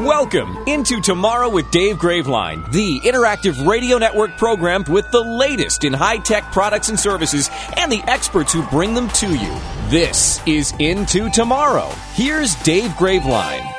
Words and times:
Welcome 0.00 0.56
into 0.66 1.02
Tomorrow 1.02 1.50
with 1.50 1.70
Dave 1.70 1.96
Graveline, 1.96 2.72
the 2.72 3.00
interactive 3.00 3.68
radio 3.68 3.98
network 3.98 4.38
program 4.38 4.82
with 4.88 5.04
the 5.10 5.20
latest 5.20 5.84
in 5.84 5.92
high 5.92 6.16
tech 6.16 6.52
products 6.52 6.88
and 6.88 6.98
services 6.98 7.50
and 7.76 7.92
the 7.92 8.02
experts 8.06 8.50
who 8.50 8.62
bring 8.68 8.94
them 8.94 9.10
to 9.10 9.28
you. 9.28 9.54
This 9.90 10.40
is 10.46 10.72
Into 10.78 11.28
Tomorrow. 11.28 11.90
Here's 12.14 12.54
Dave 12.62 12.92
Graveline. 12.92 13.70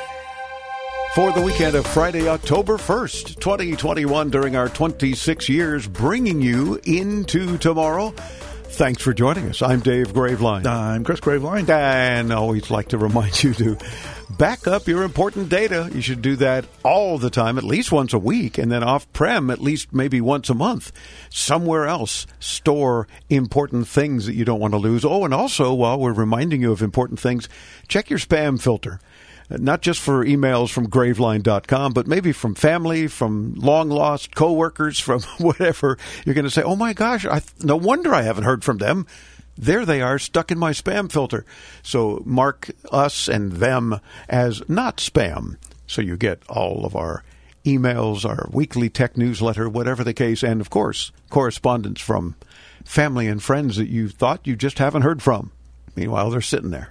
For 1.16 1.32
the 1.32 1.42
weekend 1.42 1.74
of 1.74 1.88
Friday, 1.88 2.28
October 2.28 2.76
1st, 2.76 3.40
2021, 3.40 4.30
during 4.30 4.54
our 4.54 4.68
26 4.68 5.48
years, 5.48 5.88
bringing 5.88 6.40
you 6.40 6.80
into 6.84 7.58
tomorrow. 7.58 8.14
Thanks 8.82 9.00
for 9.00 9.14
joining 9.14 9.48
us. 9.48 9.62
I'm 9.62 9.78
Dave 9.78 10.12
Graveline. 10.12 10.66
I'm 10.66 11.04
Chris 11.04 11.20
Graveline. 11.20 11.68
And 11.68 12.32
I 12.32 12.34
always 12.34 12.68
like 12.68 12.88
to 12.88 12.98
remind 12.98 13.44
you 13.44 13.54
to 13.54 13.78
back 14.28 14.66
up 14.66 14.88
your 14.88 15.04
important 15.04 15.48
data. 15.48 15.88
You 15.94 16.00
should 16.00 16.20
do 16.20 16.34
that 16.36 16.64
all 16.82 17.16
the 17.16 17.30
time, 17.30 17.58
at 17.58 17.62
least 17.62 17.92
once 17.92 18.12
a 18.12 18.18
week, 18.18 18.58
and 18.58 18.72
then 18.72 18.82
off 18.82 19.10
prem 19.12 19.50
at 19.50 19.60
least 19.60 19.92
maybe 19.92 20.20
once 20.20 20.50
a 20.50 20.54
month. 20.54 20.90
Somewhere 21.30 21.86
else, 21.86 22.26
store 22.40 23.06
important 23.30 23.86
things 23.86 24.26
that 24.26 24.34
you 24.34 24.44
don't 24.44 24.58
want 24.58 24.74
to 24.74 24.78
lose. 24.78 25.04
Oh, 25.04 25.24
and 25.24 25.32
also, 25.32 25.72
while 25.72 26.00
we're 26.00 26.12
reminding 26.12 26.62
you 26.62 26.72
of 26.72 26.82
important 26.82 27.20
things, 27.20 27.48
check 27.86 28.10
your 28.10 28.18
spam 28.18 28.60
filter. 28.60 28.98
Not 29.58 29.82
just 29.82 30.00
for 30.00 30.24
emails 30.24 30.70
from 30.70 30.88
graveline.com, 30.88 31.92
but 31.92 32.06
maybe 32.06 32.32
from 32.32 32.54
family, 32.54 33.06
from 33.06 33.54
long 33.54 33.88
lost 33.88 34.34
coworkers, 34.34 34.98
from 35.00 35.22
whatever. 35.38 35.98
You're 36.24 36.34
going 36.34 36.44
to 36.44 36.50
say, 36.50 36.62
oh 36.62 36.76
my 36.76 36.92
gosh, 36.92 37.26
I, 37.26 37.42
no 37.62 37.76
wonder 37.76 38.14
I 38.14 38.22
haven't 38.22 38.44
heard 38.44 38.64
from 38.64 38.78
them 38.78 39.06
there 39.56 39.84
they 39.84 40.00
are 40.00 40.18
stuck 40.18 40.50
in 40.50 40.58
my 40.58 40.72
spam 40.72 41.10
filter. 41.10 41.44
So 41.82 42.22
mark 42.24 42.70
us 42.90 43.28
and 43.28 43.52
them 43.52 44.00
as 44.28 44.62
not 44.68 44.96
spam. 44.96 45.56
So 45.86 46.00
you 46.00 46.16
get 46.16 46.42
all 46.48 46.84
of 46.84 46.96
our 46.96 47.22
emails, 47.64 48.24
our 48.28 48.48
weekly 48.50 48.88
tech 48.88 49.16
newsletter, 49.16 49.68
whatever 49.68 50.02
the 50.02 50.14
case, 50.14 50.42
and 50.42 50.60
of 50.60 50.70
course, 50.70 51.12
correspondence 51.30 52.00
from 52.00 52.34
family 52.84 53.28
and 53.28 53.42
friends 53.42 53.76
that 53.76 53.88
you 53.88 54.08
thought 54.08 54.46
you 54.46 54.56
just 54.56 54.78
haven't 54.78 55.02
heard 55.02 55.22
from. 55.22 55.52
Meanwhile, 55.94 56.30
they're 56.30 56.40
sitting 56.40 56.70
there. 56.70 56.90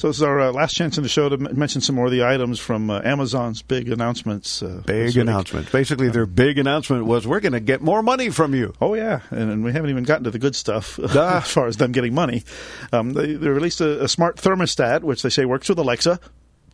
So 0.00 0.08
this 0.08 0.16
is 0.16 0.22
our 0.22 0.40
uh, 0.40 0.52
last 0.52 0.74
chance 0.74 0.96
in 0.96 1.02
the 1.02 1.10
show 1.10 1.28
to 1.28 1.34
m- 1.34 1.58
mention 1.58 1.82
some 1.82 1.94
more 1.94 2.06
of 2.06 2.10
the 2.10 2.24
items 2.24 2.58
from 2.58 2.88
uh, 2.88 3.02
Amazon's 3.04 3.60
big 3.60 3.90
announcements. 3.90 4.62
Uh, 4.62 4.82
big 4.86 5.14
announcement. 5.18 5.70
Basically, 5.70 6.08
their 6.08 6.24
big 6.24 6.56
announcement 6.56 7.04
was 7.04 7.26
we're 7.26 7.40
going 7.40 7.52
to 7.52 7.60
get 7.60 7.82
more 7.82 8.02
money 8.02 8.30
from 8.30 8.54
you. 8.54 8.72
Oh 8.80 8.94
yeah, 8.94 9.20
and, 9.28 9.50
and, 9.50 9.62
we 9.62 9.72
haven't 9.74 9.90
even 9.90 10.04
gotten 10.04 10.24
to 10.24 10.30
the 10.30 10.38
good 10.38 10.56
stuff 10.56 10.98
as 11.14 11.50
far 11.50 11.66
as 11.66 11.76
them 11.76 11.92
getting 11.92 12.14
money. 12.14 12.44
Um, 12.94 13.12
they, 13.12 13.34
they, 13.34 13.48
released 13.48 13.82
a, 13.82 14.04
a 14.04 14.08
smart 14.08 14.38
thermostat, 14.38 15.02
which 15.02 15.20
they 15.20 15.28
say 15.28 15.44
works 15.44 15.68
with 15.68 15.78
Alexa. 15.78 16.18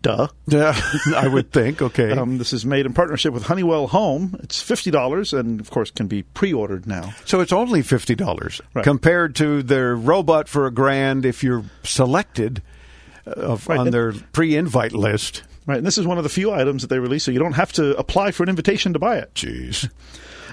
Duh. 0.02 0.28
Yeah, 0.46 0.80
I 1.16 1.26
would 1.26 1.50
think. 1.50 1.82
Okay. 1.82 2.12
Um, 2.12 2.38
this 2.38 2.52
is 2.52 2.64
made 2.64 2.86
in 2.86 2.94
partnership 2.94 3.34
with 3.34 3.42
Honeywell 3.42 3.88
Home. 3.88 4.38
It's 4.44 4.62
fifty 4.62 4.92
dollars, 4.92 5.32
and 5.32 5.58
of 5.58 5.68
course 5.68 5.90
can 5.90 6.06
be 6.06 6.22
pre-ordered 6.22 6.86
now. 6.86 7.12
So 7.24 7.40
it's 7.40 7.52
only 7.52 7.82
fifty 7.82 8.14
dollars 8.14 8.60
right. 8.72 8.84
compared 8.84 9.34
to 9.36 9.64
their 9.64 9.96
robot 9.96 10.48
for 10.48 10.68
a 10.68 10.70
grand 10.70 11.26
if 11.26 11.42
you're 11.42 11.64
selected 11.82 12.62
Uh, 13.26 13.30
of, 13.40 13.68
right. 13.68 13.78
on 13.78 13.90
their 13.90 14.12
pre-invite 14.12 14.92
list. 14.92 15.42
Right, 15.66 15.78
and 15.78 15.86
this 15.86 15.98
is 15.98 16.06
one 16.06 16.16
of 16.16 16.22
the 16.22 16.30
few 16.30 16.52
items 16.52 16.82
that 16.82 16.88
they 16.88 17.00
release, 17.00 17.24
so 17.24 17.32
you 17.32 17.40
don't 17.40 17.54
have 17.54 17.72
to 17.72 17.96
apply 17.96 18.30
for 18.30 18.44
an 18.44 18.48
invitation 18.48 18.92
to 18.92 19.00
buy 19.00 19.16
it. 19.16 19.34
Jeez. 19.34 19.90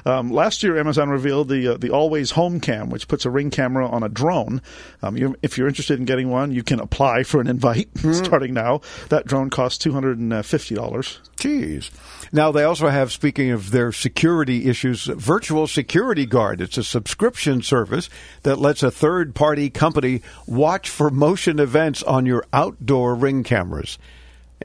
Um, 0.05 0.31
last 0.31 0.63
year, 0.63 0.77
Amazon 0.77 1.09
revealed 1.09 1.49
the 1.49 1.69
uh, 1.69 1.77
the 1.77 1.89
Always 1.89 2.31
Home 2.31 2.59
Cam, 2.59 2.89
which 2.89 3.07
puts 3.07 3.25
a 3.25 3.29
ring 3.29 3.49
camera 3.49 3.87
on 3.87 4.03
a 4.03 4.09
drone. 4.09 4.61
Um, 5.01 5.17
you, 5.17 5.35
if 5.41 5.57
you're 5.57 5.67
interested 5.67 5.99
in 5.99 6.05
getting 6.05 6.29
one, 6.29 6.51
you 6.51 6.63
can 6.63 6.79
apply 6.79 7.23
for 7.23 7.39
an 7.39 7.47
invite 7.47 7.93
mm. 7.95 8.13
starting 8.13 8.53
now. 8.53 8.81
That 9.09 9.25
drone 9.25 9.49
costs 9.49 9.77
two 9.77 9.93
hundred 9.93 10.19
and 10.19 10.45
fifty 10.45 10.75
dollars. 10.75 11.19
Jeez. 11.37 11.89
Now 12.31 12.51
they 12.51 12.63
also 12.63 12.87
have, 12.87 13.11
speaking 13.11 13.51
of 13.51 13.71
their 13.71 13.91
security 13.91 14.69
issues, 14.69 15.05
Virtual 15.05 15.67
Security 15.67 16.25
Guard. 16.25 16.61
It's 16.61 16.77
a 16.77 16.83
subscription 16.83 17.61
service 17.61 18.09
that 18.41 18.59
lets 18.59 18.81
a 18.81 18.91
third 18.91 19.35
party 19.35 19.69
company 19.69 20.21
watch 20.47 20.89
for 20.89 21.09
motion 21.09 21.59
events 21.59 22.01
on 22.03 22.25
your 22.25 22.45
outdoor 22.51 23.15
ring 23.15 23.43
cameras. 23.43 23.97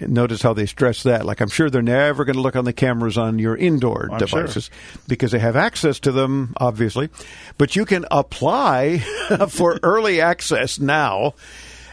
Notice 0.01 0.43
how 0.43 0.53
they 0.53 0.67
stress 0.67 1.03
that. 1.03 1.25
Like, 1.25 1.41
I'm 1.41 1.49
sure 1.49 1.71
they're 1.71 1.83
never 1.83 2.25
going 2.25 2.37
to 2.37 2.43
look 2.43 2.57
on 2.57 2.65
the 2.65 2.73
cameras 2.73 3.19
on 3.19 3.39
your 3.39 3.57
indoor 3.57 4.09
oh, 4.11 4.15
I'm 4.15 4.19
devices 4.19 4.65
sure. 4.65 5.03
because 5.09 5.33
they 5.33 5.39
have 5.39 5.57
access 5.57 5.99
to 6.01 6.13
them, 6.13 6.55
obviously. 6.59 7.09
But 7.57 7.75
you 7.75 7.85
can 7.85 8.05
apply 8.11 8.99
for 9.49 9.81
early 9.83 10.21
access 10.21 10.79
now, 10.79 11.35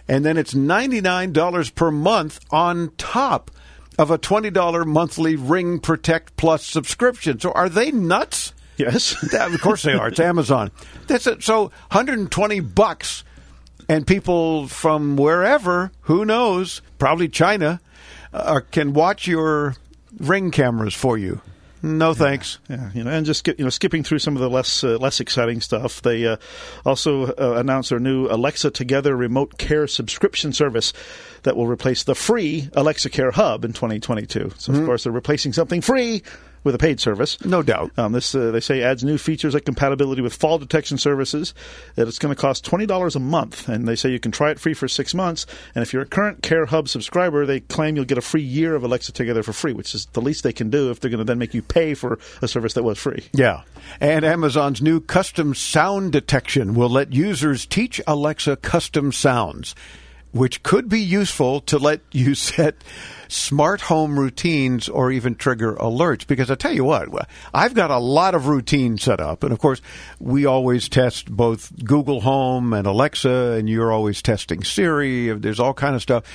and 0.07 0.23
then 0.23 0.37
it's 0.37 0.53
$99 0.53 1.75
per 1.75 1.91
month 1.91 2.39
on 2.51 2.91
top 2.97 3.51
of 3.97 4.11
a 4.11 4.17
$20 4.17 4.85
monthly 4.85 5.35
Ring 5.35 5.79
Protect 5.79 6.35
Plus 6.37 6.65
subscription. 6.65 7.39
So, 7.39 7.51
are 7.53 7.69
they 7.69 7.91
nuts? 7.91 8.53
Yes. 8.77 9.15
of 9.33 9.61
course 9.61 9.83
they 9.83 9.93
are. 9.93 10.09
It's 10.09 10.19
Amazon. 10.19 10.71
That's 11.07 11.27
it. 11.27 11.43
So, 11.43 11.63
120 11.91 12.59
bucks 12.59 13.23
and 13.87 14.05
people 14.05 14.67
from 14.67 15.15
wherever, 15.15 15.91
who 16.01 16.25
knows, 16.25 16.81
probably 16.97 17.29
China, 17.29 17.79
uh, 18.35 18.61
can 18.71 18.93
watch 18.93 19.27
your 19.27 19.75
ring 20.19 20.51
cameras 20.51 20.93
for 20.93 21.17
you. 21.17 21.41
No 21.85 22.15
thanks. 22.15 22.57
Yeah, 22.67 22.77
yeah, 22.77 22.91
you 22.95 23.03
know, 23.03 23.11
and 23.11 23.25
just 23.27 23.47
you 23.47 23.55
know, 23.59 23.69
skipping 23.69 24.03
through 24.03 24.17
some 24.17 24.35
of 24.35 24.41
the 24.41 24.49
less 24.49 24.83
uh, 24.83 24.97
less 24.97 25.19
exciting 25.19 25.61
stuff. 25.61 26.01
They 26.01 26.25
uh, 26.25 26.37
also 26.83 27.25
uh, 27.33 27.57
announced 27.59 27.91
their 27.91 27.99
new 27.99 28.27
Alexa 28.27 28.71
Together 28.71 29.15
remote 29.15 29.59
care 29.59 29.85
subscription 29.85 30.51
service 30.51 30.93
that 31.43 31.55
will 31.55 31.67
replace 31.67 32.03
the 32.03 32.15
free 32.15 32.69
Alexa 32.73 33.11
Care 33.11 33.29
Hub 33.29 33.63
in 33.63 33.73
2022. 33.73 34.53
So, 34.57 34.71
mm-hmm. 34.71 34.81
of 34.81 34.87
course, 34.87 35.03
they're 35.03 35.13
replacing 35.13 35.53
something 35.53 35.81
free 35.81 36.23
with 36.65 36.75
a 36.75 36.77
paid 36.77 36.99
service. 36.99 37.43
No 37.45 37.63
doubt. 37.63 37.91
Um, 37.97 38.11
this 38.11 38.35
uh, 38.35 38.51
they 38.51 38.59
say 38.59 38.81
adds 38.81 39.03
new 39.03 39.17
features 39.17 39.53
like 39.53 39.63
compatibility 39.63 40.21
with 40.21 40.33
fall 40.33 40.57
detection 40.57 40.97
services. 40.97 41.53
That 41.95 42.09
it's 42.09 42.19
going 42.19 42.35
to 42.35 42.41
cost 42.41 42.65
twenty 42.65 42.85
dollars 42.85 43.15
a 43.15 43.19
month, 43.19 43.69
and 43.69 43.87
they 43.87 43.95
say 43.95 44.09
you 44.09 44.19
can 44.19 44.33
try 44.33 44.49
it 44.51 44.59
free 44.59 44.73
for 44.73 44.89
six 44.89 45.13
months. 45.13 45.45
And 45.73 45.81
if 45.81 45.93
you're 45.93 46.01
a 46.01 46.07
current 46.07 46.41
Care 46.41 46.65
Hub 46.65 46.89
subscriber, 46.89 47.45
they 47.45 47.61
claim 47.61 47.95
you'll 47.95 48.03
get 48.03 48.17
a 48.17 48.21
free 48.21 48.41
year 48.41 48.75
of 48.75 48.83
Alexa 48.83 49.13
Together 49.13 49.43
for 49.43 49.53
free, 49.53 49.71
which 49.71 49.95
is 49.95 50.07
the 50.07 50.21
least 50.21 50.43
they 50.43 50.51
can 50.51 50.69
do 50.69 50.91
if 50.91 50.99
they're 50.99 51.11
going 51.11 51.19
to 51.19 51.23
then 51.23 51.37
make 51.37 51.53
you 51.53 51.61
pay 51.61 51.93
for 51.93 52.19
a 52.41 52.47
service 52.47 52.73
that 52.73 52.83
was 52.83 52.97
free. 52.97 53.23
Yeah, 53.31 53.61
and 54.01 54.25
Amazon's 54.25 54.81
new 54.81 54.99
custom 54.99 55.53
sound 55.53 56.11
detection 56.11 56.73
will 56.73 56.89
let 56.89 57.13
users 57.13 57.65
teach 57.65 58.01
Alexa 58.07 58.57
custom 58.57 59.11
sounds 59.11 59.75
which 60.35 60.63
could 60.63 60.89
be 60.89 60.99
useful 60.99 61.61
to 61.61 61.77
let 61.77 62.01
you 62.11 62.35
set 62.35 62.75
smart 63.29 63.79
home 63.79 64.19
routines 64.19 64.89
or 64.89 65.09
even 65.09 65.33
trigger 65.33 65.75
alerts. 65.75 66.27
Because 66.27 66.51
I 66.51 66.55
tell 66.55 66.73
you 66.73 66.83
what, 66.83 67.29
I've 67.53 67.73
got 67.73 67.89
a 67.89 67.97
lot 67.97 68.35
of 68.35 68.47
routines 68.47 69.03
set 69.03 69.21
up. 69.21 69.43
And 69.43 69.53
of 69.53 69.59
course, 69.59 69.81
we 70.19 70.45
always 70.45 70.89
test 70.89 71.31
both 71.31 71.71
Google 71.85 72.19
Home 72.19 72.73
and 72.73 72.85
Alexa, 72.85 73.55
and 73.57 73.69
you're 73.69 73.93
always 73.93 74.21
testing 74.21 74.61
Siri. 74.65 75.31
There's 75.31 75.61
all 75.61 75.73
kind 75.73 75.95
of 75.95 76.01
stuff 76.01 76.25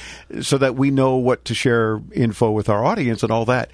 so 0.40 0.56
that 0.56 0.76
we 0.76 0.90
know 0.90 1.16
what 1.16 1.44
to 1.44 1.54
share 1.54 2.00
info 2.12 2.50
with 2.52 2.70
our 2.70 2.82
audience 2.82 3.22
and 3.22 3.30
all 3.30 3.44
that. 3.44 3.70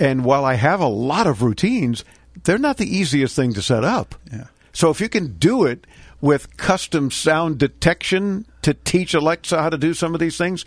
And 0.00 0.24
while 0.24 0.44
I 0.44 0.54
have 0.54 0.80
a 0.80 0.88
lot 0.88 1.28
of 1.28 1.42
routines, 1.42 2.04
they're 2.42 2.58
not 2.58 2.78
the 2.78 2.96
easiest 2.96 3.36
thing 3.36 3.52
to 3.54 3.62
set 3.62 3.84
up. 3.84 4.16
Yeah. 4.32 4.48
So 4.72 4.90
if 4.90 5.00
you 5.00 5.08
can 5.08 5.38
do 5.38 5.66
it 5.66 5.86
with 6.26 6.56
custom 6.56 7.08
sound 7.08 7.56
detection 7.56 8.44
to 8.62 8.74
teach 8.74 9.14
Alexa 9.14 9.62
how 9.62 9.70
to 9.70 9.78
do 9.78 9.94
some 9.94 10.12
of 10.12 10.18
these 10.18 10.36
things. 10.36 10.64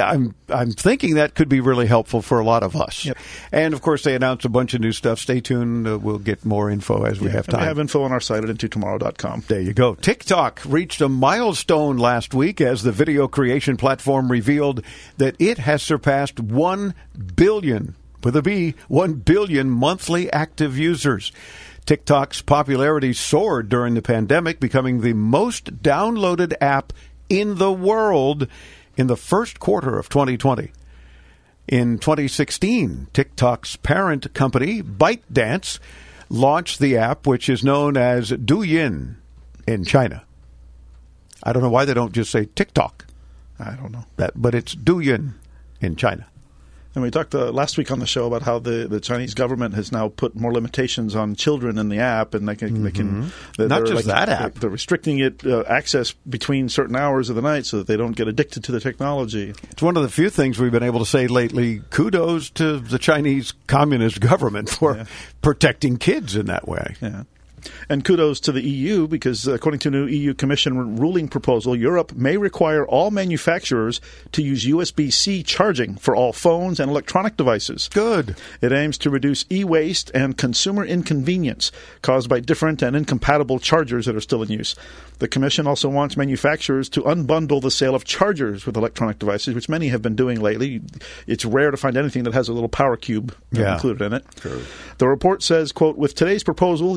I'm 0.00 0.36
I'm 0.48 0.70
thinking 0.70 1.16
that 1.16 1.34
could 1.34 1.48
be 1.48 1.58
really 1.58 1.88
helpful 1.88 2.22
for 2.22 2.38
a 2.38 2.44
lot 2.44 2.62
of 2.62 2.76
us. 2.76 3.04
Yep. 3.04 3.18
And 3.50 3.74
of 3.74 3.82
course, 3.82 4.04
they 4.04 4.14
announced 4.14 4.44
a 4.44 4.48
bunch 4.48 4.72
of 4.74 4.80
new 4.80 4.92
stuff. 4.92 5.18
Stay 5.18 5.40
tuned. 5.40 5.88
Uh, 5.88 5.98
we'll 5.98 6.18
get 6.18 6.44
more 6.44 6.70
info 6.70 7.02
as 7.02 7.20
we 7.20 7.26
yeah, 7.26 7.32
have 7.32 7.48
time. 7.48 7.62
We 7.62 7.66
have 7.66 7.80
info 7.80 8.04
on 8.04 8.12
our 8.12 8.20
site 8.20 8.44
at 8.44 8.56
intotomorrow.com. 8.56 9.46
There 9.48 9.60
you 9.60 9.72
go. 9.72 9.96
TikTok 9.96 10.62
reached 10.64 11.00
a 11.00 11.08
milestone 11.08 11.98
last 11.98 12.32
week 12.32 12.60
as 12.60 12.84
the 12.84 12.92
video 12.92 13.26
creation 13.26 13.76
platform 13.76 14.30
revealed 14.30 14.84
that 15.16 15.34
it 15.40 15.58
has 15.58 15.82
surpassed 15.82 16.38
1 16.38 16.94
billion 17.34 17.96
with 18.22 18.36
a 18.36 18.42
B, 18.42 18.74
1 18.86 19.14
billion 19.14 19.68
monthly 19.68 20.32
active 20.32 20.78
users. 20.78 21.32
TikTok's 21.88 22.42
popularity 22.42 23.14
soared 23.14 23.70
during 23.70 23.94
the 23.94 24.02
pandemic, 24.02 24.60
becoming 24.60 25.00
the 25.00 25.14
most 25.14 25.82
downloaded 25.82 26.52
app 26.60 26.92
in 27.30 27.54
the 27.54 27.72
world 27.72 28.46
in 28.98 29.06
the 29.06 29.16
first 29.16 29.58
quarter 29.58 29.98
of 29.98 30.10
2020. 30.10 30.70
In 31.66 31.98
2016, 31.98 33.06
TikTok's 33.14 33.76
parent 33.76 34.34
company, 34.34 34.82
ByteDance, 34.82 35.78
launched 36.28 36.78
the 36.78 36.98
app, 36.98 37.26
which 37.26 37.48
is 37.48 37.64
known 37.64 37.96
as 37.96 38.32
Douyin 38.32 39.14
in 39.66 39.86
China. 39.86 40.24
I 41.42 41.54
don't 41.54 41.62
know 41.62 41.70
why 41.70 41.86
they 41.86 41.94
don't 41.94 42.12
just 42.12 42.30
say 42.30 42.50
TikTok, 42.54 43.06
I 43.58 43.76
don't 43.76 43.92
know. 43.92 44.04
that, 44.18 44.32
but 44.36 44.54
it's 44.54 44.74
Douyin 44.74 45.36
in 45.80 45.96
China. 45.96 46.26
And 46.94 47.04
we 47.04 47.10
talked 47.10 47.34
uh, 47.34 47.52
last 47.52 47.76
week 47.78 47.90
on 47.90 47.98
the 48.00 48.06
show 48.06 48.26
about 48.26 48.42
how 48.42 48.58
the, 48.58 48.88
the 48.88 48.98
Chinese 48.98 49.34
government 49.34 49.74
has 49.74 49.92
now 49.92 50.08
put 50.08 50.34
more 50.34 50.52
limitations 50.52 51.14
on 51.14 51.34
children 51.36 51.78
in 51.78 51.90
the 51.90 51.98
app, 51.98 52.34
and 52.34 52.48
they 52.48 52.56
can 52.56 52.82
they 52.82 52.90
can 52.90 53.30
they're, 53.56 53.68
Not 53.68 53.84
they're 53.84 53.94
just 53.94 54.06
that 54.06 54.28
app. 54.28 54.54
They're 54.54 54.70
restricting 54.70 55.18
it 55.20 55.44
uh, 55.46 55.62
access 55.68 56.12
between 56.28 56.68
certain 56.68 56.96
hours 56.96 57.28
of 57.30 57.36
the 57.36 57.42
night 57.42 57.66
so 57.66 57.78
that 57.78 57.86
they 57.86 57.96
don't 57.96 58.16
get 58.16 58.26
addicted 58.26 58.64
to 58.64 58.72
the 58.72 58.80
technology. 58.80 59.54
It's 59.70 59.82
one 59.82 59.96
of 59.96 60.02
the 60.02 60.08
few 60.08 60.30
things 60.30 60.58
we've 60.58 60.72
been 60.72 60.82
able 60.82 61.00
to 61.00 61.06
say 61.06 61.26
lately. 61.28 61.82
Kudos 61.90 62.50
to 62.50 62.78
the 62.80 62.98
Chinese 62.98 63.52
Communist 63.66 64.20
government 64.20 64.70
for 64.70 64.96
Yeah. 64.96 65.04
protecting 65.42 65.98
kids 65.98 66.34
in 66.36 66.46
that 66.46 66.66
way. 66.66 66.96
Yeah. 67.00 67.24
And 67.88 68.04
kudos 68.04 68.40
to 68.40 68.52
the 68.52 68.62
EU 68.62 69.06
because, 69.06 69.46
according 69.46 69.80
to 69.80 69.88
a 69.88 69.92
new 69.92 70.06
EU 70.06 70.34
Commission 70.34 70.96
ruling 70.96 71.28
proposal, 71.28 71.74
Europe 71.76 72.12
may 72.14 72.36
require 72.36 72.86
all 72.86 73.10
manufacturers 73.10 74.00
to 74.32 74.42
use 74.42 74.64
USB 74.66 75.12
C 75.12 75.42
charging 75.42 75.96
for 75.96 76.14
all 76.14 76.32
phones 76.32 76.80
and 76.80 76.90
electronic 76.90 77.36
devices. 77.36 77.88
Good. 77.92 78.36
It 78.60 78.72
aims 78.72 78.98
to 78.98 79.10
reduce 79.10 79.44
e 79.50 79.64
waste 79.64 80.10
and 80.14 80.36
consumer 80.36 80.84
inconvenience 80.84 81.72
caused 82.02 82.28
by 82.28 82.40
different 82.40 82.82
and 82.82 82.94
incompatible 82.96 83.58
chargers 83.58 84.06
that 84.06 84.16
are 84.16 84.20
still 84.20 84.42
in 84.42 84.50
use. 84.50 84.74
The 85.18 85.28
Commission 85.28 85.66
also 85.66 85.88
wants 85.88 86.16
manufacturers 86.16 86.88
to 86.90 87.02
unbundle 87.02 87.60
the 87.60 87.70
sale 87.72 87.94
of 87.94 88.04
chargers 88.04 88.66
with 88.66 88.76
electronic 88.76 89.18
devices, 89.18 89.54
which 89.54 89.68
many 89.68 89.88
have 89.88 90.00
been 90.02 90.14
doing 90.14 90.40
lately. 90.40 90.80
It's 91.26 91.44
rare 91.44 91.70
to 91.72 91.76
find 91.76 91.96
anything 91.96 92.22
that 92.24 92.34
has 92.34 92.48
a 92.48 92.52
little 92.52 92.68
power 92.68 92.96
cube 92.96 93.34
Yeah. 93.50 93.74
included 93.74 94.04
in 94.04 94.12
it. 94.12 94.24
The 94.98 95.08
report 95.08 95.42
says, 95.42 95.72
quote, 95.72 95.96
with 95.98 96.14
today's 96.14 96.44
proposal, 96.44 96.96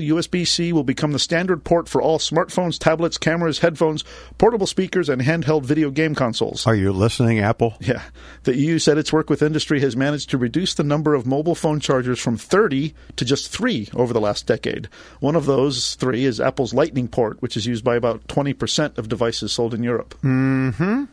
USB-C 0.61 0.73
will 0.73 0.83
become 0.83 1.11
the 1.11 1.19
standard 1.19 1.63
port 1.63 1.89
for 1.89 2.01
all 2.01 2.19
smartphones, 2.19 2.77
tablets, 2.77 3.17
cameras, 3.17 3.59
headphones, 3.59 4.03
portable 4.37 4.67
speakers, 4.67 5.09
and 5.09 5.21
handheld 5.21 5.63
video 5.63 5.89
game 5.89 6.15
consoles. 6.15 6.67
Are 6.67 6.75
you 6.75 6.91
listening, 6.91 7.39
Apple? 7.39 7.75
Yeah. 7.79 8.03
The 8.43 8.55
EU 8.55 8.79
said 8.79 8.97
its 8.97 9.11
work 9.11 9.29
with 9.29 9.41
industry 9.41 9.79
has 9.81 9.95
managed 9.95 10.29
to 10.31 10.37
reduce 10.37 10.73
the 10.73 10.83
number 10.83 11.13
of 11.13 11.25
mobile 11.25 11.55
phone 11.55 11.79
chargers 11.79 12.19
from 12.19 12.37
30 12.37 12.93
to 13.15 13.25
just 13.25 13.49
three 13.49 13.89
over 13.93 14.13
the 14.13 14.21
last 14.21 14.45
decade. 14.47 14.87
One 15.19 15.35
of 15.35 15.45
those 15.45 15.95
three 15.95 16.25
is 16.25 16.39
Apple's 16.39 16.73
Lightning 16.73 17.07
port, 17.07 17.41
which 17.41 17.57
is 17.57 17.65
used 17.65 17.83
by 17.83 17.95
about 17.95 18.27
20% 18.27 18.97
of 18.97 19.09
devices 19.09 19.51
sold 19.51 19.73
in 19.73 19.83
Europe. 19.83 20.13
Hmm. 20.21 21.05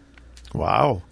Wow. 0.55 1.03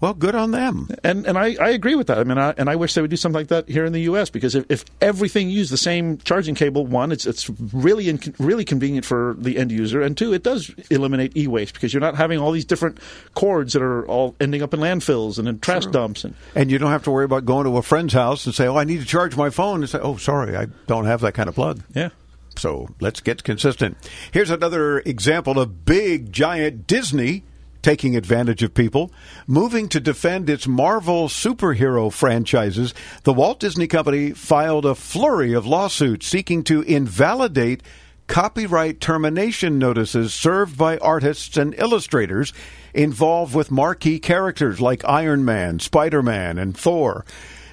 Well, 0.00 0.12
good 0.14 0.34
on 0.34 0.50
them. 0.50 0.88
And 1.02 1.26
and 1.26 1.38
I, 1.38 1.56
I 1.60 1.70
agree 1.70 1.94
with 1.94 2.06
that. 2.08 2.18
I 2.18 2.24
mean, 2.24 2.38
I, 2.38 2.54
and 2.58 2.68
I 2.68 2.76
wish 2.76 2.94
they 2.94 3.00
would 3.00 3.10
do 3.10 3.16
something 3.16 3.38
like 3.40 3.48
that 3.48 3.68
here 3.68 3.84
in 3.84 3.92
the 3.92 4.02
U.S. 4.02 4.28
because 4.28 4.54
if, 4.54 4.66
if 4.68 4.84
everything 5.00 5.48
used 5.48 5.72
the 5.72 5.78
same 5.78 6.18
charging 6.18 6.54
cable, 6.54 6.86
one, 6.86 7.12
it's 7.12 7.24
it's 7.26 7.48
really 7.72 8.04
inc- 8.06 8.34
really 8.38 8.64
convenient 8.64 9.06
for 9.06 9.36
the 9.38 9.56
end 9.56 9.72
user, 9.72 10.02
and 10.02 10.16
two, 10.16 10.34
it 10.34 10.42
does 10.42 10.70
eliminate 10.90 11.36
e-waste 11.36 11.74
because 11.74 11.94
you're 11.94 12.00
not 12.00 12.16
having 12.16 12.38
all 12.38 12.52
these 12.52 12.64
different 12.66 12.98
cords 13.34 13.72
that 13.72 13.82
are 13.82 14.06
all 14.06 14.34
ending 14.40 14.62
up 14.62 14.74
in 14.74 14.80
landfills 14.80 15.38
and 15.38 15.48
in 15.48 15.58
trash 15.60 15.86
dumps. 15.86 16.24
And 16.24 16.34
And 16.54 16.70
you 16.70 16.78
don't 16.78 16.90
have 16.90 17.04
to 17.04 17.10
worry 17.10 17.24
about 17.24 17.44
going 17.46 17.64
to 17.64 17.76
a 17.78 17.82
friend's 17.82 18.12
house 18.12 18.44
and 18.44 18.54
say, 18.54 18.66
"Oh, 18.66 18.76
I 18.76 18.84
need 18.84 19.00
to 19.00 19.06
charge 19.06 19.36
my 19.36 19.48
phone," 19.50 19.80
and 19.80 19.88
say, 19.88 19.98
"Oh, 20.00 20.16
sorry, 20.16 20.56
I 20.56 20.66
don't 20.86 21.06
have 21.06 21.20
that 21.22 21.32
kind 21.32 21.48
of 21.48 21.54
plug." 21.54 21.82
yeah, 21.94 22.10
So 22.58 22.88
let's 23.00 23.20
get 23.20 23.44
consistent. 23.44 23.96
Here's 24.30 24.50
another 24.50 24.98
example 25.00 25.58
of 25.58 25.84
big, 25.86 26.32
giant 26.32 26.86
Disney 26.86 27.44
taking 27.86 28.16
advantage 28.16 28.64
of 28.64 28.74
people. 28.74 29.12
Moving 29.46 29.88
to 29.90 30.00
defend 30.00 30.50
its 30.50 30.66
Marvel 30.66 31.28
superhero 31.28 32.12
franchises, 32.12 32.92
the 33.22 33.32
Walt 33.32 33.60
Disney 33.60 33.86
Company 33.86 34.32
filed 34.32 34.84
a 34.84 34.96
flurry 34.96 35.52
of 35.52 35.68
lawsuits 35.68 36.26
seeking 36.26 36.64
to 36.64 36.82
invalidate 36.82 37.84
copyright 38.26 39.00
termination 39.00 39.78
notices 39.78 40.34
served 40.34 40.76
by 40.76 40.98
artists 40.98 41.56
and 41.56 41.76
illustrators 41.78 42.52
involved 42.92 43.54
with 43.54 43.70
marquee 43.70 44.18
characters 44.18 44.80
like 44.80 45.04
Iron 45.04 45.44
Man, 45.44 45.78
Spider 45.78 46.24
Man, 46.24 46.58
and 46.58 46.76
Thor. 46.76 47.24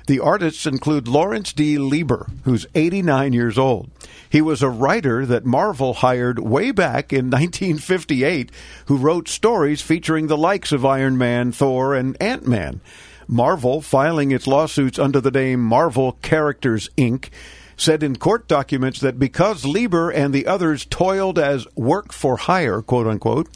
The 0.06 0.20
artists 0.20 0.66
include 0.66 1.08
Lawrence 1.08 1.54
D. 1.54 1.78
Lieber, 1.78 2.28
who's 2.44 2.66
89 2.76 3.32
years 3.32 3.58
old. 3.58 3.90
He 4.30 4.42
was 4.42 4.62
a 4.62 4.70
writer 4.70 5.26
that 5.26 5.46
Marvel 5.46 5.94
hired 5.94 6.40
way 6.40 6.72
back 6.72 7.14
in 7.14 7.26
1958 7.32 8.52
who 8.88 8.98
wrote 8.98 9.30
stories 9.30 9.82
featuring 9.82 10.28
the 10.28 10.38
likes 10.38 10.72
of 10.72 10.86
Iron 10.86 11.18
Man, 11.18 11.52
Thor, 11.52 11.96
and 11.96 12.22
Ant 12.22 12.46
Man. 12.46 12.82
Marvel, 13.28 13.82
filing 13.82 14.32
its 14.32 14.48
lawsuits 14.48 15.00
under 15.00 15.22
the 15.22 15.32
name 15.32 15.62
Marvel 15.62 16.14
Characters 16.22 16.90
Inc., 16.98 17.30
said 17.78 18.04
in 18.04 18.18
court 18.18 18.48
documents 18.48 19.00
that 19.00 19.18
because 19.18 19.66
Lieber 19.66 20.10
and 20.10 20.34
the 20.34 20.46
others 20.46 20.86
toiled 20.86 21.40
as 21.40 21.66
work 21.76 22.12
for 22.12 22.38
hire, 22.38 22.82
quote 22.82 23.08
unquote, 23.08 23.48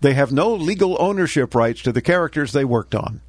they 0.00 0.14
have 0.14 0.32
no 0.32 0.54
legal 0.54 0.96
ownership 1.00 1.54
rights 1.54 1.82
to 1.82 1.92
the 1.92 2.00
characters 2.00 2.52
they 2.52 2.64
worked 2.64 2.94
on. 2.94 3.20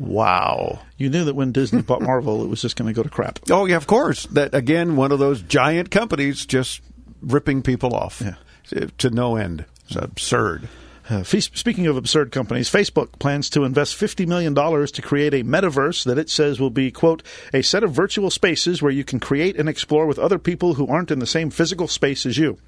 Wow. 0.00 0.80
you 0.96 1.10
knew 1.10 1.24
that 1.26 1.34
when 1.34 1.52
Disney 1.52 1.82
bought 1.82 2.00
Marvel, 2.02 2.42
it 2.42 2.48
was 2.48 2.62
just 2.62 2.74
going 2.76 2.88
to 2.88 2.94
go 2.94 3.02
to 3.02 3.10
crap. 3.10 3.38
Oh, 3.50 3.66
yeah, 3.66 3.76
of 3.76 3.86
course. 3.86 4.24
That 4.32 4.54
again, 4.54 4.96
one 4.96 5.12
of 5.12 5.18
those 5.18 5.42
giant 5.42 5.90
companies 5.90 6.46
just 6.46 6.80
ripping 7.20 7.60
people 7.62 7.94
off 7.94 8.22
Yeah. 8.24 8.86
to 8.98 9.10
no 9.10 9.36
end. 9.36 9.66
It's 9.86 9.96
absurd. 9.96 10.68
Uh, 11.08 11.24
speaking 11.24 11.88
of 11.88 11.96
absurd 11.96 12.30
companies, 12.30 12.70
Facebook 12.70 13.18
plans 13.18 13.50
to 13.50 13.64
invest 13.64 13.96
$50 13.96 14.28
million 14.28 14.54
to 14.54 15.02
create 15.02 15.34
a 15.34 15.42
metaverse 15.42 16.04
that 16.04 16.18
it 16.18 16.30
says 16.30 16.60
will 16.60 16.70
be, 16.70 16.92
quote, 16.92 17.24
a 17.52 17.62
set 17.62 17.82
of 17.82 17.90
virtual 17.92 18.30
spaces 18.30 18.80
where 18.80 18.92
you 18.92 19.02
can 19.02 19.18
create 19.18 19.56
and 19.58 19.68
explore 19.68 20.06
with 20.06 20.20
other 20.20 20.38
people 20.38 20.74
who 20.74 20.86
aren't 20.86 21.10
in 21.10 21.18
the 21.18 21.26
same 21.26 21.50
physical 21.50 21.88
space 21.88 22.24
as 22.26 22.38
you. 22.38 22.58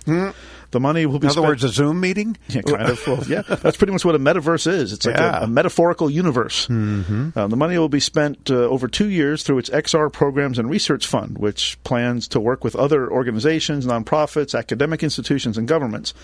The 0.72 0.80
money 0.80 1.06
will 1.06 1.18
be 1.20 1.26
In 1.26 1.30
other 1.30 1.34
spent- 1.42 1.46
words, 1.46 1.64
a 1.64 1.68
Zoom 1.68 2.00
meeting. 2.00 2.36
Yeah, 2.48 2.62
kind 2.62 2.88
of. 2.90 3.06
Well, 3.06 3.22
yeah, 3.28 3.42
that's 3.48 3.76
pretty 3.76 3.92
much 3.92 4.04
what 4.04 4.14
a 4.14 4.18
metaverse 4.18 4.66
is. 4.66 4.92
It's 4.92 5.06
like 5.06 5.16
Yeah. 5.16 5.40
a, 5.40 5.44
a 5.44 5.46
metaphorical 5.46 6.10
universe. 6.10 6.66
Mm-hmm. 6.66 7.38
Um, 7.38 7.50
the 7.50 7.56
money 7.56 7.78
will 7.78 7.88
be 7.88 8.00
spent 8.00 8.50
uh, 8.50 8.54
over 8.54 8.88
two 8.88 9.08
years 9.08 9.42
through 9.42 9.58
its 9.58 9.70
XR 9.70 10.12
Programs 10.12 10.58
and 10.58 10.68
Research 10.68 11.06
Fund, 11.06 11.38
which 11.38 11.78
plans 11.84 12.26
to 12.28 12.40
work 12.40 12.64
with 12.64 12.74
other 12.74 13.10
organizations, 13.10 13.86
nonprofits, 13.86 14.58
academic 14.58 15.02
institutions, 15.02 15.56
and 15.56 15.68
governments. 15.68 16.14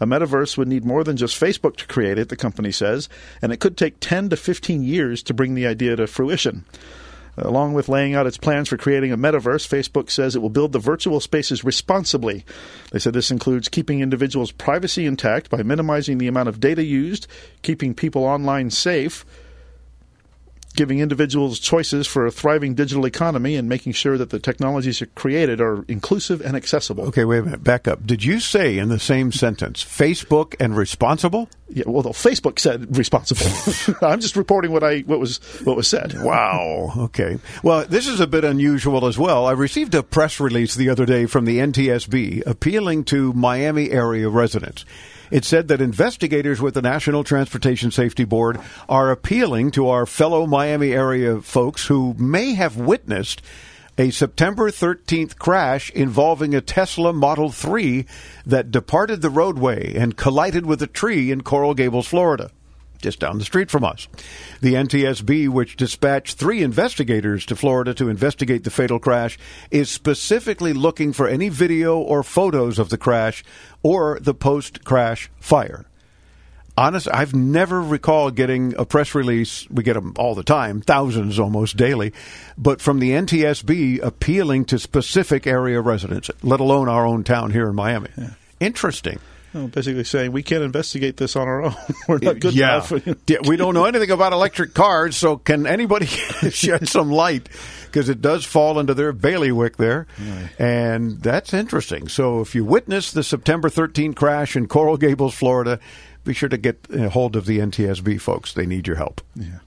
A 0.00 0.06
metaverse 0.06 0.58
would 0.58 0.68
need 0.68 0.84
more 0.84 1.02
than 1.04 1.16
just 1.16 1.40
Facebook 1.40 1.76
to 1.76 1.86
create 1.86 2.18
it, 2.18 2.28
the 2.28 2.36
company 2.36 2.72
says, 2.72 3.08
and 3.40 3.52
it 3.52 3.58
could 3.60 3.76
take 3.76 4.00
10 4.00 4.28
to 4.30 4.36
15 4.36 4.82
years 4.82 5.22
to 5.22 5.32
bring 5.32 5.54
the 5.54 5.66
idea 5.66 5.96
to 5.96 6.06
fruition. 6.06 6.64
Along 7.36 7.74
with 7.74 7.88
laying 7.88 8.14
out 8.14 8.26
its 8.26 8.38
plans 8.38 8.68
for 8.68 8.76
creating 8.76 9.12
a 9.12 9.16
metaverse, 9.16 9.66
Facebook 9.66 10.10
says 10.10 10.36
it 10.36 10.42
will 10.42 10.50
build 10.50 10.72
the 10.72 10.78
virtual 10.78 11.20
spaces 11.20 11.64
responsibly. 11.64 12.44
They 12.92 12.98
said 12.98 13.12
this 13.12 13.30
includes 13.30 13.68
keeping 13.68 14.00
individuals' 14.00 14.52
privacy 14.52 15.04
intact 15.04 15.50
by 15.50 15.62
minimizing 15.62 16.18
the 16.18 16.28
amount 16.28 16.48
of 16.48 16.60
data 16.60 16.84
used, 16.84 17.26
keeping 17.62 17.94
people 17.94 18.24
online 18.24 18.70
safe, 18.70 19.24
giving 20.74 21.00
individuals 21.00 21.58
choices 21.58 22.06
for 22.06 22.26
a 22.26 22.30
thriving 22.30 22.74
digital 22.74 23.04
economy, 23.04 23.56
and 23.56 23.68
making 23.68 23.92
sure 23.92 24.18
that 24.18 24.30
the 24.30 24.38
technologies 24.38 25.02
created 25.14 25.60
are 25.60 25.84
inclusive 25.88 26.40
and 26.40 26.56
accessible. 26.56 27.04
Okay, 27.04 27.24
wait 27.24 27.38
a 27.38 27.42
minute. 27.42 27.64
Back 27.64 27.88
up. 27.88 28.06
Did 28.06 28.24
you 28.24 28.40
say 28.40 28.78
in 28.78 28.88
the 28.88 28.98
same 28.98 29.32
sentence 29.32 29.82
Facebook 29.84 30.54
and 30.60 30.76
responsible? 30.76 31.48
Yeah, 31.68 31.84
well, 31.86 32.04
Facebook 32.04 32.58
said 32.58 32.96
responsible. 32.96 33.96
I'm 34.06 34.20
just 34.20 34.36
reporting 34.36 34.70
what 34.70 34.84
I 34.84 35.00
what 35.00 35.18
was 35.18 35.38
what 35.64 35.76
was 35.76 35.88
said. 35.88 36.14
Wow. 36.22 36.92
Okay. 36.96 37.38
Well, 37.62 37.86
this 37.86 38.06
is 38.06 38.20
a 38.20 38.26
bit 38.26 38.44
unusual 38.44 39.06
as 39.06 39.18
well. 39.18 39.46
I 39.46 39.52
received 39.52 39.94
a 39.94 40.02
press 40.02 40.40
release 40.40 40.74
the 40.74 40.90
other 40.90 41.06
day 41.06 41.26
from 41.26 41.44
the 41.44 41.58
NTSB 41.58 42.46
appealing 42.46 43.04
to 43.04 43.32
Miami 43.32 43.90
area 43.90 44.28
residents. 44.28 44.84
It 45.30 45.44
said 45.44 45.68
that 45.68 45.80
investigators 45.80 46.60
with 46.60 46.74
the 46.74 46.82
National 46.82 47.24
Transportation 47.24 47.90
Safety 47.90 48.24
Board 48.24 48.60
are 48.88 49.10
appealing 49.10 49.70
to 49.72 49.88
our 49.88 50.06
fellow 50.06 50.46
Miami 50.46 50.92
area 50.92 51.40
folks 51.40 51.86
who 51.86 52.14
may 52.18 52.54
have 52.54 52.76
witnessed 52.76 53.42
a 53.96 54.10
September 54.10 54.70
13th 54.70 55.38
crash 55.38 55.90
involving 55.90 56.54
a 56.54 56.60
Tesla 56.60 57.12
Model 57.12 57.50
3 57.50 58.06
that 58.44 58.70
departed 58.70 59.22
the 59.22 59.30
roadway 59.30 59.94
and 59.94 60.16
collided 60.16 60.66
with 60.66 60.82
a 60.82 60.86
tree 60.86 61.30
in 61.30 61.42
Coral 61.42 61.74
Gables, 61.74 62.06
Florida 62.06 62.50
just 63.04 63.20
down 63.20 63.38
the 63.38 63.44
street 63.44 63.70
from 63.70 63.84
us. 63.84 64.08
The 64.60 64.74
NTSB, 64.74 65.48
which 65.48 65.76
dispatched 65.76 66.38
three 66.38 66.62
investigators 66.62 67.46
to 67.46 67.54
Florida 67.54 67.94
to 67.94 68.08
investigate 68.08 68.64
the 68.64 68.70
fatal 68.70 68.98
crash, 68.98 69.38
is 69.70 69.90
specifically 69.90 70.72
looking 70.72 71.12
for 71.12 71.28
any 71.28 71.50
video 71.50 71.98
or 71.98 72.22
photos 72.22 72.78
of 72.78 72.88
the 72.88 72.98
crash 72.98 73.44
or 73.82 74.18
the 74.20 74.34
post 74.34 74.84
crash 74.84 75.30
fire. 75.38 75.84
Honest, 76.76 77.06
I've 77.12 77.34
never 77.34 77.80
recalled 77.80 78.34
getting 78.34 78.74
a 78.76 78.84
press 78.84 79.14
release. 79.14 79.68
We 79.70 79.84
get 79.84 79.94
them 79.94 80.14
all 80.16 80.34
the 80.34 80.42
time, 80.42 80.80
thousands 80.80 81.38
almost 81.38 81.76
daily, 81.76 82.12
but 82.58 82.80
from 82.80 82.98
the 82.98 83.10
NTSB 83.10 84.02
appealing 84.02 84.64
to 84.66 84.78
specific 84.80 85.46
area 85.46 85.80
residents, 85.80 86.30
let 86.42 86.58
alone 86.58 86.88
our 86.88 87.06
own 87.06 87.22
town 87.22 87.52
here 87.52 87.68
in 87.68 87.76
Miami. 87.76 88.08
Interesting. 88.58 89.20
Well, 89.54 89.68
basically 89.68 90.02
saying 90.02 90.32
we 90.32 90.42
can't 90.42 90.64
investigate 90.64 91.16
this 91.16 91.36
on 91.36 91.46
our 91.46 91.62
own. 91.62 91.76
We're 92.08 92.18
not 92.18 92.40
good 92.40 92.54
yeah. 92.54 92.84
enough. 92.86 92.92
We 93.46 93.56
don't 93.56 93.74
know 93.74 93.84
anything 93.84 94.10
about 94.10 94.32
electric 94.32 94.74
cars, 94.74 95.16
so 95.16 95.36
can 95.36 95.66
anybody 95.66 96.06
shed 96.50 96.88
some 96.88 97.10
light? 97.10 97.48
Because 97.86 98.08
it 98.08 98.20
does 98.20 98.44
fall 98.44 98.80
into 98.80 98.94
their 98.94 99.12
bailiwick 99.12 99.76
there. 99.76 100.08
And 100.58 101.22
that's 101.22 101.54
interesting. 101.54 102.08
So 102.08 102.40
if 102.40 102.54
you 102.54 102.64
witness 102.64 103.12
the 103.12 103.22
September 103.22 103.68
13 103.68 104.14
crash 104.14 104.56
in 104.56 104.66
Coral 104.66 104.96
Gables, 104.96 105.34
Florida, 105.34 105.78
be 106.24 106.34
sure 106.34 106.48
to 106.48 106.58
get 106.58 106.86
a 106.90 107.08
hold 107.08 107.36
of 107.36 107.46
the 107.46 107.60
NTSB 107.60 108.20
folks. 108.20 108.54
They 108.54 108.66
need 108.66 108.88
your 108.88 108.96
help. 108.96 109.20
Yeah. 109.36 109.58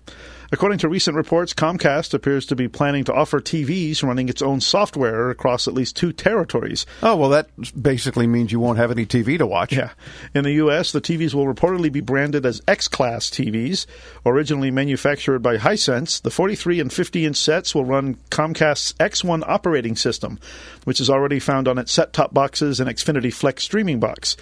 According 0.50 0.80
to 0.80 0.90
recent 0.90 1.18
reports, 1.18 1.54
Comcast 1.54 2.14
appears 2.14 2.46
to 2.46 2.56
be 2.56 2.70
planning 2.70 3.04
to 3.06 3.14
offer 3.14 3.42
TVs 3.42 4.02
running 4.02 4.30
its 4.30 4.42
own 4.42 4.62
software 4.62 5.30
across 5.30 5.68
at 5.68 5.74
least 5.74 5.98
two 5.98 6.14
territories. 6.14 6.86
Oh, 7.04 7.18
well, 7.18 7.30
that 7.32 7.50
basically 7.80 8.28
means 8.28 8.52
you 8.52 8.60
won't 8.60 8.78
have 8.78 8.92
any 8.92 9.06
TV 9.06 9.38
to 9.38 9.46
watch. 9.46 9.74
Yeah. 9.74 9.92
In 10.34 10.46
the 10.46 10.54
U.S., 10.54 10.94
the 10.94 11.02
TVs 11.02 11.34
will 11.34 11.46
reportedly 11.46 11.92
be 11.92 12.00
branded 12.00 12.46
as 12.46 12.62
X 12.66 12.88
Class 12.88 13.30
TVs. 13.30 13.86
Originally 14.26 14.72
manufactured 14.72 15.40
by 15.40 15.58
Hisense, 15.58 16.22
the 16.22 16.32
43 16.32 16.80
and 16.80 16.94
50 16.94 17.26
inch 17.26 17.38
sets 17.38 17.76
will 17.76 17.86
run 17.86 18.16
Comcast's 18.30 18.94
X1 18.94 19.44
operating 19.46 19.98
system, 19.98 20.40
which 20.86 21.02
is 21.02 21.10
already 21.10 21.40
found 21.40 21.68
on 21.68 21.78
its 21.78 21.92
set 21.92 22.14
top 22.14 22.34
boxes 22.34 22.80
and 22.80 22.90
Xfinity 22.90 23.34
Flex 23.34 23.64
streaming 23.64 24.00
box. 24.00 24.38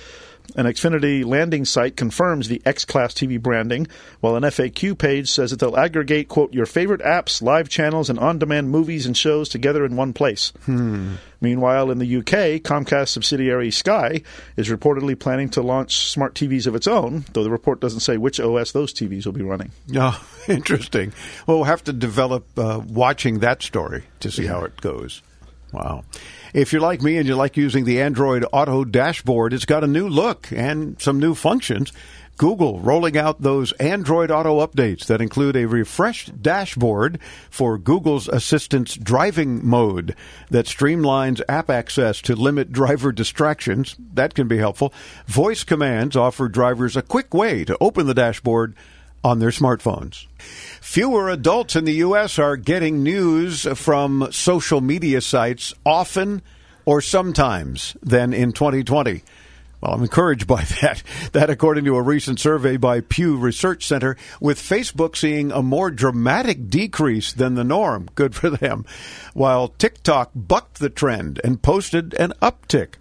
An 0.55 0.65
Xfinity 0.65 1.25
landing 1.25 1.65
site 1.65 1.97
confirms 1.97 2.47
the 2.47 2.61
X 2.65 2.85
Class 2.85 3.13
TV 3.13 3.41
branding, 3.41 3.87
while 4.21 4.35
an 4.35 4.43
FAQ 4.43 4.97
page 4.97 5.29
says 5.29 5.51
that 5.51 5.59
they'll 5.59 5.77
aggregate, 5.77 6.27
quote, 6.27 6.53
your 6.53 6.65
favorite 6.65 7.01
apps, 7.01 7.41
live 7.41 7.69
channels, 7.69 8.09
and 8.09 8.19
on 8.19 8.39
demand 8.39 8.69
movies 8.69 9.05
and 9.05 9.17
shows 9.17 9.49
together 9.49 9.85
in 9.85 9.95
one 9.95 10.13
place. 10.13 10.53
Hmm. 10.65 11.15
Meanwhile, 11.41 11.91
in 11.91 11.99
the 11.99 12.17
UK, 12.17 12.61
Comcast 12.63 13.09
subsidiary 13.09 13.69
Sky 13.71 14.21
is 14.55 14.69
reportedly 14.69 15.19
planning 15.19 15.49
to 15.49 15.61
launch 15.61 16.09
smart 16.09 16.33
TVs 16.33 16.67
of 16.67 16.75
its 16.75 16.87
own, 16.87 17.25
though 17.33 17.43
the 17.43 17.51
report 17.51 17.79
doesn't 17.81 17.99
say 17.99 18.17
which 18.17 18.39
OS 18.39 18.71
those 18.71 18.93
TVs 18.93 19.25
will 19.25 19.33
be 19.33 19.43
running. 19.43 19.71
Oh, 19.95 20.25
interesting. 20.47 21.13
Well, 21.45 21.57
we'll 21.57 21.65
have 21.65 21.83
to 21.83 21.93
develop 21.93 22.47
uh, 22.57 22.81
watching 22.87 23.39
that 23.39 23.61
story 23.61 24.05
to 24.21 24.31
see 24.31 24.45
how 24.45 24.63
it 24.63 24.79
goes. 24.81 25.21
Wow. 25.75 26.05
If 26.53 26.71
you're 26.71 26.81
like 26.81 27.01
me 27.01 27.17
and 27.17 27.27
you 27.27 27.35
like 27.35 27.57
using 27.57 27.83
the 27.83 28.01
Android 28.01 28.45
Auto 28.53 28.85
dashboard, 28.85 29.51
it's 29.51 29.65
got 29.65 29.83
a 29.83 29.87
new 29.87 30.07
look 30.07 30.49
and 30.53 30.99
some 31.01 31.19
new 31.19 31.35
functions. 31.35 31.91
Google 32.37 32.79
rolling 32.79 33.17
out 33.17 33.41
those 33.41 33.73
Android 33.73 34.31
Auto 34.31 34.65
updates 34.65 35.05
that 35.07 35.21
include 35.21 35.57
a 35.57 35.65
refreshed 35.65 36.41
dashboard 36.41 37.19
for 37.49 37.77
Google's 37.77 38.29
Assistant's 38.29 38.95
driving 38.95 39.67
mode 39.67 40.15
that 40.49 40.65
streamlines 40.65 41.41
app 41.49 41.69
access 41.69 42.21
to 42.21 42.35
limit 42.37 42.71
driver 42.71 43.11
distractions. 43.11 43.97
That 44.13 44.33
can 44.33 44.47
be 44.47 44.57
helpful. 44.57 44.93
Voice 45.27 45.65
commands 45.65 46.15
offer 46.15 46.47
drivers 46.47 46.95
a 46.95 47.01
quick 47.01 47.33
way 47.33 47.65
to 47.65 47.77
open 47.81 48.07
the 48.07 48.13
dashboard 48.13 48.75
on 49.25 49.39
their 49.39 49.49
smartphones. 49.49 50.27
Fewer 50.37 51.29
adults 51.29 51.75
in 51.75 51.83
the 51.83 51.93
U.S. 51.93 52.37
are 52.37 52.55
getting 52.55 53.01
news 53.01 53.63
from 53.73 54.27
social 54.31 54.81
media 54.81 55.19
sites 55.19 55.73
often 55.83 56.43
or 56.85 57.01
sometimes 57.01 57.97
than 58.03 58.33
in 58.33 58.51
2020. 58.51 59.23
Well, 59.81 59.93
I'm 59.93 60.03
encouraged 60.03 60.45
by 60.55 60.63
that. 60.81 61.01
That, 61.31 61.49
according 61.49 61.85
to 61.85 61.95
a 61.95 62.03
recent 62.03 62.39
survey 62.39 62.77
by 62.77 63.01
Pew 63.01 63.35
Research 63.35 63.87
Center, 63.87 64.15
with 64.39 64.59
Facebook 64.59 65.15
seeing 65.15 65.51
a 65.51 65.63
more 65.63 65.89
dramatic 65.89 66.69
decrease 66.69 67.33
than 67.33 67.55
the 67.55 67.63
norm. 67.63 68.07
Good 68.13 68.35
for 68.35 68.51
them. 68.51 68.85
While 69.33 69.69
TikTok 69.69 70.33
bucked 70.35 70.77
the 70.77 70.91
trend 70.91 71.41
and 71.43 71.63
posted 71.63 72.13
an 72.13 72.33
uptick. 72.43 72.93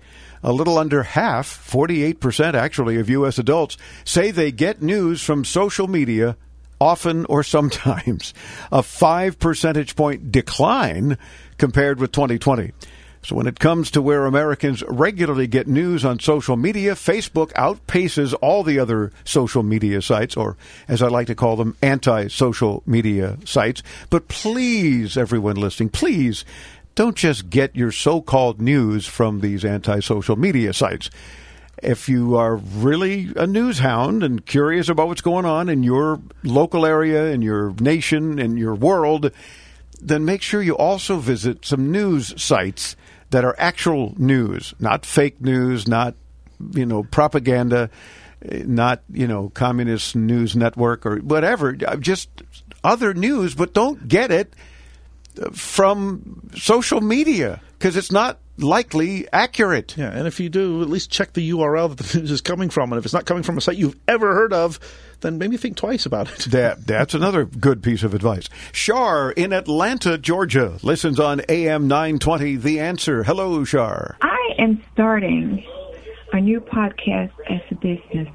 A 0.45 0.53
little 0.53 0.77
under 0.77 1.03
half, 1.03 1.49
48% 1.49 2.53
actually, 2.53 3.01
of 3.01 3.09
U.S. 3.09 3.39
adults 3.39 3.79
say 4.05 4.31
they 4.31 4.53
get 4.53 4.83
news 4.83 5.23
from 5.23 5.43
social 5.45 5.89
media 5.89 6.37
often 6.79 7.25
or 7.27 7.43
sometimes. 7.43 8.35
A 8.71 8.83
five 8.83 9.39
percentage 9.39 9.97
point 9.97 10.31
decline 10.31 11.17
compared 11.57 11.99
with 11.99 12.13
2020. 12.13 12.73
So 13.25 13.37
when 13.37 13.47
it 13.47 13.59
comes 13.59 13.91
to 13.93 14.03
where 14.03 14.27
Americans 14.27 14.83
regularly 14.87 15.47
get 15.47 15.67
news 15.67 16.05
on 16.05 16.19
social 16.19 16.59
media, 16.59 16.93
Facebook 16.93 17.53
outpaces 17.55 18.35
all 18.43 18.63
the 18.63 18.79
other 18.79 19.13
social 19.25 19.63
media 19.63 20.03
sites, 20.03 20.37
or 20.37 20.59
as 20.89 21.01
I 21.01 21.09
like 21.09 21.29
to 21.29 21.35
call 21.35 21.57
them, 21.57 21.75
anti-social 21.81 22.83
media 22.85 23.39
sites. 23.47 23.83
But 24.11 24.29
please, 24.29 25.17
everyone 25.17 25.57
listening, 25.57 25.89
please 25.89 26.45
don't 26.95 27.17
just 27.17 27.51
get 27.51 27.75
your 27.75 27.91
so-called 27.91 28.61
news 28.61 29.07
from 29.07 29.41
these 29.41 29.65
anti-social 29.65 30.37
media 30.37 30.73
sites. 30.73 31.11
If 31.83 32.09
you 32.09 32.37
are 32.37 32.57
really 32.57 33.33
a 33.37 33.47
news 33.47 33.81
hound 33.81 34.23
and 34.23 34.45
curious 34.47 34.89
about 34.89 35.09
what's 35.09 35.21
going 35.21 35.45
on 35.45 35.69
in 35.69 35.83
your 35.83 36.21
local 36.45 36.87
area, 36.87 37.27
in 37.27 37.43
your 37.43 37.75
nation, 37.81 38.39
in 38.39 38.57
your 38.57 38.75
world, 38.75 39.33
then 40.01 40.25
make 40.25 40.41
sure 40.41 40.63
you 40.63 40.77
also 40.77 41.17
visit 41.17 41.65
some 41.65 41.91
news 41.91 42.41
sites 42.41 42.97
that 43.31 43.45
are 43.45 43.57
actual 43.59 44.15
news, 44.17 44.75
not 44.79 45.05
fake 45.05 45.41
news, 45.41 45.89
not 45.89 46.15
you 46.73 46.87
know 46.87 47.03
propaganda, 47.03 47.91
not 48.43 49.03
you 49.13 49.27
know 49.27 49.49
communist 49.51 50.15
news 50.15 50.55
network 50.55 51.05
or 51.05 51.19
whatever. 51.19 51.73
Just 51.73 52.31
other 52.85 53.15
news, 53.15 53.55
but 53.55 53.75
don't 53.75 54.07
get 54.07 54.31
it 54.31 54.55
from 55.53 56.51
social 56.57 57.01
media 57.01 57.61
because 57.79 57.97
it's 57.97 58.13
not 58.13 58.39
likely 58.57 59.27
accurate. 59.33 59.97
Yeah, 59.97 60.11
and 60.11 60.27
if 60.27 60.41
you 60.41 60.49
do, 60.49 60.83
at 60.83 60.89
least 60.89 61.11
check 61.11 61.33
the 61.33 61.51
URL 61.51 61.95
that 61.95 62.03
the 62.03 62.19
news 62.21 62.31
is 62.31 62.41
coming 62.41 62.71
from. 62.71 62.93
And 62.93 62.99
if 62.99 63.05
it's 63.05 63.15
not 63.15 63.27
coming 63.27 63.43
from 63.43 63.59
a 63.59 63.61
site 63.61 63.77
you've 63.77 63.99
ever 64.07 64.35
heard 64.35 64.53
of, 64.53 64.79
then 65.21 65.39
maybe 65.39 65.57
think 65.57 65.77
twice 65.77 66.07
about 66.07 66.31
it. 66.31 66.39
That 66.51 66.87
that's 66.87 67.15
another 67.15 67.45
good 67.45 67.83
piece 67.83 68.03
of 68.03 68.15
advice. 68.15 68.49
Shar 68.73 69.33
in 69.33 69.53
Atlanta, 69.53 70.19
Georgia, 70.19 70.79
listens 70.83 71.19
on 71.19 71.43
AM 71.49 71.89
920 71.89 72.57
The 72.57 72.81
Answer. 72.81 73.25
Hello, 73.25 73.65
Shar. 73.65 74.17
I 74.21 74.55
am 74.59 74.83
starting 74.93 75.65
a 76.33 76.41
new 76.41 76.61
podcast 76.61 77.33
as 77.49 77.61
a 77.71 77.75
business. 77.77 78.29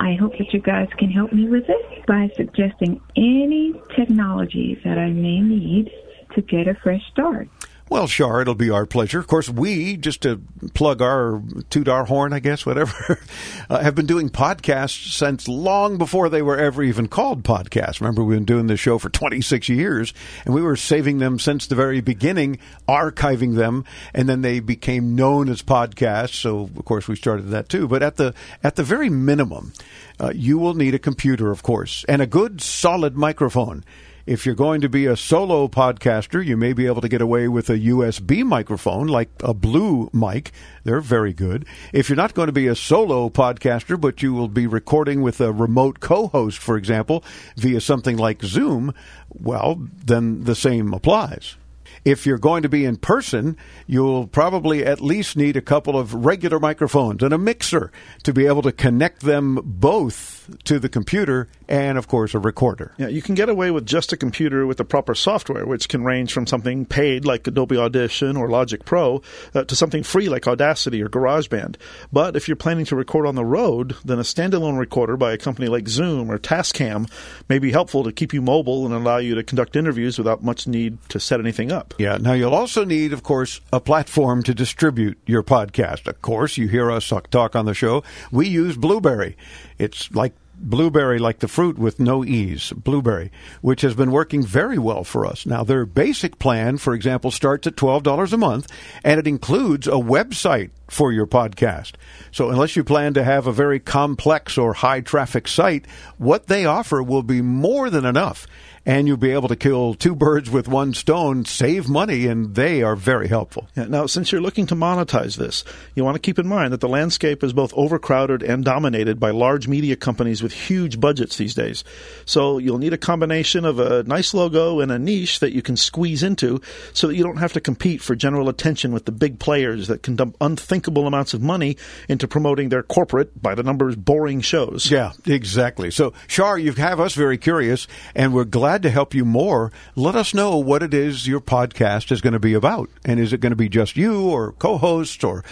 I 0.00 0.14
hope 0.14 0.32
that 0.38 0.52
you 0.52 0.60
guys 0.60 0.88
can 0.98 1.10
help 1.10 1.32
me 1.32 1.48
with 1.48 1.64
it 1.68 2.06
by 2.06 2.30
suggesting 2.36 3.00
any 3.16 3.74
technologies 3.94 4.78
that 4.84 4.98
I 4.98 5.10
may 5.10 5.40
need 5.40 5.90
to 6.34 6.42
get 6.42 6.68
a 6.68 6.74
fresh 6.74 7.02
start. 7.10 7.48
Well, 7.90 8.06
Shar, 8.06 8.40
it'll 8.40 8.54
be 8.54 8.70
our 8.70 8.86
pleasure. 8.86 9.18
Of 9.18 9.26
course, 9.26 9.48
we, 9.48 9.96
just 9.96 10.20
to 10.22 10.40
plug 10.74 11.02
our, 11.02 11.42
toot 11.70 11.88
our 11.88 12.04
horn, 12.04 12.32
I 12.32 12.38
guess, 12.38 12.64
whatever, 12.64 13.18
uh, 13.68 13.80
have 13.80 13.96
been 13.96 14.06
doing 14.06 14.28
podcasts 14.28 15.12
since 15.12 15.48
long 15.48 15.98
before 15.98 16.28
they 16.28 16.40
were 16.40 16.56
ever 16.56 16.84
even 16.84 17.08
called 17.08 17.42
podcasts. 17.42 18.00
Remember, 18.00 18.22
we've 18.22 18.36
been 18.36 18.44
doing 18.44 18.68
this 18.68 18.78
show 18.78 18.98
for 18.98 19.08
26 19.10 19.68
years, 19.68 20.14
and 20.44 20.54
we 20.54 20.62
were 20.62 20.76
saving 20.76 21.18
them 21.18 21.40
since 21.40 21.66
the 21.66 21.74
very 21.74 22.00
beginning, 22.00 22.60
archiving 22.88 23.56
them, 23.56 23.84
and 24.14 24.28
then 24.28 24.42
they 24.42 24.60
became 24.60 25.16
known 25.16 25.48
as 25.48 25.60
podcasts. 25.60 26.34
So, 26.34 26.70
of 26.76 26.84
course, 26.84 27.08
we 27.08 27.16
started 27.16 27.48
that 27.48 27.68
too. 27.68 27.88
But 27.88 28.04
at 28.04 28.14
the, 28.14 28.34
at 28.62 28.76
the 28.76 28.84
very 28.84 29.10
minimum, 29.10 29.72
uh, 30.20 30.30
you 30.32 30.58
will 30.58 30.74
need 30.74 30.94
a 30.94 31.00
computer, 31.00 31.50
of 31.50 31.64
course, 31.64 32.04
and 32.08 32.22
a 32.22 32.26
good, 32.26 32.60
solid 32.60 33.16
microphone. 33.16 33.82
If 34.30 34.46
you're 34.46 34.54
going 34.54 34.80
to 34.82 34.88
be 34.88 35.06
a 35.06 35.16
solo 35.16 35.66
podcaster, 35.66 36.46
you 36.46 36.56
may 36.56 36.72
be 36.72 36.86
able 36.86 37.00
to 37.00 37.08
get 37.08 37.20
away 37.20 37.48
with 37.48 37.68
a 37.68 37.80
USB 37.80 38.44
microphone 38.44 39.08
like 39.08 39.28
a 39.40 39.52
Blue 39.52 40.08
mic. 40.12 40.52
They're 40.84 41.00
very 41.00 41.32
good. 41.32 41.66
If 41.92 42.08
you're 42.08 42.14
not 42.14 42.34
going 42.34 42.46
to 42.46 42.52
be 42.52 42.68
a 42.68 42.76
solo 42.76 43.28
podcaster, 43.28 44.00
but 44.00 44.22
you 44.22 44.32
will 44.32 44.46
be 44.46 44.68
recording 44.68 45.22
with 45.22 45.40
a 45.40 45.52
remote 45.52 45.98
co 45.98 46.28
host, 46.28 46.58
for 46.58 46.76
example, 46.76 47.24
via 47.56 47.80
something 47.80 48.16
like 48.16 48.44
Zoom, 48.44 48.94
well, 49.30 49.84
then 50.04 50.44
the 50.44 50.54
same 50.54 50.94
applies. 50.94 51.56
If 52.04 52.26
you're 52.26 52.38
going 52.38 52.62
to 52.62 52.68
be 52.68 52.84
in 52.84 52.96
person, 52.96 53.56
you'll 53.86 54.26
probably 54.26 54.84
at 54.84 55.00
least 55.00 55.36
need 55.36 55.56
a 55.56 55.62
couple 55.62 55.98
of 55.98 56.14
regular 56.14 56.58
microphones 56.58 57.22
and 57.22 57.32
a 57.32 57.38
mixer 57.38 57.92
to 58.22 58.32
be 58.32 58.46
able 58.46 58.62
to 58.62 58.72
connect 58.72 59.20
them 59.20 59.60
both 59.64 60.40
to 60.64 60.78
the 60.78 60.88
computer 60.88 61.48
and, 61.68 61.96
of 61.96 62.08
course, 62.08 62.34
a 62.34 62.38
recorder. 62.38 62.92
Yeah, 62.98 63.08
you 63.08 63.22
can 63.22 63.34
get 63.34 63.48
away 63.48 63.70
with 63.70 63.86
just 63.86 64.12
a 64.12 64.16
computer 64.16 64.66
with 64.66 64.78
the 64.78 64.84
proper 64.84 65.14
software, 65.14 65.66
which 65.66 65.88
can 65.88 66.04
range 66.04 66.32
from 66.32 66.46
something 66.46 66.84
paid 66.86 67.24
like 67.24 67.46
Adobe 67.46 67.76
Audition 67.76 68.36
or 68.36 68.48
Logic 68.48 68.84
Pro 68.84 69.22
uh, 69.54 69.64
to 69.64 69.76
something 69.76 70.02
free 70.02 70.28
like 70.28 70.48
Audacity 70.48 71.02
or 71.02 71.08
GarageBand. 71.08 71.76
But 72.12 72.36
if 72.36 72.48
you're 72.48 72.56
planning 72.56 72.84
to 72.86 72.96
record 72.96 73.26
on 73.26 73.34
the 73.34 73.44
road, 73.44 73.96
then 74.04 74.18
a 74.18 74.22
standalone 74.22 74.78
recorder 74.78 75.16
by 75.16 75.32
a 75.32 75.38
company 75.38 75.68
like 75.68 75.88
Zoom 75.88 76.30
or 76.30 76.38
Tascam 76.38 77.10
may 77.48 77.58
be 77.58 77.70
helpful 77.70 78.04
to 78.04 78.12
keep 78.12 78.34
you 78.34 78.42
mobile 78.42 78.84
and 78.84 78.94
allow 78.94 79.18
you 79.18 79.34
to 79.34 79.42
conduct 79.42 79.76
interviews 79.76 80.18
without 80.18 80.42
much 80.42 80.66
need 80.66 80.98
to 81.08 81.20
set 81.20 81.40
anything 81.40 81.70
up. 81.70 81.79
Yeah. 81.98 82.18
Now 82.18 82.32
you'll 82.32 82.54
also 82.54 82.84
need, 82.84 83.12
of 83.12 83.22
course, 83.22 83.60
a 83.72 83.80
platform 83.80 84.42
to 84.44 84.54
distribute 84.54 85.18
your 85.26 85.42
podcast. 85.42 86.06
Of 86.06 86.22
course, 86.22 86.56
you 86.56 86.68
hear 86.68 86.90
us 86.90 87.12
talk 87.30 87.56
on 87.56 87.66
the 87.66 87.74
show. 87.74 88.02
We 88.30 88.48
use 88.48 88.76
Blubrry. 88.76 89.36
It's 89.78 90.10
like 90.12 90.32
blueberry 90.60 91.18
like 91.18 91.38
the 91.38 91.48
fruit 91.48 91.78
with 91.78 91.98
no 91.98 92.24
ease, 92.24 92.72
blueberry, 92.72 93.32
which 93.62 93.80
has 93.80 93.94
been 93.94 94.10
working 94.10 94.42
very 94.42 94.78
well 94.78 95.04
for 95.04 95.24
us. 95.24 95.46
Now, 95.46 95.64
their 95.64 95.86
basic 95.86 96.38
plan, 96.38 96.76
for 96.76 96.94
example, 96.94 97.30
starts 97.30 97.66
at 97.66 97.76
$12 97.76 98.32
a 98.32 98.36
month, 98.36 98.70
and 99.02 99.18
it 99.18 99.26
includes 99.26 99.86
a 99.86 99.92
website 99.92 100.70
for 100.88 101.12
your 101.12 101.26
podcast. 101.26 101.92
So 102.30 102.50
unless 102.50 102.76
you 102.76 102.84
plan 102.84 103.14
to 103.14 103.24
have 103.24 103.46
a 103.46 103.52
very 103.52 103.80
complex 103.80 104.58
or 104.58 104.74
high 104.74 105.00
traffic 105.00 105.48
site, 105.48 105.86
what 106.18 106.46
they 106.46 106.66
offer 106.66 107.02
will 107.02 107.22
be 107.22 107.40
more 107.42 107.90
than 107.90 108.04
enough 108.04 108.46
and 108.86 109.06
you'll 109.06 109.16
be 109.16 109.32
able 109.32 109.48
to 109.48 109.56
kill 109.56 109.94
two 109.94 110.14
birds 110.14 110.50
with 110.50 110.66
one 110.66 110.94
stone, 110.94 111.44
save 111.44 111.88
money, 111.88 112.26
and 112.26 112.54
they 112.54 112.82
are 112.82 112.96
very 112.96 113.28
helpful. 113.28 113.68
Yeah, 113.76 113.84
now, 113.84 114.06
since 114.06 114.32
you're 114.32 114.40
looking 114.40 114.66
to 114.68 114.74
monetize 114.74 115.36
this, 115.36 115.64
you 115.94 116.04
want 116.04 116.14
to 116.14 116.20
keep 116.20 116.38
in 116.38 116.46
mind 116.46 116.72
that 116.72 116.80
the 116.80 116.88
landscape 116.88 117.44
is 117.44 117.52
both 117.52 117.74
overcrowded 117.74 118.42
and 118.42 118.64
dominated 118.64 119.20
by 119.20 119.30
large 119.30 119.68
media 119.68 119.96
companies 119.96 120.42
with 120.42 120.52
huge 120.52 120.98
budgets 120.98 121.36
these 121.36 121.54
days. 121.54 121.84
So 122.24 122.58
you'll 122.58 122.78
need 122.78 122.94
a 122.94 122.98
combination 122.98 123.64
of 123.64 123.78
a 123.78 124.02
nice 124.04 124.32
logo 124.32 124.80
and 124.80 124.90
a 124.90 124.98
niche 124.98 125.40
that 125.40 125.52
you 125.52 125.60
can 125.60 125.76
squeeze 125.76 126.22
into 126.22 126.60
so 126.94 127.06
that 127.06 127.16
you 127.16 127.22
don't 127.22 127.36
have 127.36 127.52
to 127.52 127.60
compete 127.60 128.00
for 128.00 128.16
general 128.16 128.48
attention 128.48 128.92
with 128.92 129.04
the 129.04 129.12
big 129.12 129.38
players 129.38 129.88
that 129.88 130.02
can 130.02 130.16
dump 130.16 130.36
unthinkable 130.40 131.06
amounts 131.06 131.34
of 131.34 131.42
money 131.42 131.76
into 132.08 132.26
promoting 132.26 132.70
their 132.70 132.82
corporate, 132.82 133.40
by 133.42 133.54
the 133.54 133.62
numbers, 133.62 133.94
boring 133.94 134.40
shows. 134.40 134.90
Yeah, 134.90 135.12
exactly. 135.26 135.90
So, 135.90 136.14
Shar, 136.26 136.58
you 136.58 136.72
have 136.72 136.98
us 136.98 137.14
very 137.14 137.36
curious, 137.36 137.86
and 138.14 138.32
we're 138.32 138.44
glad 138.44 138.69
glad 138.70 138.82
to 138.84 138.90
help 138.90 139.14
you 139.14 139.24
more. 139.24 139.72
Let 139.96 140.14
us 140.14 140.32
know 140.32 140.56
what 140.56 140.80
it 140.80 140.94
is 140.94 141.26
your 141.26 141.40
podcast 141.40 142.12
is 142.12 142.20
going 142.20 142.34
to 142.34 142.38
be 142.38 142.54
about. 142.54 142.88
And 143.04 143.18
is 143.18 143.32
it 143.32 143.40
going 143.40 143.50
to 143.50 143.56
be 143.56 143.68
just 143.68 143.96
you 143.96 144.28
or 144.30 144.52
co 144.52 144.78
hosts 144.78 145.24
or 145.24 145.42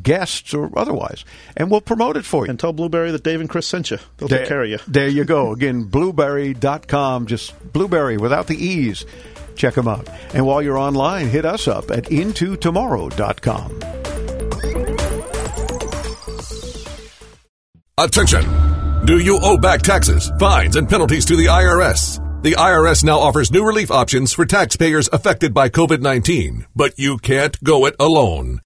guests 0.00 0.54
or 0.54 0.70
otherwise? 0.78 1.24
And 1.56 1.68
we'll 1.68 1.80
promote 1.80 2.16
it 2.16 2.24
for 2.24 2.44
you. 2.44 2.50
And 2.50 2.60
tell 2.60 2.72
Blubrry 2.72 3.10
that 3.10 3.24
Dave 3.24 3.40
and 3.40 3.50
Chris 3.50 3.66
sent 3.66 3.90
you. 3.90 3.98
They'll 4.18 4.28
there, 4.28 4.38
take 4.38 4.48
care 4.48 4.62
of 4.62 4.68
you. 4.68 4.78
There 4.86 5.08
you 5.08 5.24
go. 5.24 5.50
Again, 5.52 5.82
blubrry.com, 5.90 7.26
just 7.26 7.72
blueberry 7.72 8.18
without 8.18 8.46
the 8.46 8.54
E's. 8.54 9.04
Check 9.56 9.74
them 9.74 9.88
out. 9.88 10.08
And 10.32 10.46
while 10.46 10.62
you're 10.62 10.78
online, 10.78 11.26
hit 11.26 11.44
us 11.44 11.66
up 11.66 11.90
at 11.90 12.04
intotomorrow.com. 12.04 13.80
Attention! 17.98 19.06
Do 19.06 19.18
you 19.18 19.40
owe 19.42 19.58
back 19.58 19.82
taxes, 19.82 20.30
fines, 20.38 20.76
and 20.76 20.88
penalties 20.88 21.24
to 21.24 21.34
the 21.34 21.46
IRS? 21.46 22.29
The 22.42 22.52
IRS 22.52 23.04
now 23.04 23.18
offers 23.18 23.50
new 23.50 23.62
relief 23.62 23.90
options 23.90 24.32
for 24.32 24.46
taxpayers 24.46 25.10
affected 25.12 25.52
by 25.52 25.68
COVID-19, 25.68 26.64
but 26.74 26.98
you 26.98 27.18
can't 27.18 27.62
go 27.62 27.84
it 27.84 27.94
alone. 28.00 28.62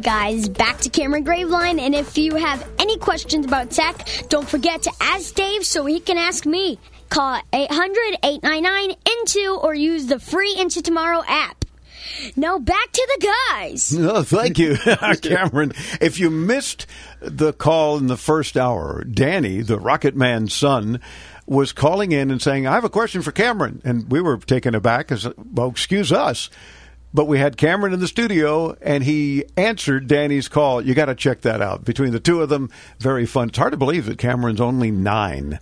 Guys, 0.00 0.48
back 0.48 0.78
to 0.78 0.88
Cameron 0.88 1.24
Graveline, 1.24 1.80
and 1.80 1.94
if 1.94 2.16
you 2.18 2.34
have 2.36 2.66
any 2.78 2.96
questions 2.98 3.46
about 3.46 3.70
tech, 3.70 4.06
don't 4.28 4.48
forget 4.48 4.82
to 4.82 4.92
ask 5.00 5.34
Dave 5.34 5.64
so 5.64 5.86
he 5.86 6.00
can 6.00 6.18
ask 6.18 6.46
me. 6.46 6.78
Call 7.08 7.40
800-899-INTO 7.52 9.56
or 9.56 9.74
use 9.74 10.06
the 10.06 10.18
free 10.18 10.54
Into 10.56 10.82
Tomorrow 10.82 11.22
app. 11.26 11.64
Now 12.36 12.58
back 12.58 12.92
to 12.92 13.08
the 13.18 13.26
guys. 13.26 13.96
Oh, 14.00 14.22
thank 14.22 14.58
you, 14.58 14.76
Cameron. 15.22 15.72
If 16.00 16.18
you 16.18 16.30
missed 16.30 16.86
the 17.20 17.52
call 17.52 17.98
in 17.98 18.06
the 18.06 18.16
first 18.16 18.56
hour, 18.56 19.04
Danny, 19.04 19.62
the 19.62 19.78
Rocket 19.78 20.16
Man's 20.16 20.54
son, 20.54 21.00
was 21.46 21.72
calling 21.72 22.12
in 22.12 22.30
and 22.30 22.40
saying, 22.40 22.66
I 22.66 22.74
have 22.74 22.84
a 22.84 22.90
question 22.90 23.22
for 23.22 23.32
Cameron. 23.32 23.80
And 23.84 24.10
we 24.10 24.20
were 24.20 24.38
taken 24.38 24.74
aback 24.74 25.12
as, 25.12 25.26
well, 25.52 25.68
excuse 25.68 26.12
us. 26.12 26.48
But 27.12 27.26
we 27.26 27.38
had 27.38 27.56
Cameron 27.56 27.92
in 27.92 28.00
the 28.00 28.06
studio, 28.06 28.76
and 28.80 29.02
he 29.02 29.44
answered 29.56 30.06
Danny's 30.06 30.48
call. 30.48 30.80
You 30.80 30.94
got 30.94 31.06
to 31.06 31.14
check 31.14 31.40
that 31.40 31.60
out. 31.60 31.84
Between 31.84 32.12
the 32.12 32.20
two 32.20 32.40
of 32.40 32.48
them, 32.48 32.70
very 33.00 33.26
fun. 33.26 33.48
It's 33.48 33.58
hard 33.58 33.72
to 33.72 33.76
believe 33.76 34.06
that 34.06 34.18
Cameron's 34.18 34.60
only 34.60 34.90
nine 34.90 35.58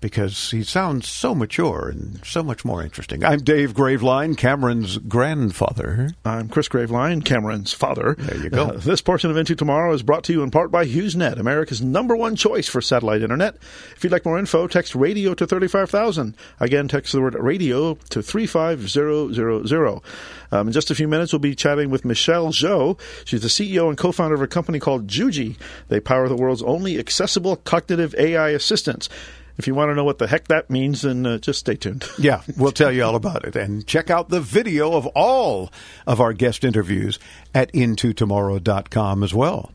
because 0.00 0.50
he 0.50 0.62
sounds 0.62 1.08
so 1.08 1.34
mature 1.34 1.88
and 1.88 2.20
so 2.24 2.42
much 2.42 2.64
more 2.64 2.82
interesting. 2.82 3.24
I'm 3.24 3.40
Dave 3.40 3.74
Graveline, 3.74 4.36
Cameron's 4.36 4.98
grandfather. 4.98 6.10
I'm 6.24 6.48
Chris 6.48 6.68
Graveline, 6.68 7.24
Cameron's 7.24 7.72
father. 7.72 8.14
There 8.18 8.36
you 8.36 8.50
go. 8.50 8.66
Uh, 8.66 8.72
this 8.78 9.00
portion 9.00 9.30
of 9.30 9.36
Into 9.36 9.54
Tomorrow 9.54 9.92
is 9.94 10.02
brought 10.02 10.24
to 10.24 10.32
you 10.32 10.42
in 10.42 10.50
part 10.50 10.70
by 10.70 10.84
HughesNet, 10.84 11.38
America's 11.38 11.80
number 11.80 12.16
one 12.16 12.36
choice 12.36 12.68
for 12.68 12.80
satellite 12.80 13.22
internet. 13.22 13.56
If 13.96 14.04
you'd 14.04 14.12
like 14.12 14.24
more 14.24 14.38
info, 14.38 14.66
text 14.66 14.94
radio 14.94 15.34
to 15.34 15.46
35000. 15.46 16.36
Again, 16.60 16.88
text 16.88 17.12
the 17.12 17.20
word 17.20 17.34
radio 17.34 17.94
to 18.10 18.22
35000. 18.22 20.02
Um, 20.52 20.68
in 20.68 20.72
just 20.72 20.90
a 20.90 20.94
few 20.94 21.08
minutes, 21.08 21.32
we'll 21.32 21.40
be 21.40 21.54
chatting 21.54 21.90
with 21.90 22.04
Michelle 22.04 22.48
Zhou. 22.48 22.98
She's 23.24 23.42
the 23.42 23.48
CEO 23.48 23.88
and 23.88 23.98
co-founder 23.98 24.34
of 24.34 24.42
a 24.42 24.46
company 24.46 24.78
called 24.78 25.06
Juji. 25.06 25.56
They 25.88 26.00
power 26.00 26.28
the 26.28 26.36
world's 26.36 26.62
only 26.62 26.98
accessible 26.98 27.56
cognitive 27.56 28.14
AI 28.16 28.50
assistants. 28.50 29.08
If 29.58 29.66
you 29.66 29.74
want 29.74 29.90
to 29.90 29.94
know 29.94 30.04
what 30.04 30.18
the 30.18 30.26
heck 30.26 30.48
that 30.48 30.68
means, 30.68 31.02
then 31.02 31.24
uh, 31.24 31.38
just 31.38 31.60
stay 31.60 31.76
tuned. 31.76 32.04
yeah, 32.18 32.42
we'll 32.56 32.72
tell 32.72 32.92
you 32.92 33.04
all 33.04 33.16
about 33.16 33.44
it. 33.44 33.56
And 33.56 33.86
check 33.86 34.10
out 34.10 34.28
the 34.28 34.40
video 34.40 34.92
of 34.92 35.06
all 35.08 35.70
of 36.06 36.20
our 36.20 36.32
guest 36.32 36.64
interviews 36.64 37.18
at 37.54 37.72
intotomorrow.com 37.72 39.22
as 39.22 39.32
well. 39.34 39.72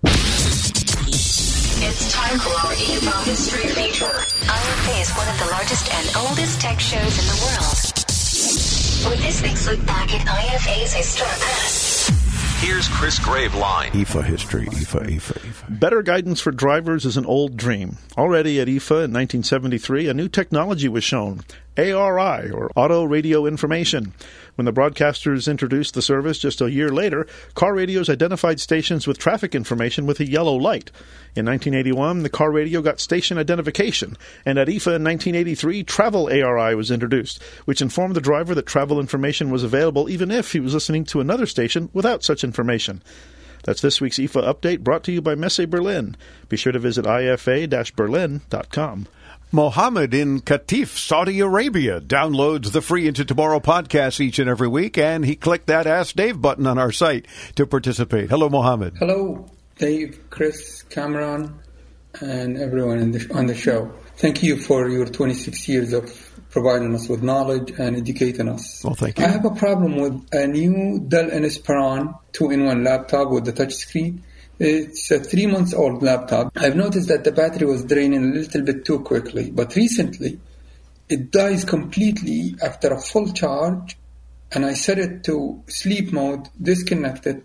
It's 1.84 2.14
time 2.14 2.38
for 2.40 2.50
our 2.50 2.74
IFA 2.74 3.26
History 3.26 3.68
Feature. 3.70 4.06
IFA 4.06 5.02
is 5.02 5.10
one 5.18 5.28
of 5.28 5.40
the 5.40 5.46
largest 5.52 5.92
and 5.92 6.16
oldest 6.28 6.62
tech 6.62 6.80
shows 6.80 7.02
in 7.02 7.26
the 7.26 7.42
world. 7.44 7.92
With 9.10 9.22
this 9.26 9.42
week's 9.42 9.68
look 9.68 9.84
back 9.88 10.14
at 10.14 10.22
IFA's 10.28 10.94
historic 10.94 11.40
past. 11.40 11.71
Here's 12.62 12.88
Chris 12.90 13.18
Graveline. 13.18 13.88
IFA 13.88 14.24
history, 14.24 14.68
IFA, 14.68 15.08
IFA, 15.08 15.40
IFA. 15.40 15.80
Better 15.80 16.04
guidance 16.04 16.40
for 16.40 16.52
drivers 16.52 17.06
is 17.06 17.18
an 17.18 17.26
old 17.26 17.58
dream. 17.58 17.98
Already 18.16 18.60
at 18.60 18.68
IFA 18.68 19.06
in 19.06 19.14
1973, 19.14 20.08
a 20.08 20.14
new 20.14 20.30
technology 20.30 20.88
was 20.88 21.04
shown 21.04 21.42
ARI, 21.76 22.52
or 22.52 22.70
Auto 22.76 23.04
Radio 23.04 23.48
Information. 23.48 24.14
When 24.56 24.66
the 24.66 24.74
broadcasters 24.74 25.50
introduced 25.50 25.94
the 25.94 26.02
service 26.02 26.38
just 26.38 26.62
a 26.62 26.72
year 26.72 26.90
later, 26.90 27.26
car 27.56 27.74
radios 27.74 28.10
identified 28.10 28.60
stations 28.60 29.08
with 29.08 29.18
traffic 29.18 29.56
information 29.56 30.06
with 30.06 30.20
a 30.20 30.30
yellow 30.30 30.56
light. 30.56 30.92
In 31.36 31.46
1981, 31.46 32.24
the 32.24 32.30
car 32.30 32.52
radio 32.52 32.82
got 32.82 33.00
station 33.00 33.38
identification, 33.38 34.18
and 34.46 34.60
at 34.60 34.68
IFA 34.68 34.98
in 34.98 35.04
1983, 35.04 35.84
Travel 35.84 36.28
ARI 36.28 36.76
was 36.76 36.92
introduced, 36.92 37.42
which 37.66 37.82
informed 37.82 38.16
the 38.16 38.22
driver 38.22 38.54
that 38.54 38.66
travel 38.66 39.00
information 39.00 39.50
was 39.50 39.64
available 39.64 40.10
even 40.10 40.30
if 40.30 40.52
he 40.52 40.60
was 40.60 40.74
listening 40.74 41.06
to 41.06 41.22
another 41.22 41.46
station 41.46 41.90
without 41.94 42.24
such 42.24 42.44
information. 42.44 43.02
That's 43.64 43.82
this 43.82 44.02
week's 44.02 44.18
IFA 44.18 44.44
update 44.44 44.82
brought 44.82 45.04
to 45.04 45.12
you 45.12 45.22
by 45.22 45.36
Messe 45.36 45.68
Berlin. 45.68 46.18
Be 46.50 46.58
sure 46.58 46.74
to 46.74 46.80
visit 46.80 47.06
ifa-berlin.com. 47.06 49.08
Mohammed 49.54 50.14
in 50.14 50.40
Qatif, 50.40 50.98
Saudi 50.98 51.42
Arabia, 51.42 52.00
downloads 52.00 52.72
the 52.72 52.82
free 52.82 53.06
Into 53.06 53.26
Tomorrow 53.26 53.60
podcast 53.60 54.22
each 54.22 54.40
and 54.40 54.50
every 54.50 54.70
week, 54.70 54.98
and 54.98 55.26
he 55.26 55.36
clicked 55.36 55.68
that 55.68 55.86
Ask 55.86 56.16
Dave 56.16 56.42
button 56.42 56.66
on 56.66 56.78
our 56.78 56.94
site 56.94 57.26
to 57.56 57.68
participate. 57.68 58.30
Hello, 58.30 58.48
Mohammed. 58.48 58.96
Hello, 58.98 59.52
Dave, 59.78 60.30
Chris, 60.30 60.84
Cameron, 60.84 61.60
and 62.22 62.58
everyone 62.58 63.12
the, 63.12 63.30
on 63.34 63.48
the 63.48 63.56
show. 63.56 63.92
Thank 64.16 64.42
you 64.42 64.56
for 64.56 64.88
your 64.88 65.06
26 65.06 65.68
years 65.68 65.92
of 65.92 66.32
providing 66.50 66.96
us 66.96 67.10
with 67.10 67.22
knowledge 67.22 67.74
and 67.78 67.98
educating 67.98 68.48
us. 68.48 68.82
Well, 68.86 68.96
thank 68.96 69.20
you. 69.20 69.26
I 69.26 69.28
have 69.28 69.44
a 69.44 69.52
problem 69.52 69.98
with 69.98 70.30
a 70.32 70.48
new 70.48 71.04
Dell 71.06 71.30
Inspiron 71.30 72.18
2-in-1 72.32 72.86
laptop 72.86 73.30
with 73.30 73.44
the 73.44 73.52
touchscreen. 73.52 74.22
It's 74.64 75.10
a 75.10 75.20
three 75.20 75.48
months 75.48 75.74
old 75.74 76.04
laptop. 76.04 76.52
I've 76.56 76.76
noticed 76.76 77.08
that 77.08 77.24
the 77.24 77.32
battery 77.32 77.66
was 77.66 77.84
draining 77.84 78.24
a 78.24 78.36
little 78.36 78.62
bit 78.62 78.86
too 78.86 79.00
quickly, 79.00 79.50
but 79.50 79.76
recently 79.76 80.40
it 81.10 81.32
dies 81.32 81.66
completely 81.66 82.56
after 82.64 82.94
a 82.94 83.02
full 83.02 83.34
charge 83.34 83.98
and 84.52 84.64
I 84.64 84.76
set 84.76 85.00
it 85.00 85.24
to 85.24 85.64
sleep 85.68 86.14
mode, 86.14 86.48
disconnected. 86.62 87.44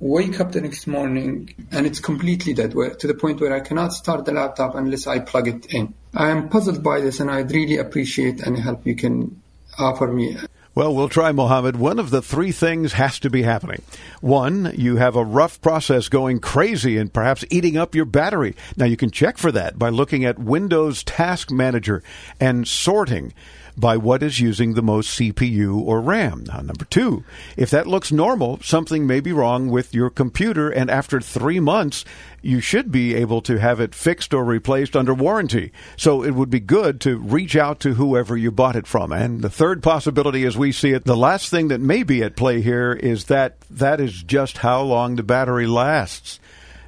wake 0.00 0.38
up 0.38 0.52
the 0.52 0.60
next 0.60 0.86
morning 0.86 1.48
and 1.72 1.86
it's 1.86 1.98
completely 1.98 2.52
dead 2.52 2.74
where, 2.74 2.90
to 2.90 3.06
the 3.06 3.14
point 3.14 3.40
where 3.40 3.54
I 3.54 3.60
cannot 3.60 3.94
start 3.94 4.26
the 4.26 4.32
laptop 4.32 4.74
unless 4.74 5.06
I 5.06 5.20
plug 5.20 5.48
it 5.48 5.72
in. 5.72 5.94
I 6.14 6.28
am 6.28 6.50
puzzled 6.50 6.82
by 6.82 7.00
this 7.00 7.20
and 7.20 7.30
I'd 7.30 7.52
really 7.52 7.78
appreciate 7.78 8.46
any 8.46 8.60
help 8.60 8.86
you 8.86 8.96
can 8.96 9.40
offer 9.78 10.08
me. 10.08 10.36
Well, 10.72 10.94
we'll 10.94 11.08
try, 11.08 11.32
Mohammed. 11.32 11.76
One 11.76 11.98
of 11.98 12.10
the 12.10 12.22
three 12.22 12.52
things 12.52 12.92
has 12.92 13.18
to 13.20 13.30
be 13.30 13.42
happening. 13.42 13.82
One, 14.20 14.72
you 14.76 14.96
have 14.96 15.16
a 15.16 15.24
rough 15.24 15.60
process 15.60 16.08
going 16.08 16.38
crazy 16.38 16.96
and 16.96 17.12
perhaps 17.12 17.44
eating 17.50 17.76
up 17.76 17.96
your 17.96 18.04
battery. 18.04 18.54
Now, 18.76 18.86
you 18.86 18.96
can 18.96 19.10
check 19.10 19.36
for 19.36 19.50
that 19.50 19.78
by 19.80 19.88
looking 19.88 20.24
at 20.24 20.38
Windows 20.38 21.02
Task 21.02 21.50
Manager 21.50 22.04
and 22.38 22.68
sorting 22.68 23.32
by 23.80 23.96
what 23.96 24.22
is 24.22 24.38
using 24.38 24.74
the 24.74 24.82
most 24.82 25.18
CPU 25.18 25.80
or 25.80 26.00
RAM. 26.00 26.44
Now, 26.46 26.60
number 26.60 26.84
two, 26.84 27.24
if 27.56 27.70
that 27.70 27.86
looks 27.86 28.12
normal, 28.12 28.60
something 28.62 29.06
may 29.06 29.20
be 29.20 29.32
wrong 29.32 29.70
with 29.70 29.94
your 29.94 30.10
computer, 30.10 30.70
and 30.70 30.90
after 30.90 31.20
three 31.20 31.58
months, 31.58 32.04
you 32.42 32.60
should 32.60 32.92
be 32.92 33.14
able 33.14 33.42
to 33.42 33.58
have 33.58 33.80
it 33.80 33.94
fixed 33.94 34.32
or 34.32 34.44
replaced 34.44 34.94
under 34.94 35.14
warranty. 35.14 35.72
So 35.96 36.22
it 36.22 36.32
would 36.32 36.50
be 36.50 36.60
good 36.60 37.00
to 37.02 37.18
reach 37.18 37.56
out 37.56 37.80
to 37.80 37.94
whoever 37.94 38.36
you 38.36 38.50
bought 38.50 38.76
it 38.76 38.86
from. 38.86 39.12
And 39.12 39.42
the 39.42 39.50
third 39.50 39.82
possibility, 39.82 40.44
as 40.44 40.56
we 40.56 40.72
see 40.72 40.90
it, 40.90 41.04
the 41.04 41.16
last 41.16 41.50
thing 41.50 41.68
that 41.68 41.80
may 41.80 42.02
be 42.02 42.22
at 42.22 42.36
play 42.36 42.60
here 42.60 42.92
is 42.92 43.24
that 43.24 43.60
that 43.70 44.00
is 44.00 44.22
just 44.22 44.58
how 44.58 44.82
long 44.82 45.16
the 45.16 45.22
battery 45.22 45.66
lasts. 45.66 46.38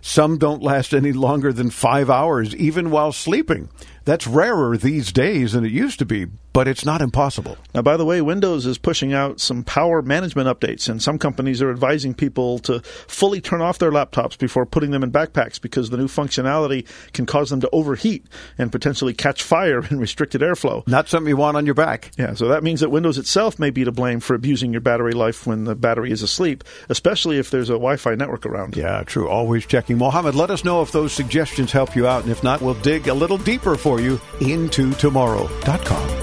Some 0.04 0.36
don't 0.36 0.64
last 0.64 0.92
any 0.92 1.12
longer 1.12 1.52
than 1.52 1.70
five 1.70 2.10
hours, 2.10 2.56
even 2.56 2.90
while 2.90 3.12
sleeping. 3.12 3.68
That's 4.04 4.26
rarer 4.26 4.76
these 4.76 5.12
days 5.12 5.52
than 5.52 5.64
it 5.64 5.70
used 5.70 6.00
to 6.00 6.04
be, 6.04 6.26
but 6.52 6.68
it's 6.68 6.84
not 6.84 7.00
impossible. 7.00 7.56
Now, 7.74 7.82
by 7.82 7.96
the 7.96 8.04
way, 8.04 8.20
Windows 8.20 8.66
is 8.66 8.78
pushing 8.78 9.12
out 9.12 9.40
some 9.40 9.64
power 9.64 10.02
management 10.02 10.48
updates, 10.48 10.88
and 10.88 11.02
some 11.02 11.18
companies 11.18 11.62
are 11.62 11.70
advising 11.70 12.14
people 12.14 12.58
to 12.60 12.80
fully 12.80 13.40
turn 13.40 13.62
off 13.62 13.78
their 13.78 13.90
laptops 13.90 14.38
before 14.38 14.66
putting 14.66 14.90
them 14.90 15.02
in 15.02 15.10
backpacks 15.10 15.60
because 15.60 15.90
the 15.90 15.96
new 15.96 16.08
functionality 16.08 16.86
can 17.12 17.26
cause 17.26 17.50
them 17.50 17.60
to 17.60 17.70
overheat 17.72 18.26
and 18.58 18.70
potentially 18.72 19.14
catch 19.14 19.42
fire 19.42 19.84
in 19.90 19.98
restricted 19.98 20.40
airflow. 20.40 20.86
Not 20.86 21.08
something 21.08 21.28
you 21.28 21.36
want 21.36 21.56
on 21.56 21.66
your 21.66 21.74
back. 21.74 22.10
Yeah, 22.18 22.34
so 22.34 22.48
that 22.48 22.62
means 22.62 22.80
that 22.80 22.90
Windows 22.90 23.18
itself 23.18 23.58
may 23.58 23.70
be 23.70 23.84
to 23.84 23.92
blame 23.92 24.20
for 24.20 24.34
abusing 24.34 24.72
your 24.72 24.80
battery 24.80 25.12
life 25.12 25.46
when 25.46 25.64
the 25.64 25.74
battery 25.74 26.10
is 26.10 26.22
asleep, 26.22 26.64
especially 26.88 27.38
if 27.38 27.50
there's 27.50 27.70
a 27.70 27.74
Wi 27.74 27.96
Fi 27.96 28.14
network 28.14 28.46
around. 28.46 28.76
Yeah, 28.76 29.02
true. 29.04 29.28
Always 29.28 29.66
checking. 29.66 29.98
Mohammed, 29.98 30.34
let 30.34 30.50
us 30.50 30.64
know 30.64 30.82
if 30.82 30.92
those 30.92 31.12
suggestions 31.12 31.72
help 31.72 31.96
you 31.96 32.06
out, 32.06 32.22
and 32.22 32.30
if 32.30 32.42
not, 32.42 32.60
we'll 32.60 32.74
dig 32.74 33.08
a 33.08 33.14
little 33.14 33.38
deeper 33.38 33.76
for 33.76 34.00
you 34.00 34.20
into 34.40 34.92
tomorrow.com. 34.94 36.21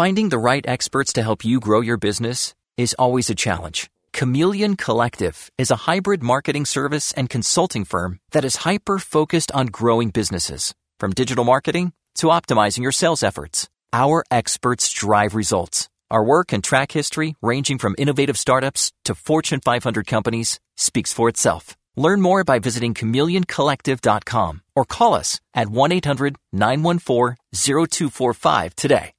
Finding 0.00 0.30
the 0.30 0.38
right 0.38 0.64
experts 0.66 1.12
to 1.12 1.22
help 1.22 1.44
you 1.44 1.60
grow 1.60 1.82
your 1.82 1.98
business 1.98 2.54
is 2.78 2.94
always 2.98 3.28
a 3.28 3.34
challenge. 3.34 3.90
Chameleon 4.14 4.74
Collective 4.76 5.50
is 5.58 5.70
a 5.70 5.82
hybrid 5.90 6.22
marketing 6.22 6.64
service 6.64 7.12
and 7.12 7.28
consulting 7.28 7.84
firm 7.84 8.18
that 8.30 8.42
is 8.42 8.64
hyper 8.64 8.98
focused 8.98 9.52
on 9.52 9.66
growing 9.66 10.08
businesses, 10.08 10.72
from 10.98 11.12
digital 11.12 11.44
marketing 11.44 11.92
to 12.14 12.28
optimizing 12.28 12.80
your 12.80 12.92
sales 12.92 13.22
efforts. 13.22 13.68
Our 13.92 14.24
experts 14.30 14.90
drive 14.90 15.34
results. 15.34 15.90
Our 16.10 16.24
work 16.24 16.54
and 16.54 16.64
track 16.64 16.92
history, 16.92 17.36
ranging 17.42 17.76
from 17.76 17.94
innovative 17.98 18.38
startups 18.38 18.92
to 19.04 19.14
Fortune 19.14 19.60
500 19.60 20.06
companies, 20.06 20.60
speaks 20.78 21.12
for 21.12 21.28
itself. 21.28 21.76
Learn 21.94 22.22
more 22.22 22.42
by 22.42 22.58
visiting 22.58 22.94
chameleoncollective.com 22.94 24.62
or 24.74 24.86
call 24.86 25.12
us 25.12 25.40
at 25.52 25.68
1 25.68 25.92
800 25.92 26.36
914 26.54 27.36
0245 27.52 28.74
today. 28.74 29.12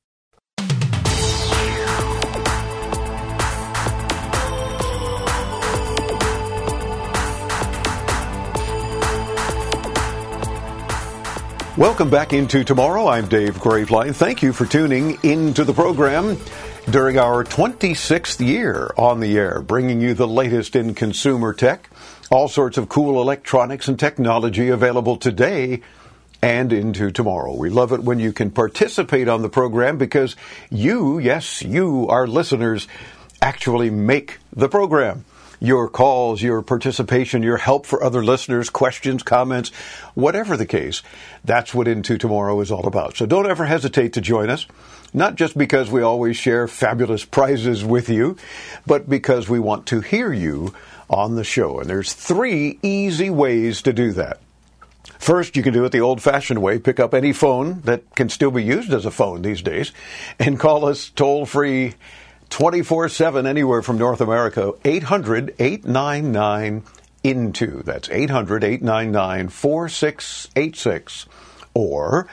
Welcome 11.81 12.11
back 12.11 12.31
into 12.31 12.63
tomorrow. 12.63 13.07
I'm 13.07 13.27
Dave 13.27 13.55
Graveline. 13.55 14.13
Thank 14.13 14.43
you 14.43 14.53
for 14.53 14.67
tuning 14.67 15.17
into 15.23 15.63
the 15.63 15.73
program 15.73 16.37
during 16.91 17.17
our 17.17 17.43
26th 17.43 18.39
year 18.45 18.93
on 18.97 19.19
the 19.19 19.35
air, 19.35 19.63
bringing 19.63 19.99
you 19.99 20.13
the 20.13 20.27
latest 20.27 20.75
in 20.75 20.93
consumer 20.93 21.55
tech, 21.55 21.89
all 22.29 22.47
sorts 22.47 22.77
of 22.77 22.87
cool 22.87 23.19
electronics 23.19 23.87
and 23.87 23.99
technology 23.99 24.69
available 24.69 25.17
today 25.17 25.81
and 26.43 26.71
into 26.71 27.09
tomorrow. 27.09 27.55
We 27.55 27.71
love 27.71 27.93
it 27.93 28.03
when 28.03 28.19
you 28.19 28.31
can 28.31 28.51
participate 28.51 29.27
on 29.27 29.41
the 29.41 29.49
program 29.49 29.97
because 29.97 30.35
you, 30.69 31.17
yes, 31.17 31.63
you, 31.63 32.07
our 32.09 32.27
listeners, 32.27 32.87
actually 33.41 33.89
make 33.89 34.37
the 34.55 34.69
program 34.69 35.25
your 35.61 35.87
calls, 35.87 36.41
your 36.41 36.61
participation, 36.63 37.43
your 37.43 37.57
help 37.57 37.85
for 37.85 38.03
other 38.03 38.25
listeners, 38.25 38.69
questions, 38.69 39.21
comments, 39.21 39.69
whatever 40.15 40.57
the 40.57 40.65
case. 40.65 41.03
That's 41.45 41.73
what 41.73 41.87
Into 41.87 42.17
Tomorrow 42.17 42.59
is 42.61 42.71
all 42.71 42.87
about. 42.87 43.15
So 43.15 43.27
don't 43.27 43.49
ever 43.49 43.65
hesitate 43.65 44.13
to 44.13 44.21
join 44.21 44.49
us, 44.49 44.65
not 45.13 45.35
just 45.35 45.55
because 45.55 45.91
we 45.91 46.01
always 46.01 46.35
share 46.35 46.67
fabulous 46.67 47.23
prizes 47.23 47.85
with 47.85 48.09
you, 48.09 48.37
but 48.87 49.07
because 49.07 49.47
we 49.47 49.59
want 49.59 49.85
to 49.87 50.01
hear 50.01 50.33
you 50.33 50.73
on 51.09 51.35
the 51.35 51.43
show. 51.43 51.79
And 51.79 51.89
there's 51.89 52.13
three 52.13 52.79
easy 52.81 53.29
ways 53.29 53.83
to 53.83 53.93
do 53.93 54.11
that. 54.13 54.39
First, 55.19 55.55
you 55.55 55.61
can 55.61 55.73
do 55.73 55.85
it 55.85 55.91
the 55.91 56.01
old 56.01 56.23
fashioned 56.23 56.63
way. 56.63 56.79
Pick 56.79 56.99
up 56.99 57.13
any 57.13 57.33
phone 57.33 57.81
that 57.81 58.15
can 58.15 58.29
still 58.29 58.49
be 58.49 58.63
used 58.63 58.91
as 58.91 59.05
a 59.05 59.11
phone 59.11 59.43
these 59.43 59.61
days 59.61 59.91
and 60.39 60.59
call 60.59 60.85
us 60.85 61.09
toll 61.09 61.45
free 61.45 61.93
24 62.51 63.09
7 63.09 63.47
anywhere 63.47 63.81
from 63.81 63.97
North 63.97 64.21
America. 64.21 64.73
800 64.85 65.55
899 65.57 66.83
INTO. 67.23 67.81
That's 67.83 68.09
800 68.09 68.63
899 68.63 69.49
4686. 69.49 71.25
Or 71.73 72.27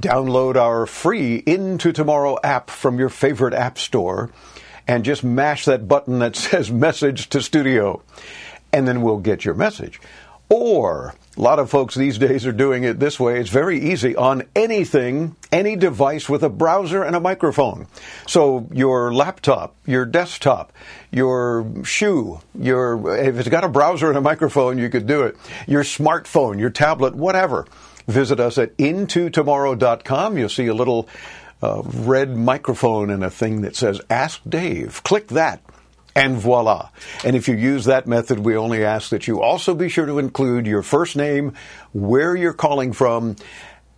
download 0.00 0.56
our 0.56 0.86
free 0.86 1.42
Into 1.44 1.92
Tomorrow 1.92 2.38
app 2.44 2.70
from 2.70 2.98
your 2.98 3.08
favorite 3.08 3.54
app 3.54 3.78
store 3.78 4.30
and 4.86 5.04
just 5.04 5.24
mash 5.24 5.64
that 5.64 5.88
button 5.88 6.20
that 6.20 6.36
says 6.36 6.70
message 6.70 7.28
to 7.30 7.42
studio. 7.42 8.02
And 8.72 8.86
then 8.86 9.02
we'll 9.02 9.18
get 9.18 9.44
your 9.44 9.54
message. 9.54 10.00
Or 10.48 11.14
a 11.36 11.40
lot 11.40 11.58
of 11.58 11.68
folks 11.68 11.94
these 11.94 12.16
days 12.18 12.46
are 12.46 12.52
doing 12.52 12.84
it 12.84 12.98
this 12.98 13.20
way. 13.20 13.38
It's 13.38 13.50
very 13.50 13.78
easy 13.78 14.16
on 14.16 14.44
anything, 14.54 15.36
any 15.52 15.76
device 15.76 16.28
with 16.28 16.42
a 16.42 16.48
browser 16.48 17.02
and 17.02 17.14
a 17.14 17.20
microphone. 17.20 17.86
So 18.26 18.68
your 18.72 19.12
laptop, 19.12 19.74
your 19.84 20.06
desktop, 20.06 20.72
your 21.10 21.66
shoe, 21.84 22.40
your 22.58 23.18
if 23.18 23.38
it's 23.38 23.48
got 23.48 23.64
a 23.64 23.68
browser 23.68 24.08
and 24.08 24.16
a 24.16 24.22
microphone, 24.22 24.78
you 24.78 24.88
could 24.88 25.06
do 25.06 25.22
it. 25.22 25.36
Your 25.66 25.82
smartphone, 25.82 26.58
your 26.58 26.70
tablet, 26.70 27.14
whatever. 27.14 27.66
Visit 28.06 28.40
us 28.40 28.56
at 28.56 28.76
intotomorrow.com. 28.76 30.38
You'll 30.38 30.48
see 30.48 30.68
a 30.68 30.74
little 30.74 31.08
uh, 31.62 31.82
red 31.84 32.36
microphone 32.36 33.10
and 33.10 33.24
a 33.24 33.30
thing 33.30 33.62
that 33.62 33.76
says 33.76 34.00
Ask 34.08 34.40
Dave. 34.48 35.02
Click 35.02 35.28
that 35.28 35.60
and 36.16 36.38
voila. 36.38 36.88
And 37.24 37.36
if 37.36 37.46
you 37.46 37.54
use 37.54 37.84
that 37.84 38.06
method, 38.06 38.40
we 38.40 38.56
only 38.56 38.82
ask 38.84 39.10
that 39.10 39.28
you 39.28 39.42
also 39.42 39.74
be 39.74 39.90
sure 39.90 40.06
to 40.06 40.18
include 40.18 40.66
your 40.66 40.82
first 40.82 41.14
name, 41.14 41.52
where 41.92 42.34
you're 42.34 42.54
calling 42.54 42.94
from, 42.94 43.36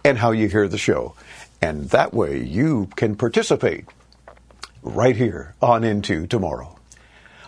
and 0.04 0.18
how 0.18 0.32
you 0.32 0.48
hear 0.48 0.66
the 0.66 0.76
show. 0.76 1.14
And 1.62 1.88
that 1.90 2.12
way 2.12 2.42
you 2.42 2.88
can 2.96 3.14
participate 3.14 3.86
right 4.82 5.16
here 5.16 5.54
on 5.62 5.84
Into 5.84 6.26
Tomorrow. 6.26 6.74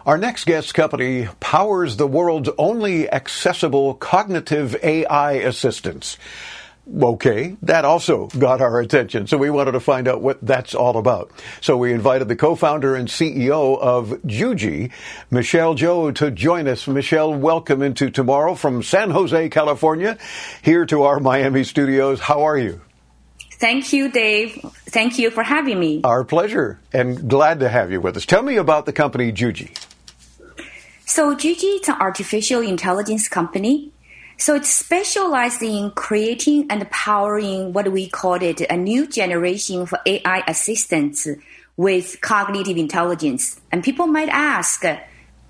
Our 0.07 0.17
next 0.17 0.47
guest 0.47 0.73
company 0.73 1.29
powers 1.41 1.97
the 1.97 2.07
world's 2.07 2.49
only 2.57 3.11
accessible 3.11 3.95
cognitive 3.95 4.77
AI 4.83 5.33
assistants. 5.33 6.17
Okay, 6.93 7.57
that 7.63 7.85
also 7.85 8.27
got 8.39 8.61
our 8.61 8.81
attention. 8.81 9.27
So 9.29 9.39
we 9.39 9.49
wanted 9.49 9.73
to 9.73 9.81
find 9.81 10.09
out 10.09 10.23
what 10.23 10.39
that's 10.43 10.75
all 10.75 10.97
about. 10.97 11.31
So 11.61 11.77
we 11.77 11.93
invited 11.93 12.27
the 12.29 12.35
co-founder 12.35 12.97
and 12.97 13.07
CEO 13.07 13.79
of 13.79 14.09
Juji, 14.27 14.91
Michelle 15.31 15.77
Zhou, 15.77 16.13
to 16.17 16.31
join 16.33 16.67
us. 16.67 16.89
Michelle, 16.89 17.33
welcome 17.33 17.83
into 17.83 18.11
tomorrow 18.11 18.57
from 18.57 18.83
San 18.83 19.11
Jose, 19.11 19.49
California, 19.51 20.19
here 20.63 20.85
to 20.87 21.03
our 21.05 21.21
Miami 21.21 21.63
studios. 21.63 22.19
How 22.19 22.43
are 22.43 22.59
you? 22.59 22.81
Thank 23.53 23.93
you, 23.93 24.11
Dave. 24.11 24.59
Thank 24.87 25.19
you 25.19 25.31
for 25.31 25.45
having 25.45 25.79
me. 25.79 26.01
Our 26.03 26.25
pleasure, 26.25 26.81
and 26.93 27.29
glad 27.29 27.61
to 27.61 27.69
have 27.69 27.93
you 27.93 28.01
with 28.01 28.17
us. 28.17 28.27
Tell 28.27 28.43
me 28.43 28.57
about 28.57 28.87
the 28.87 28.93
company 28.93 29.33
Juji. 29.33 29.77
So 31.07 31.37
Juji 31.37 31.81
is 31.83 31.89
an 31.89 31.97
artificial 32.01 32.63
intelligence 32.63 33.29
company 33.29 33.93
so 34.41 34.55
it's 34.55 34.71
specialized 34.71 35.63
in 35.63 35.91
creating 35.91 36.67
and 36.71 36.91
powering 36.91 37.75
what 37.75 37.93
we 37.93 38.09
call 38.09 38.35
it 38.43 38.63
a 38.63 38.77
new 38.77 39.07
generation 39.07 39.85
for 39.85 39.99
AI 40.07 40.43
assistants 40.49 41.29
with 41.77 42.23
cognitive 42.23 42.79
intelligence. 42.79 43.61
And 43.71 43.85
people 43.85 44.07
might 44.07 44.31
ask, 44.31 44.83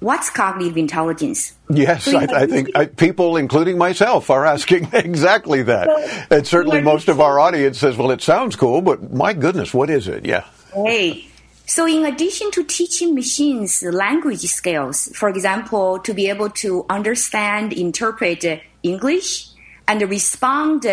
what's 0.01 0.29
cognitive 0.29 0.77
intelligence? 0.77 1.55
Yes, 1.71 2.09
I, 2.09 2.25
I, 2.25 2.47
think 2.49 2.77
I, 2.77 2.87
people, 2.87 3.37
including 3.37 3.79
myself, 3.79 4.29
are 4.29 4.45
asking 4.45 4.89
exactly 4.93 5.63
that. 5.63 5.87
So, 5.87 6.37
and 6.37 6.47
certainly 6.47 6.81
most 6.81 7.09
of 7.09 7.21
our 7.21 7.39
audience 7.39 7.79
says, 7.79 7.97
well, 7.97 8.11
it 8.11 8.23
sounds 8.23 8.57
cool, 8.57 8.83
but 8.83 9.13
my 9.13 9.35
goodness, 9.35 9.73
what 9.73 9.89
is 9.89 10.09
it? 10.09 10.27
Yeah. 10.27 10.47
Hey. 10.75 11.27
So 11.67 11.87
in 11.87 12.05
addition 12.05 12.51
to 12.51 12.65
teaching 12.65 13.15
machines 13.15 13.85
language 13.85 14.41
skills, 14.41 15.09
for 15.15 15.29
example, 15.29 16.01
to 16.01 16.13
be 16.13 16.29
able 16.29 16.51
to 16.51 16.85
understand, 16.91 17.73
interpret 17.73 18.45
English 18.83 19.49
and 19.87 20.03
respond 20.09 20.87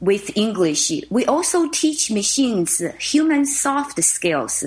with 0.00 0.36
English, 0.36 0.92
we 1.10 1.24
also 1.24 1.68
teach 1.68 2.10
machines 2.10 2.82
human 2.98 3.46
soft 3.46 4.02
skills, 4.04 4.64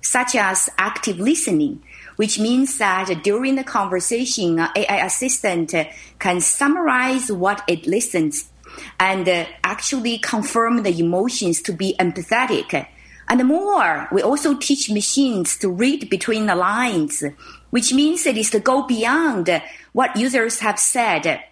such 0.00 0.34
as 0.36 0.70
active 0.78 1.18
listening, 1.18 1.82
which 2.16 2.38
means 2.38 2.78
that 2.78 3.22
during 3.22 3.56
the 3.56 3.64
conversation, 3.64 4.58
AI 4.58 5.04
assistant 5.04 5.74
can 6.18 6.40
summarize 6.40 7.32
what 7.32 7.62
it 7.66 7.86
listens 7.86 8.50
and 8.98 9.28
actually 9.64 10.18
confirm 10.18 10.82
the 10.82 10.98
emotions 10.98 11.60
to 11.62 11.72
be 11.72 11.94
empathetic. 11.98 12.86
And 13.28 13.44
more, 13.46 14.08
we 14.12 14.22
also 14.22 14.56
teach 14.56 14.90
machines 14.90 15.56
to 15.58 15.70
read 15.70 16.08
between 16.10 16.46
the 16.46 16.54
lines, 16.54 17.22
which 17.70 17.92
means 17.92 18.26
it 18.26 18.36
is 18.36 18.50
to 18.50 18.60
go 18.60 18.86
beyond 18.86 19.62
what 19.92 20.16
users 20.16 20.60
have 20.60 20.78
said 20.78 21.42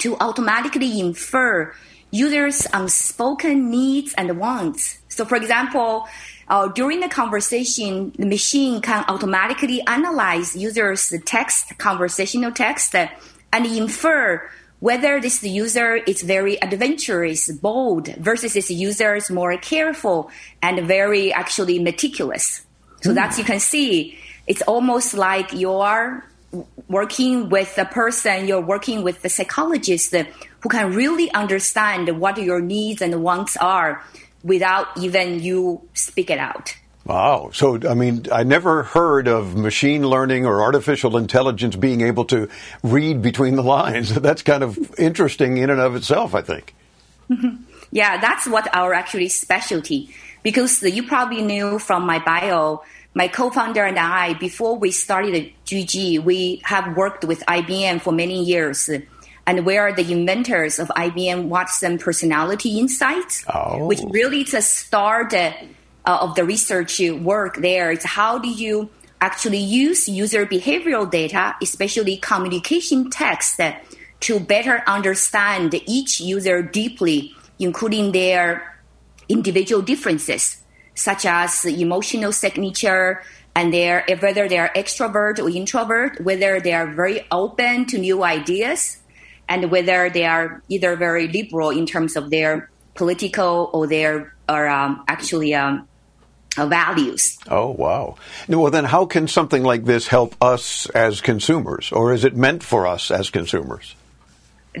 to 0.00 0.16
automatically 0.18 1.00
infer 1.00 1.72
users' 2.10 2.66
unspoken 2.72 3.70
needs 3.70 4.12
and 4.14 4.38
wants. 4.38 4.98
So, 5.08 5.24
for 5.24 5.36
example, 5.36 6.08
uh, 6.48 6.68
during 6.68 7.00
the 7.00 7.08
conversation, 7.08 8.12
the 8.18 8.26
machine 8.26 8.80
can 8.80 9.04
automatically 9.08 9.82
analyze 9.86 10.56
users' 10.56 11.14
text, 11.24 11.78
conversational 11.78 12.50
text, 12.50 12.94
and 12.94 13.66
infer 13.66 14.50
whether 14.80 15.20
this 15.20 15.42
user 15.44 15.96
is 15.96 16.22
very 16.22 16.60
adventurous, 16.60 17.50
bold, 17.52 18.08
versus 18.16 18.54
this 18.54 18.70
user 18.70 19.14
is 19.14 19.30
more 19.30 19.56
careful 19.58 20.30
and 20.62 20.86
very 20.86 21.32
actually 21.32 21.78
meticulous. 21.78 22.64
So 23.02 23.10
mm. 23.10 23.14
that 23.14 23.36
you 23.38 23.44
can 23.44 23.60
see, 23.60 24.18
it's 24.46 24.62
almost 24.62 25.14
like 25.14 25.52
you're 25.52 26.24
working 26.88 27.48
with 27.48 27.78
a 27.78 27.84
person, 27.84 28.46
you're 28.46 28.60
working 28.60 29.02
with 29.02 29.22
the 29.22 29.28
psychologist 29.28 30.14
who 30.14 30.68
can 30.68 30.94
really 30.94 31.30
understand 31.32 32.20
what 32.20 32.38
your 32.38 32.60
needs 32.60 33.02
and 33.02 33.22
wants 33.22 33.56
are 33.56 34.04
without 34.42 34.86
even 34.98 35.40
you 35.40 35.82
speak 35.94 36.30
it 36.30 36.38
out. 36.38 36.76
Wow. 37.04 37.50
So, 37.52 37.78
I 37.88 37.94
mean, 37.94 38.26
I 38.30 38.42
never 38.42 38.82
heard 38.82 39.26
of 39.26 39.56
machine 39.56 40.06
learning 40.06 40.46
or 40.46 40.62
artificial 40.62 41.16
intelligence 41.16 41.74
being 41.74 42.02
able 42.02 42.24
to 42.26 42.48
read 42.82 43.22
between 43.22 43.56
the 43.56 43.62
lines. 43.62 44.14
That's 44.20 44.42
kind 44.42 44.62
of 44.62 44.78
interesting 44.98 45.56
in 45.56 45.70
and 45.70 45.80
of 45.80 45.96
itself, 45.96 46.34
I 46.34 46.42
think. 46.42 46.74
yeah, 47.90 48.20
that's 48.20 48.46
what 48.48 48.74
our 48.74 48.92
actually 48.92 49.28
specialty. 49.28 50.14
Because 50.42 50.82
you 50.82 51.04
probably 51.04 51.42
knew 51.42 51.78
from 51.78 52.06
my 52.06 52.18
bio, 52.18 52.82
my 53.14 53.28
co-founder 53.28 53.84
and 53.84 53.98
I, 53.98 54.34
before 54.34 54.76
we 54.76 54.90
started 54.90 55.52
Juji, 55.66 56.22
we 56.22 56.60
have 56.64 56.96
worked 56.96 57.24
with 57.24 57.40
IBM 57.46 58.00
for 58.00 58.12
many 58.12 58.44
years. 58.44 58.88
And 59.46 59.66
we 59.66 59.76
are 59.78 59.92
the 59.92 60.12
inventors 60.12 60.78
of 60.78 60.88
IBM 60.88 61.44
Watson 61.44 61.98
Personality 61.98 62.78
Insights, 62.78 63.44
oh. 63.52 63.86
which 63.86 64.00
really 64.10 64.42
is 64.42 64.54
a 64.54 64.62
start 64.62 65.34
uh, 65.34 65.54
of 66.04 66.34
the 66.36 66.44
research 66.44 67.00
work 67.00 67.56
there 67.56 67.90
is 67.90 68.04
how 68.04 68.38
do 68.38 68.48
you 68.48 68.90
actually 69.20 69.58
use 69.58 70.08
user 70.08 70.46
behavioral 70.46 71.10
data, 71.10 71.54
especially 71.60 72.16
communication 72.16 73.10
text, 73.10 73.60
to 74.20 74.40
better 74.40 74.82
understand 74.86 75.74
each 75.86 76.20
user 76.20 76.62
deeply, 76.62 77.34
including 77.58 78.12
their 78.12 78.78
individual 79.28 79.82
differences, 79.82 80.59
such 80.94 81.24
as 81.24 81.64
emotional 81.64 82.32
signature 82.32 83.22
and 83.54 83.72
their 83.72 84.04
whether 84.20 84.48
they 84.48 84.58
are 84.58 84.70
extrovert 84.74 85.38
or 85.38 85.50
introvert, 85.50 86.20
whether 86.20 86.60
they 86.60 86.72
are 86.72 86.86
very 86.86 87.26
open 87.30 87.86
to 87.86 87.98
new 87.98 88.22
ideas, 88.22 88.98
and 89.48 89.70
whether 89.70 90.08
they 90.10 90.24
are 90.24 90.62
either 90.68 90.96
very 90.96 91.28
liberal 91.28 91.70
in 91.70 91.86
terms 91.86 92.16
of 92.16 92.30
their 92.30 92.70
political 92.94 93.70
or 93.72 93.86
their 93.86 94.34
or 94.48 94.68
um, 94.68 95.04
actually 95.08 95.54
um, 95.54 95.86
values. 96.56 97.38
Oh, 97.48 97.70
wow. 97.70 98.16
Well, 98.48 98.70
then 98.70 98.84
how 98.84 99.06
can 99.06 99.28
something 99.28 99.62
like 99.62 99.84
this 99.84 100.08
help 100.08 100.36
us 100.42 100.86
as 100.90 101.20
consumers, 101.20 101.92
or 101.92 102.12
is 102.12 102.24
it 102.24 102.36
meant 102.36 102.62
for 102.62 102.86
us 102.86 103.10
as 103.10 103.30
consumers? 103.30 103.94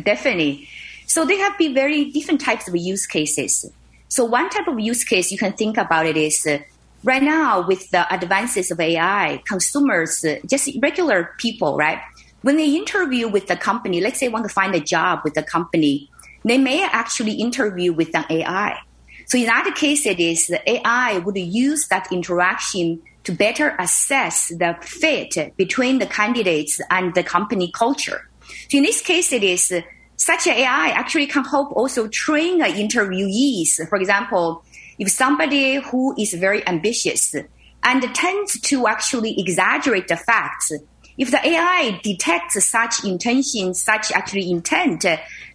Definitely. 0.00 0.68
So 1.06 1.24
there 1.24 1.38
have 1.38 1.58
been 1.58 1.74
very 1.74 2.10
different 2.10 2.40
types 2.40 2.68
of 2.68 2.76
use 2.76 3.06
cases. 3.06 3.70
So 4.10 4.24
one 4.24 4.50
type 4.50 4.66
of 4.66 4.80
use 4.80 5.04
case 5.04 5.30
you 5.30 5.38
can 5.38 5.52
think 5.52 5.76
about 5.78 6.04
it 6.04 6.16
is 6.16 6.44
uh, 6.44 6.58
right 7.04 7.22
now 7.22 7.64
with 7.64 7.88
the 7.90 8.12
advances 8.12 8.72
of 8.72 8.80
AI, 8.80 9.40
consumers, 9.46 10.24
uh, 10.24 10.40
just 10.44 10.68
regular 10.82 11.32
people, 11.38 11.76
right? 11.76 12.00
When 12.42 12.56
they 12.56 12.74
interview 12.74 13.28
with 13.28 13.46
the 13.46 13.56
company, 13.56 14.00
let's 14.00 14.18
say 14.18 14.26
want 14.26 14.48
to 14.48 14.52
find 14.52 14.74
a 14.74 14.80
job 14.80 15.20
with 15.22 15.34
the 15.34 15.44
company, 15.44 16.10
they 16.44 16.58
may 16.58 16.84
actually 16.84 17.34
interview 17.34 17.92
with 17.92 18.12
an 18.16 18.24
AI. 18.28 18.78
So 19.26 19.38
in 19.38 19.46
that 19.46 19.72
case, 19.76 20.06
it 20.06 20.18
is 20.18 20.48
the 20.48 20.68
AI 20.68 21.18
would 21.18 21.36
use 21.36 21.86
that 21.86 22.10
interaction 22.10 23.00
to 23.22 23.32
better 23.32 23.76
assess 23.78 24.48
the 24.48 24.76
fit 24.80 25.56
between 25.56 26.00
the 26.00 26.06
candidates 26.06 26.80
and 26.90 27.14
the 27.14 27.22
company 27.22 27.70
culture. 27.70 28.28
So 28.70 28.78
in 28.78 28.82
this 28.82 29.00
case, 29.02 29.32
it 29.32 29.44
is 29.44 29.72
such 30.20 30.48
AI 30.48 30.88
actually 30.90 31.26
can 31.26 31.44
help 31.46 31.72
also 31.72 32.06
train 32.08 32.60
interviewees. 32.60 33.88
For 33.88 33.96
example, 33.96 34.62
if 34.98 35.10
somebody 35.10 35.76
who 35.76 36.14
is 36.18 36.34
very 36.34 36.60
ambitious 36.68 37.34
and 37.82 38.02
tends 38.14 38.60
to 38.60 38.86
actually 38.86 39.40
exaggerate 39.40 40.08
the 40.08 40.18
facts, 40.18 40.72
if 41.16 41.30
the 41.30 41.40
AI 41.42 42.00
detects 42.02 42.62
such 42.62 43.02
intention, 43.02 43.72
such 43.72 44.12
actually 44.12 44.50
intent, 44.50 45.06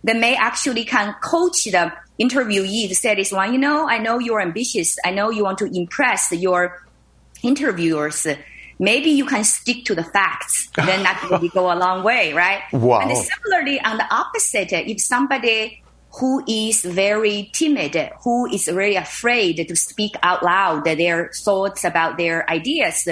they 0.03 0.13
may 0.13 0.35
actually 0.35 0.83
can 0.83 1.13
coach 1.21 1.65
the 1.65 1.93
interviewee 2.19 2.87
to 2.87 2.95
say 2.95 3.13
this 3.13 3.31
one, 3.31 3.53
you 3.53 3.59
know, 3.59 3.87
I 3.87 3.99
know 3.99 4.17
you're 4.17 4.41
ambitious. 4.41 4.97
I 5.05 5.11
know 5.11 5.29
you 5.29 5.43
want 5.43 5.59
to 5.59 5.65
impress 5.65 6.31
your 6.31 6.83
interviewers. 7.43 8.25
Maybe 8.77 9.09
you 9.09 9.25
can 9.25 9.43
stick 9.43 9.85
to 9.85 9.95
the 9.95 10.03
facts. 10.03 10.69
Then 10.75 11.03
that 11.03 11.27
will 11.41 11.49
go 11.49 11.71
a 11.71 11.77
long 11.77 12.03
way, 12.03 12.33
right? 12.33 12.61
Wow. 12.73 13.01
And 13.01 13.15
similarly, 13.17 13.79
on 13.81 13.97
the 13.97 14.13
opposite, 14.13 14.71
if 14.73 15.01
somebody 15.01 15.81
who 16.19 16.43
is 16.47 16.83
very 16.83 17.49
timid, 17.53 18.11
who 18.23 18.47
is 18.47 18.67
really 18.67 18.95
afraid 18.95 19.65
to 19.67 19.75
speak 19.75 20.15
out 20.23 20.43
loud 20.43 20.85
their 20.85 21.29
thoughts 21.33 21.83
about 21.83 22.17
their 22.17 22.49
ideas, 22.49 23.07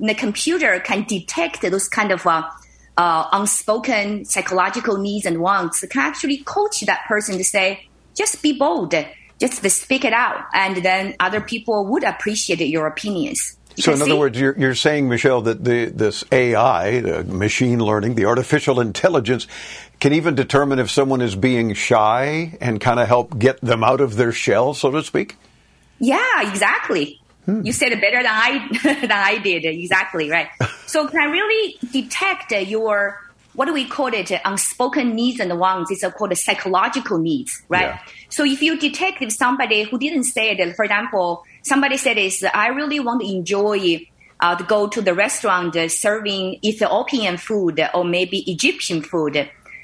the 0.00 0.14
computer 0.14 0.80
can 0.80 1.04
detect 1.04 1.62
those 1.62 1.88
kind 1.88 2.12
of 2.12 2.26
uh, 2.26 2.48
uh, 2.96 3.28
unspoken 3.32 4.24
psychological 4.24 4.98
needs 4.98 5.26
and 5.26 5.40
wants, 5.40 5.80
can 5.86 6.00
actually 6.00 6.38
coach 6.38 6.80
that 6.80 7.04
person 7.06 7.38
to 7.38 7.44
say, 7.44 7.88
just 8.16 8.42
be 8.42 8.58
bold, 8.58 8.94
just 9.38 9.68
speak 9.70 10.04
it 10.04 10.12
out, 10.12 10.44
and 10.52 10.78
then 10.78 11.14
other 11.20 11.40
people 11.40 11.86
would 11.86 12.02
appreciate 12.02 12.60
your 12.60 12.86
opinions. 12.86 13.56
So, 13.78 13.92
in 13.92 14.02
other 14.02 14.16
words, 14.16 14.38
you're, 14.38 14.58
you're 14.58 14.74
saying, 14.74 15.08
Michelle, 15.08 15.42
that 15.42 15.64
the, 15.64 15.86
this 15.86 16.24
AI, 16.32 17.00
the 17.00 17.24
machine 17.24 17.78
learning, 17.78 18.16
the 18.16 18.24
artificial 18.24 18.80
intelligence, 18.80 19.46
can 20.00 20.12
even 20.12 20.34
determine 20.34 20.78
if 20.78 20.90
someone 20.90 21.20
is 21.20 21.36
being 21.36 21.74
shy 21.74 22.56
and 22.60 22.80
kind 22.80 22.98
of 23.00 23.08
help 23.08 23.38
get 23.38 23.60
them 23.60 23.84
out 23.84 24.00
of 24.00 24.16
their 24.16 24.32
shell, 24.32 24.74
so 24.74 24.90
to 24.90 25.02
speak? 25.02 25.36
Yeah, 25.98 26.48
exactly. 26.50 27.20
Hmm. 27.44 27.64
You 27.64 27.72
said 27.72 27.92
it 27.92 28.00
better 28.00 28.22
than 28.22 28.26
I 28.26 28.68
than 28.82 29.12
I 29.12 29.38
did. 29.38 29.64
Exactly 29.64 30.30
right. 30.30 30.48
so, 30.86 31.06
can 31.08 31.20
I 31.20 31.24
really 31.26 31.78
detect 31.92 32.52
your 32.52 33.20
what 33.58 33.64
do 33.64 33.72
we 33.72 33.86
call 33.86 34.14
it? 34.14 34.30
Unspoken 34.44 35.16
needs 35.16 35.40
and 35.40 35.58
wants. 35.58 35.90
It's 35.90 36.04
called 36.16 36.36
psychological 36.36 37.18
needs, 37.18 37.60
right? 37.68 37.86
Yeah. 37.86 37.98
So 38.28 38.44
if 38.44 38.62
you 38.62 38.78
detect 38.78 39.20
if 39.20 39.32
somebody 39.32 39.82
who 39.82 39.98
didn't 39.98 40.24
say 40.24 40.50
it, 40.50 40.76
for 40.76 40.84
example, 40.84 41.42
somebody 41.68 41.96
said 41.96 42.18
is, 42.18 42.44
I 42.52 42.68
really 42.68 43.00
want 43.00 43.20
to 43.20 43.28
enjoy 43.28 44.06
uh, 44.40 44.56
to 44.56 44.64
go 44.64 44.88
to 44.88 45.00
the 45.02 45.14
restaurant 45.14 45.76
uh, 45.76 45.88
serving 45.88 46.58
Ethiopian 46.64 47.36
food 47.36 47.80
or 47.94 48.04
maybe 48.04 48.50
Egyptian 48.50 49.02
food. 49.02 49.34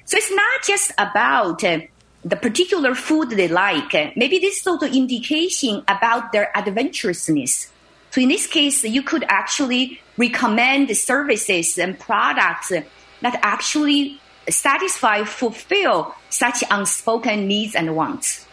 So 0.04 0.16
it's 0.16 0.32
not 0.32 0.62
just 0.64 0.92
about 0.98 1.62
uh, 1.64 1.80
the 2.24 2.36
particular 2.36 2.94
food 2.94 3.30
they 3.30 3.48
like. 3.48 3.92
Maybe 4.16 4.38
this 4.38 4.60
is 4.60 4.66
also 4.66 4.86
indication 4.86 5.82
about 5.88 6.32
their 6.32 6.50
adventurousness. 6.56 7.70
So 8.10 8.20
in 8.20 8.28
this 8.28 8.46
case, 8.46 8.84
you 8.84 9.02
could 9.02 9.24
actually 9.28 10.00
recommend 10.16 10.96
services 10.96 11.76
and 11.78 11.98
products 11.98 12.70
that 12.70 13.40
actually 13.42 14.20
satisfy, 14.48 15.24
fulfill 15.24 16.14
such 16.30 16.62
unspoken 16.70 17.48
needs 17.48 17.74
and 17.74 17.96
wants. 17.96 18.46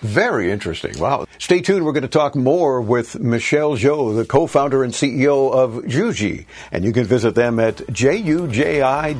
Very 0.00 0.50
interesting. 0.52 0.98
Wow. 0.98 1.26
Stay 1.38 1.60
tuned. 1.60 1.84
We're 1.84 1.92
going 1.92 2.02
to 2.02 2.08
talk 2.08 2.36
more 2.36 2.80
with 2.80 3.18
Michelle 3.18 3.76
Zhou, 3.76 4.14
the 4.14 4.24
co-founder 4.24 4.84
and 4.84 4.92
CEO 4.92 5.52
of 5.52 5.84
Juji. 5.84 6.46
And 6.70 6.84
you 6.84 6.92
can 6.92 7.04
visit 7.04 7.34
them 7.34 7.58
at 7.58 7.76
juji.io. 7.78 9.14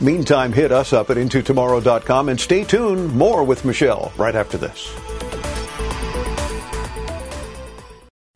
Meantime, 0.00 0.52
hit 0.52 0.72
us 0.72 0.92
up 0.92 1.10
at 1.10 1.16
intotomorrow.com 1.16 2.28
and 2.28 2.40
stay 2.40 2.64
tuned. 2.64 3.14
More 3.14 3.44
with 3.44 3.64
Michelle 3.64 4.12
right 4.16 4.34
after 4.34 4.58
this. 4.58 4.92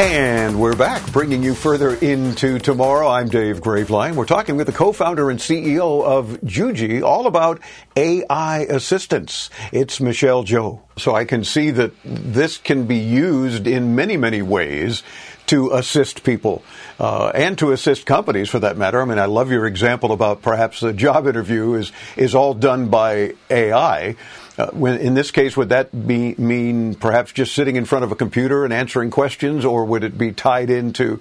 And 0.00 0.60
we're 0.60 0.76
back, 0.76 1.10
bringing 1.10 1.42
you 1.42 1.54
further 1.54 1.92
into 1.92 2.60
tomorrow. 2.60 3.08
I'm 3.08 3.28
Dave 3.28 3.60
Graveline. 3.60 4.14
We're 4.14 4.26
talking 4.26 4.54
with 4.54 4.68
the 4.68 4.72
co-founder 4.72 5.28
and 5.28 5.40
CEO 5.40 6.04
of 6.04 6.40
Juji, 6.42 7.02
all 7.02 7.26
about 7.26 7.60
AI 7.96 8.60
assistance. 8.60 9.50
It's 9.72 10.00
Michelle 10.00 10.44
Zhou. 10.44 10.80
So 10.98 11.16
I 11.16 11.24
can 11.24 11.42
see 11.42 11.72
that 11.72 11.90
this 12.04 12.58
can 12.58 12.86
be 12.86 12.98
used 12.98 13.66
in 13.66 13.96
many, 13.96 14.16
many 14.16 14.40
ways 14.40 15.02
to 15.46 15.72
assist 15.72 16.22
people 16.22 16.62
uh, 17.00 17.32
and 17.34 17.58
to 17.58 17.72
assist 17.72 18.06
companies 18.06 18.48
for 18.48 18.60
that 18.60 18.76
matter. 18.76 19.02
I 19.02 19.04
mean, 19.04 19.18
I 19.18 19.24
love 19.24 19.50
your 19.50 19.66
example 19.66 20.12
about 20.12 20.42
perhaps 20.42 20.80
a 20.84 20.92
job 20.92 21.26
interview 21.26 21.74
is 21.74 21.90
is 22.16 22.36
all 22.36 22.54
done 22.54 22.88
by 22.88 23.34
AI. 23.50 24.14
Uh, 24.58 24.84
in 24.86 25.14
this 25.14 25.30
case, 25.30 25.56
would 25.56 25.68
that 25.68 26.06
be 26.06 26.34
mean 26.34 26.96
perhaps 26.96 27.30
just 27.32 27.54
sitting 27.54 27.76
in 27.76 27.84
front 27.84 28.04
of 28.04 28.10
a 28.10 28.16
computer 28.16 28.64
and 28.64 28.72
answering 28.72 29.10
questions, 29.10 29.64
or 29.64 29.84
would 29.84 30.02
it 30.02 30.18
be 30.18 30.32
tied 30.32 30.68
into 30.68 31.20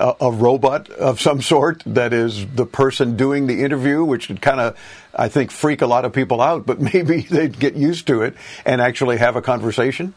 a, 0.00 0.14
a 0.20 0.32
robot 0.32 0.90
of 0.90 1.20
some 1.20 1.40
sort 1.40 1.82
that 1.86 2.12
is 2.12 2.44
the 2.54 2.66
person 2.66 3.16
doing 3.16 3.46
the 3.46 3.62
interview, 3.62 4.04
which 4.04 4.28
would 4.28 4.42
kind 4.42 4.60
of, 4.60 4.76
I 5.14 5.28
think, 5.28 5.52
freak 5.52 5.80
a 5.80 5.86
lot 5.86 6.04
of 6.04 6.12
people 6.12 6.40
out, 6.40 6.66
but 6.66 6.80
maybe 6.92 7.22
they'd 7.22 7.58
get 7.58 7.74
used 7.74 8.08
to 8.08 8.22
it 8.22 8.34
and 8.64 8.80
actually 8.80 9.18
have 9.18 9.36
a 9.36 9.42
conversation? 9.42 10.14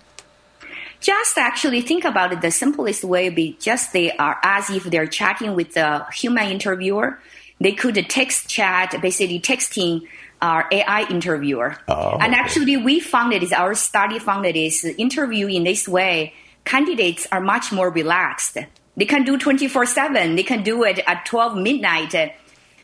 Just 1.01 1.37
actually 1.37 1.81
think 1.81 2.03
about 2.03 2.33
it. 2.33 2.41
The 2.41 2.49
simplest 2.49 3.03
way 3.03 3.29
would 3.29 3.35
be 3.35 3.57
just 3.59 3.93
they 3.93 4.11
are 4.11 4.39
as 4.41 4.71
if 4.71 4.85
they're 4.85 5.05
chatting 5.05 5.53
with 5.53 5.75
the 5.75 6.05
human 6.13 6.49
interviewer. 6.49 7.19
They 7.59 7.73
could 7.73 7.95
text 8.09 8.49
chat, 8.49 8.95
basically 9.01 9.39
texting 9.39 10.07
our 10.45 10.67
AI 10.71 11.07
interviewer. 11.09 11.75
Oh, 11.87 12.17
and 12.19 12.33
actually, 12.35 12.77
we 12.77 12.99
found 12.99 13.33
it 13.33 13.43
is 13.43 13.51
our 13.51 13.73
study 13.73 14.19
found 14.19 14.45
it 14.45 14.55
is 14.55 14.85
interview 14.85 15.47
in 15.47 15.63
this 15.63 15.87
way, 15.87 16.33
candidates 16.63 17.27
are 17.31 17.41
much 17.41 17.71
more 17.71 17.89
relaxed. 17.89 18.57
They 18.97 19.05
can 19.05 19.23
do 19.23 19.37
24 19.37 19.85
7. 19.85 20.35
They 20.35 20.43
can 20.43 20.63
do 20.63 20.83
it 20.83 20.99
at 21.05 21.25
12 21.25 21.57
midnight 21.57 22.15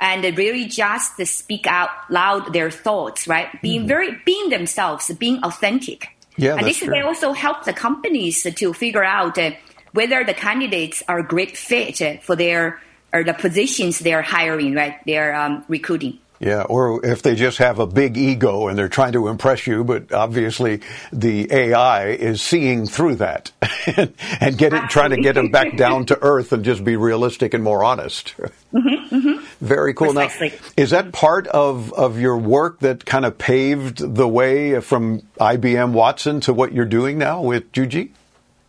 and 0.01 0.37
really 0.37 0.65
just 0.65 1.25
speak 1.27 1.67
out 1.67 1.89
loud 2.09 2.51
their 2.51 2.71
thoughts, 2.71 3.27
right? 3.27 3.49
Being 3.61 3.81
Mm-hmm. 3.81 3.87
very, 3.87 4.17
being 4.25 4.49
themselves, 4.49 5.11
being 5.13 5.39
authentic. 5.43 6.09
Yeah, 6.37 6.55
and 6.57 6.65
this 6.65 6.79
true. 6.79 6.89
may 6.89 7.01
also 7.01 7.33
help 7.33 7.65
the 7.65 7.73
companies 7.73 8.41
to 8.43 8.73
figure 8.73 9.03
out 9.03 9.37
uh, 9.37 9.51
whether 9.93 10.23
the 10.23 10.33
candidates 10.33 11.03
are 11.07 11.19
a 11.19 11.23
great 11.23 11.55
fit 11.55 12.23
for 12.23 12.35
their 12.35 12.81
or 13.13 13.23
the 13.23 13.33
positions 13.33 13.99
they're 13.99 14.21
hiring, 14.23 14.73
right? 14.73 14.95
They're 15.05 15.35
um, 15.35 15.65
recruiting. 15.67 16.17
Yeah, 16.41 16.63
or 16.63 17.05
if 17.05 17.21
they 17.21 17.35
just 17.35 17.59
have 17.59 17.77
a 17.77 17.85
big 17.85 18.17
ego 18.17 18.67
and 18.67 18.75
they're 18.75 18.89
trying 18.89 19.11
to 19.11 19.27
impress 19.27 19.67
you, 19.67 19.83
but 19.83 20.11
obviously 20.11 20.81
the 21.13 21.47
AI 21.53 22.07
is 22.07 22.41
seeing 22.41 22.87
through 22.87 23.17
that 23.17 23.51
and, 23.95 24.11
and 24.39 24.57
get 24.57 24.73
it, 24.73 24.89
trying 24.89 25.11
to 25.11 25.21
get 25.21 25.35
them 25.35 25.51
back 25.51 25.77
down 25.77 26.07
to 26.07 26.17
earth 26.23 26.51
and 26.51 26.65
just 26.65 26.83
be 26.83 26.95
realistic 26.95 27.53
and 27.53 27.63
more 27.63 27.83
honest. 27.83 28.33
Mm-hmm, 28.73 29.15
mm-hmm. 29.15 29.45
Very 29.63 29.93
cool. 29.93 30.13
Now, 30.13 30.29
is 30.75 30.89
that 30.89 31.11
part 31.11 31.45
of, 31.45 31.93
of 31.93 32.19
your 32.19 32.37
work 32.37 32.79
that 32.79 33.05
kind 33.05 33.23
of 33.23 33.37
paved 33.37 33.99
the 33.99 34.27
way 34.27 34.81
from 34.81 35.19
IBM 35.39 35.91
Watson 35.91 36.39
to 36.41 36.53
what 36.53 36.73
you're 36.73 36.85
doing 36.85 37.19
now 37.19 37.41
with 37.41 37.71
Juji? 37.71 38.09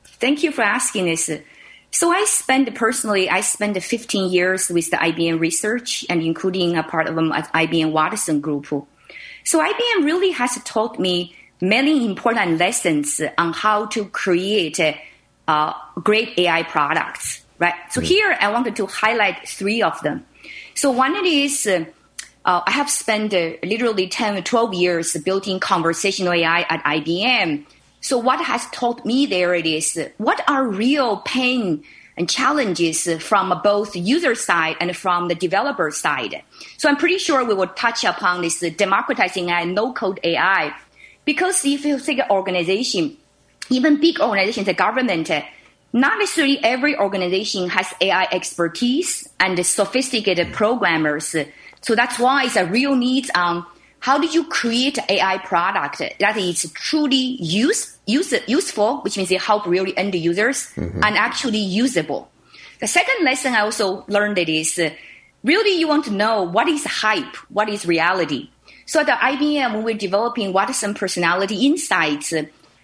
Thank 0.04 0.42
you 0.42 0.52
for 0.52 0.62
asking 0.62 1.06
this. 1.06 1.30
So 1.92 2.10
I 2.10 2.24
spent 2.24 2.74
personally, 2.74 3.28
I 3.28 3.42
spent 3.42 3.80
15 3.80 4.32
years 4.32 4.70
with 4.70 4.90
the 4.90 4.96
IBM 4.96 5.38
research 5.38 6.06
and 6.08 6.22
including 6.22 6.76
a 6.76 6.82
part 6.82 7.06
of 7.06 7.18
um, 7.18 7.32
IBM 7.32 7.92
Watson 7.92 8.40
group. 8.40 8.66
So 9.44 9.60
IBM 9.60 10.04
really 10.04 10.30
has 10.30 10.58
taught 10.64 10.98
me 10.98 11.36
many 11.60 12.06
important 12.06 12.58
lessons 12.58 13.20
on 13.36 13.52
how 13.52 13.86
to 13.86 14.06
create 14.06 14.80
uh, 15.46 15.72
great 16.02 16.38
AI 16.38 16.62
products, 16.62 17.44
right? 17.58 17.74
So 17.90 18.00
here 18.00 18.36
I 18.40 18.50
wanted 18.50 18.74
to 18.76 18.86
highlight 18.86 19.46
three 19.46 19.82
of 19.82 20.00
them. 20.00 20.24
So 20.74 20.90
one 20.90 21.14
is 21.26 21.66
uh, 21.66 21.84
uh, 22.44 22.62
I 22.66 22.70
have 22.70 22.90
spent 22.90 23.34
uh, 23.34 23.52
literally 23.62 24.08
10 24.08 24.38
or 24.38 24.42
12 24.42 24.74
years 24.74 25.16
building 25.18 25.60
conversational 25.60 26.32
AI 26.32 26.62
at 26.62 26.82
IBM. 26.84 27.66
So 28.02 28.18
what 28.18 28.40
has 28.44 28.66
taught 28.70 29.06
me 29.06 29.26
there 29.26 29.54
it 29.54 29.64
is 29.64 29.98
what 30.18 30.42
are 30.48 30.66
real 30.66 31.18
pain 31.18 31.84
and 32.16 32.28
challenges 32.28 33.08
from 33.22 33.58
both 33.62 33.96
user 33.96 34.34
side 34.34 34.76
and 34.80 34.94
from 34.94 35.28
the 35.28 35.34
developer 35.34 35.90
side. 35.90 36.42
So 36.76 36.88
I'm 36.88 36.96
pretty 36.96 37.18
sure 37.18 37.44
we 37.44 37.54
will 37.54 37.68
touch 37.68 38.04
upon 38.04 38.42
this 38.42 38.60
democratizing 38.60 39.48
AI, 39.48 39.64
no 39.64 39.94
code 39.94 40.20
AI, 40.22 40.74
because 41.24 41.64
if 41.64 41.84
you 41.84 41.98
take 42.00 42.18
an 42.18 42.28
organization, 42.28 43.16
even 43.70 44.00
big 44.00 44.20
organizations, 44.20 44.66
the 44.66 44.74
government, 44.74 45.30
not 45.92 46.18
necessarily 46.18 46.62
every 46.62 46.98
organization 46.98 47.68
has 47.70 47.94
AI 48.00 48.26
expertise 48.32 49.28
and 49.38 49.64
sophisticated 49.64 50.52
programmers. 50.52 51.34
So 51.80 51.94
that's 51.94 52.18
why 52.18 52.44
it's 52.44 52.56
a 52.56 52.66
real 52.66 52.96
need 52.96 53.30
on 53.34 53.64
how 54.02 54.18
do 54.18 54.26
you 54.26 54.42
create 54.44 54.98
AI 55.08 55.38
product 55.38 56.02
that 56.18 56.36
is 56.36 56.68
truly 56.74 57.38
use, 57.38 57.96
use, 58.06 58.34
useful, 58.48 59.00
which 59.02 59.16
means 59.16 59.30
it 59.30 59.40
help 59.40 59.64
really 59.64 59.96
end 59.96 60.12
users 60.14 60.58
Mhm. 60.74 61.00
and 61.06 61.16
actually 61.16 61.62
usable. 61.84 62.28
The 62.80 62.88
second 62.88 63.24
lesson 63.24 63.54
I 63.54 63.60
also 63.60 64.04
learned 64.08 64.38
it 64.38 64.48
is 64.48 64.76
uh, 64.76 64.90
really 65.44 65.78
you 65.78 65.86
want 65.86 66.04
to 66.06 66.10
know 66.22 66.42
what 66.42 66.66
is 66.68 66.84
hype, 66.84 67.36
what 67.48 67.68
is 67.68 67.86
reality. 67.86 68.50
So 68.86 69.00
at 69.00 69.06
the 69.06 69.12
IBM, 69.12 69.72
when 69.74 69.84
we're 69.84 69.94
developing 70.08 70.52
Watson 70.52 70.94
personality 70.94 71.64
insights, 71.64 72.34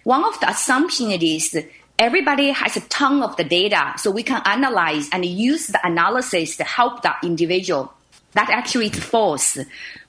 one 0.05 0.23
of 0.23 0.39
the 0.39 0.49
assumptions 0.49 1.21
is 1.21 1.65
everybody 1.99 2.51
has 2.51 2.77
a 2.77 2.81
ton 2.87 3.21
of 3.21 3.35
the 3.35 3.43
data, 3.43 3.93
so 3.97 4.09
we 4.09 4.23
can 4.23 4.41
analyze 4.45 5.09
and 5.11 5.25
use 5.25 5.67
the 5.67 5.85
analysis 5.85 6.55
to 6.55 6.63
help 6.63 7.01
the 7.01 7.11
individual. 7.23 7.91
That 8.33 8.49
actually 8.49 8.87
is 8.87 8.99
false. 8.99 9.57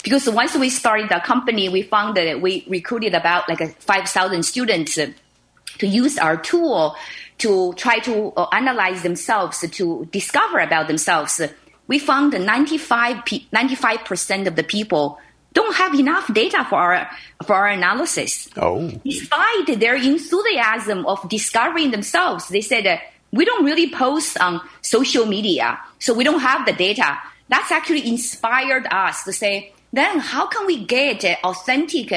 Because 0.03 0.29
once 0.29 0.57
we 0.57 0.71
started 0.71 1.09
the 1.09 1.21
company, 1.25 1.69
we 1.69 1.83
found 1.83 2.17
that 2.17 2.41
we 2.41 2.65
recruited 2.69 3.15
about 3.15 3.49
like 3.49 3.81
5,000 3.81 4.43
students 4.43 4.95
to 4.95 5.87
use 5.87 6.19
our 6.19 6.37
tool 6.37 6.97
to 7.39 7.73
try 7.75 7.99
to 8.01 8.33
uh, 8.37 8.47
analyze 8.53 9.03
themselves, 9.03 9.61
to 9.61 10.07
discover 10.13 10.59
about 10.59 10.89
themselves. 10.89 11.41
We 11.87 11.99
found 11.99 12.35
that 12.35 12.43
95, 12.43 13.25
95% 13.25 14.47
of 14.47 14.57
the 14.57 14.63
people 14.63 15.19
don't 15.53 15.75
have 15.75 15.95
enough 15.95 16.33
data 16.33 16.65
for 16.69 16.77
our, 16.77 17.11
for 17.45 17.55
our 17.55 17.69
analysis. 17.69 18.49
Oh. 18.57 18.89
Despite 19.05 19.81
their 19.81 19.97
enthusiasm 19.97 21.07
of 21.07 21.29
discovering 21.29 21.91
themselves, 21.91 22.49
they 22.49 22.61
said, 22.61 22.87
uh, 22.87 22.99
we 23.33 23.45
don't 23.45 23.65
really 23.65 23.91
post 23.91 24.39
on 24.41 24.61
social 24.83 25.27
media, 25.27 25.81
so 25.99 26.15
we 26.15 26.25
don't 26.25 26.41
have 26.41 26.67
the 26.67 26.73
data. 26.73 27.19
That's 27.51 27.73
actually 27.73 28.09
inspired 28.09 28.87
us 28.91 29.25
to 29.25 29.33
say, 29.33 29.75
then 29.93 30.21
how 30.21 30.47
can 30.47 30.67
we 30.67 30.85
get 30.85 31.25
authentic 31.43 32.09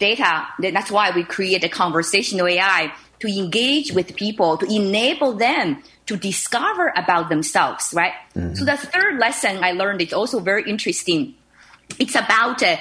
data? 0.00 0.46
That's 0.58 0.90
why 0.90 1.12
we 1.12 1.22
create 1.22 1.62
a 1.62 1.68
conversational 1.68 2.48
AI 2.48 2.92
to 3.20 3.28
engage 3.28 3.92
with 3.92 4.16
people, 4.16 4.56
to 4.58 4.66
enable 4.66 5.34
them 5.34 5.82
to 6.06 6.16
discover 6.16 6.92
about 6.96 7.28
themselves, 7.28 7.94
right? 7.94 8.14
Mhm. 8.34 8.56
So 8.56 8.64
the 8.64 8.76
third 8.76 9.20
lesson 9.20 9.62
I 9.62 9.72
learned 9.72 10.02
is 10.02 10.12
also 10.12 10.40
very 10.40 10.64
interesting. 10.68 11.34
It's 11.98 12.16
about 12.16 12.60
uh, 12.62 12.76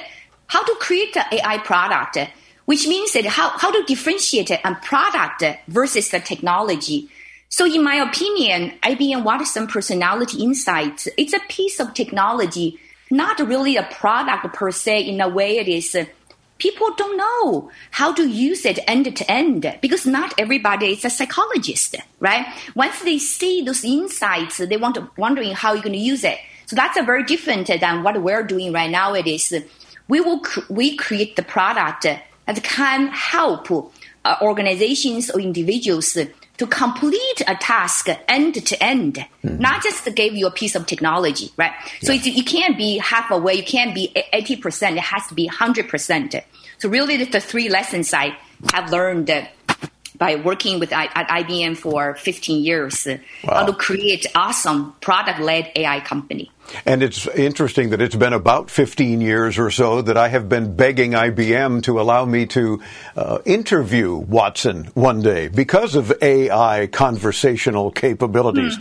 how 0.48 0.64
to 0.64 0.76
create 0.80 1.16
an 1.16 1.26
AI 1.32 1.60
product, 1.60 2.18
uh, 2.18 2.26
which 2.66 2.88
means 2.88 3.14
that 3.14 3.26
how, 3.26 3.50
how 3.50 3.72
to 3.72 3.84
differentiate 3.84 4.50
a 4.50 4.76
product 4.82 5.44
versus 5.68 6.10
the 6.10 6.20
technology. 6.20 7.10
So 7.52 7.66
in 7.66 7.84
my 7.84 7.96
opinion, 7.96 8.74
IBM 8.84 9.24
Watson 9.24 9.66
Personality 9.66 10.44
Insights, 10.44 11.08
it's 11.18 11.34
a 11.34 11.40
piece 11.50 11.80
of 11.80 11.96
technology, 11.96 12.80
not 13.10 13.40
really 13.40 13.76
a 13.76 13.84
product 13.84 14.54
per 14.54 14.70
se 14.70 15.02
in 15.02 15.20
a 15.20 15.28
way 15.28 15.58
it 15.58 15.68
is. 15.68 15.98
People 16.60 16.94
don't 16.96 17.18
know 17.18 17.72
how 17.90 18.14
to 18.14 18.30
use 18.30 18.66
it 18.66 18.78
end 18.88 19.16
to 19.16 19.32
end 19.32 19.80
because 19.82 20.06
not 20.06 20.36
everybody 20.38 20.92
is 20.92 21.04
a 21.06 21.10
psychologist, 21.10 21.96
right? 22.20 22.46
Once 22.76 23.02
they 23.02 23.18
see 23.18 23.64
those 23.64 23.84
insights, 23.84 24.58
they 24.58 24.78
want 24.78 24.96
to 24.96 25.10
wondering 25.18 25.54
how 25.54 25.74
you're 25.74 25.82
going 25.82 25.94
to 25.94 26.00
use 26.00 26.24
it. 26.24 26.38
So 26.68 26.76
that's 26.76 26.98
a 26.98 27.04
very 27.04 27.24
different 27.24 27.66
than 27.66 28.04
what 28.04 28.22
we're 28.22 28.44
doing 28.44 28.72
right 28.74 28.92
now. 28.92 29.16
It 29.16 29.26
is 29.26 29.56
we 30.08 30.22
will 30.22 30.42
we 30.70 30.96
create 30.96 31.36
the 31.36 31.42
product 31.42 32.04
that 32.04 32.64
can 32.64 33.08
help 33.08 33.72
uh, 33.72 34.36
organizations 34.42 35.32
or 35.32 35.40
individuals 35.40 36.16
to 36.60 36.68
complete 36.68 37.42
a 37.48 37.56
task 37.56 38.08
end 38.28 38.54
to 38.68 38.84
end, 38.84 39.26
Mm-hmm. 39.44 39.62
not 39.62 39.82
just 39.82 40.04
to 40.04 40.12
give 40.12 40.34
you 40.34 40.48
a 40.48 40.52
piece 40.52 40.76
of 40.76 40.86
technology, 40.86 41.50
right? 41.56 41.72
So 42.02 42.12
you 42.12 42.44
can't 42.44 42.78
be 42.78 42.98
half 42.98 43.30
halfway, 43.30 43.54
you 43.54 43.64
can't 43.64 43.96
be 43.96 44.12
80%, 44.34 44.98
it 44.98 45.00
has 45.00 45.28
to 45.28 45.34
be 45.34 45.48
100%. 45.48 46.44
So 46.80 46.90
really 46.90 47.24
the, 47.24 47.40
three 47.40 47.70
lessons 47.70 48.14
I 48.14 48.38
have 48.74 48.92
learned 48.92 49.32
by 50.18 50.36
working 50.36 50.80
with 50.80 50.92
I, 50.92 51.06
at 51.06 51.30
IBM 51.30 51.78
for 51.78 52.16
15 52.16 52.62
years, 52.62 53.08
uh, 53.08 53.18
how 53.46 53.66
to 53.66 53.74
create 53.74 54.26
awesome 54.36 54.94
product-led 55.00 55.72
AI 55.78 56.02
company. 56.02 56.52
And 56.86 57.04
it's 57.04 57.28
interesting 57.28 57.90
that 57.92 58.02
it's 58.02 58.16
been 58.16 58.34
about 58.34 58.70
15 58.70 59.22
years 59.22 59.58
or 59.58 59.72
so 59.72 60.02
that 60.02 60.18
I 60.18 60.28
have 60.28 60.50
been 60.50 60.76
begging 60.76 61.12
IBM 61.12 61.84
to 61.84 62.00
allow 62.00 62.26
me 62.26 62.46
to 62.48 62.82
uh, 63.16 63.40
interview 63.46 64.16
Watson 64.16 64.86
one 64.94 65.22
day 65.22 65.48
because 65.48 65.96
of 65.96 66.14
AI 66.22 66.88
conversational 66.88 67.92
capabilities. 67.92 68.78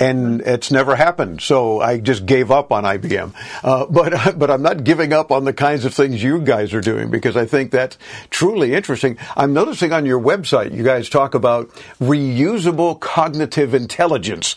And 0.00 0.40
it's 0.42 0.70
never 0.70 0.96
happened. 0.96 1.40
So 1.40 1.80
I 1.80 1.98
just 1.98 2.26
gave 2.26 2.50
up 2.50 2.72
on 2.72 2.84
IBM. 2.84 3.34
Uh, 3.62 3.86
but, 3.86 4.38
but 4.38 4.50
I'm 4.50 4.62
not 4.62 4.84
giving 4.84 5.12
up 5.12 5.30
on 5.30 5.44
the 5.44 5.52
kinds 5.52 5.84
of 5.84 5.94
things 5.94 6.22
you 6.22 6.40
guys 6.40 6.74
are 6.74 6.80
doing 6.80 7.10
because 7.10 7.36
I 7.36 7.46
think 7.46 7.70
that's 7.70 7.98
truly 8.30 8.74
interesting. 8.74 9.18
I'm 9.36 9.52
noticing 9.52 9.92
on 9.92 10.06
your 10.06 10.20
website, 10.20 10.74
you 10.74 10.82
guys 10.82 11.08
talk 11.08 11.34
about 11.34 11.70
reusable 12.00 12.98
cognitive 12.98 13.74
intelligence. 13.74 14.56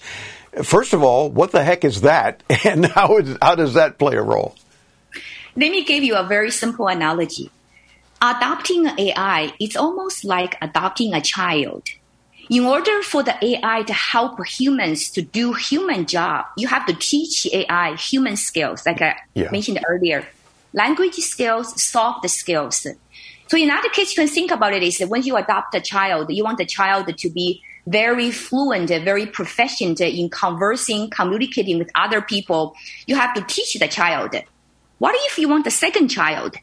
First 0.61 0.93
of 0.93 1.01
all, 1.01 1.31
what 1.31 1.51
the 1.51 1.63
heck 1.63 1.83
is 1.83 2.01
that, 2.01 2.43
and 2.65 2.85
how, 2.85 3.17
is, 3.17 3.37
how 3.41 3.55
does 3.55 3.73
that 3.73 3.97
play 3.97 4.15
a 4.15 4.21
role? 4.21 4.55
Let 5.55 5.71
me 5.71 5.83
give 5.83 6.03
you 6.03 6.15
a 6.15 6.23
very 6.23 6.51
simple 6.51 6.87
analogy. 6.87 7.49
Adopting 8.21 8.87
AI 8.87 9.53
is 9.59 9.75
almost 9.75 10.23
like 10.25 10.55
adopting 10.61 11.13
a 11.13 11.21
child. 11.21 11.83
In 12.49 12.65
order 12.65 13.01
for 13.01 13.23
the 13.23 13.35
AI 13.43 13.83
to 13.83 13.93
help 13.93 14.45
humans 14.45 15.09
to 15.11 15.21
do 15.21 15.53
human 15.53 16.05
job, 16.05 16.45
you 16.57 16.67
have 16.67 16.85
to 16.87 16.93
teach 16.93 17.47
AI 17.51 17.95
human 17.95 18.35
skills, 18.35 18.85
like 18.85 19.01
I 19.01 19.15
Yeah. 19.33 19.49
mentioned 19.51 19.79
earlier, 19.87 20.27
language 20.73 21.15
skills, 21.15 21.81
soft 21.81 22.29
skills. 22.29 22.85
So 23.47 23.57
in 23.57 23.69
other 23.69 23.89
case, 23.89 24.15
you 24.15 24.23
can 24.23 24.33
think 24.33 24.51
about 24.51 24.73
it 24.73 24.83
is 24.83 24.97
that 24.97 25.09
when 25.09 25.23
you 25.23 25.35
adopt 25.35 25.75
a 25.75 25.81
child, 25.81 26.31
you 26.31 26.43
want 26.43 26.57
the 26.57 26.65
child 26.65 27.07
to 27.17 27.29
be 27.29 27.61
very 27.85 28.31
fluent, 28.31 28.89
very 28.89 29.25
proficient 29.25 29.99
in 29.99 30.29
conversing, 30.29 31.09
communicating 31.09 31.77
with 31.77 31.91
other 31.95 32.21
people. 32.21 32.75
You 33.07 33.15
have 33.15 33.33
to 33.35 33.41
teach 33.41 33.73
the 33.73 33.87
child. 33.87 34.35
What 34.99 35.15
if 35.27 35.37
you 35.37 35.49
want 35.49 35.67
a 35.67 35.71
second 35.71 36.07
child? 36.09 36.55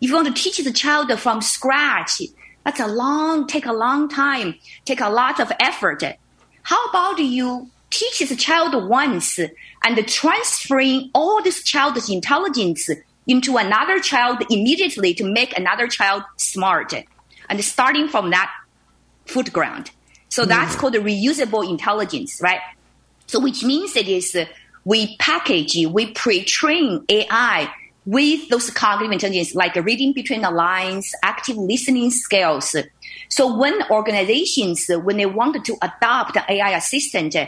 If 0.00 0.10
you 0.10 0.14
want 0.14 0.28
to 0.28 0.42
teach 0.42 0.58
the 0.58 0.72
child 0.72 1.10
from 1.18 1.42
scratch, 1.42 2.22
that's 2.64 2.80
a 2.80 2.86
long, 2.86 3.46
take 3.46 3.66
a 3.66 3.72
long 3.72 4.08
time, 4.08 4.54
take 4.84 5.00
a 5.00 5.08
lot 5.08 5.40
of 5.40 5.50
effort. 5.58 6.02
How 6.62 6.84
about 6.86 7.18
you 7.18 7.70
teach 7.90 8.28
the 8.28 8.36
child 8.36 8.88
once 8.88 9.38
and 9.38 10.08
transferring 10.08 11.10
all 11.14 11.42
this 11.42 11.62
child's 11.62 12.08
intelligence 12.08 12.88
into 13.26 13.56
another 13.56 13.98
child 13.98 14.42
immediately 14.50 15.14
to 15.14 15.24
make 15.24 15.56
another 15.56 15.86
child 15.86 16.22
smart 16.36 16.94
and 17.48 17.64
starting 17.64 18.08
from 18.08 18.30
that 18.30 18.50
foot 19.26 19.52
ground. 19.52 19.90
So 20.28 20.44
that's 20.44 20.76
called 20.76 20.94
the 20.94 20.98
reusable 20.98 21.68
intelligence, 21.68 22.40
right? 22.42 22.60
So 23.26 23.40
which 23.40 23.62
means 23.64 23.96
it 23.96 24.08
is 24.08 24.34
uh, 24.34 24.44
we 24.84 25.16
package, 25.18 25.86
we 25.86 26.12
pre-train 26.12 27.04
AI 27.08 27.72
with 28.06 28.48
those 28.48 28.70
cognitive 28.70 29.12
intelligence, 29.12 29.54
like 29.54 29.74
reading 29.76 30.14
between 30.14 30.40
the 30.40 30.50
lines, 30.50 31.12
active 31.22 31.58
listening 31.58 32.10
skills. 32.10 32.74
So 33.28 33.54
when 33.54 33.78
organizations, 33.90 34.88
uh, 34.88 34.98
when 34.98 35.18
they 35.18 35.26
wanted 35.26 35.66
to 35.66 35.76
adopt 35.82 36.36
an 36.36 36.44
AI 36.48 36.70
assistant, 36.70 37.36
uh, 37.36 37.46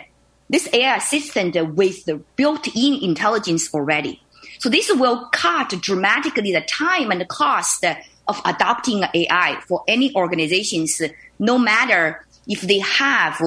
this 0.50 0.68
AI 0.74 0.96
assistant 0.96 1.56
uh, 1.56 1.64
with 1.64 2.04
the 2.04 2.20
built-in 2.36 3.02
intelligence 3.02 3.72
already. 3.72 4.20
So 4.58 4.68
this 4.68 4.92
will 4.94 5.28
cut 5.32 5.70
dramatically 5.80 6.52
the 6.52 6.60
time 6.60 7.10
and 7.10 7.22
the 7.22 7.24
cost 7.24 7.82
of 8.28 8.40
adopting 8.44 9.04
AI 9.14 9.62
for 9.66 9.82
any 9.88 10.14
organizations, 10.14 11.00
no 11.38 11.58
matter 11.58 12.26
if 12.46 12.60
they 12.62 12.78
have 12.78 13.40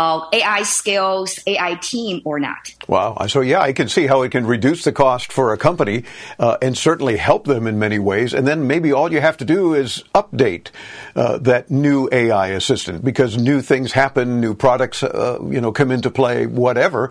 uh, 0.00 0.26
AI 0.32 0.62
skills, 0.62 1.38
AI 1.46 1.74
team 1.74 2.22
or 2.24 2.40
not. 2.40 2.72
Wow. 2.88 3.16
So, 3.26 3.40
yeah, 3.40 3.60
I 3.60 3.72
can 3.72 3.88
see 3.88 4.06
how 4.06 4.22
it 4.22 4.30
can 4.30 4.46
reduce 4.46 4.84
the 4.84 4.92
cost 4.92 5.30
for 5.32 5.52
a 5.52 5.58
company 5.58 6.04
uh, 6.38 6.56
and 6.62 6.76
certainly 6.76 7.16
help 7.16 7.44
them 7.44 7.66
in 7.66 7.78
many 7.78 7.98
ways. 7.98 8.32
And 8.32 8.46
then 8.46 8.66
maybe 8.66 8.92
all 8.92 9.12
you 9.12 9.20
have 9.20 9.36
to 9.38 9.44
do 9.44 9.74
is 9.74 10.02
update 10.14 10.68
uh, 11.14 11.38
that 11.38 11.70
new 11.70 12.08
AI 12.12 12.48
assistant 12.48 13.04
because 13.04 13.36
new 13.36 13.60
things 13.60 13.92
happen, 13.92 14.40
new 14.40 14.54
products, 14.54 15.02
uh, 15.02 15.38
you 15.48 15.60
know, 15.60 15.72
come 15.72 15.90
into 15.90 16.10
play, 16.10 16.46
whatever. 16.46 17.10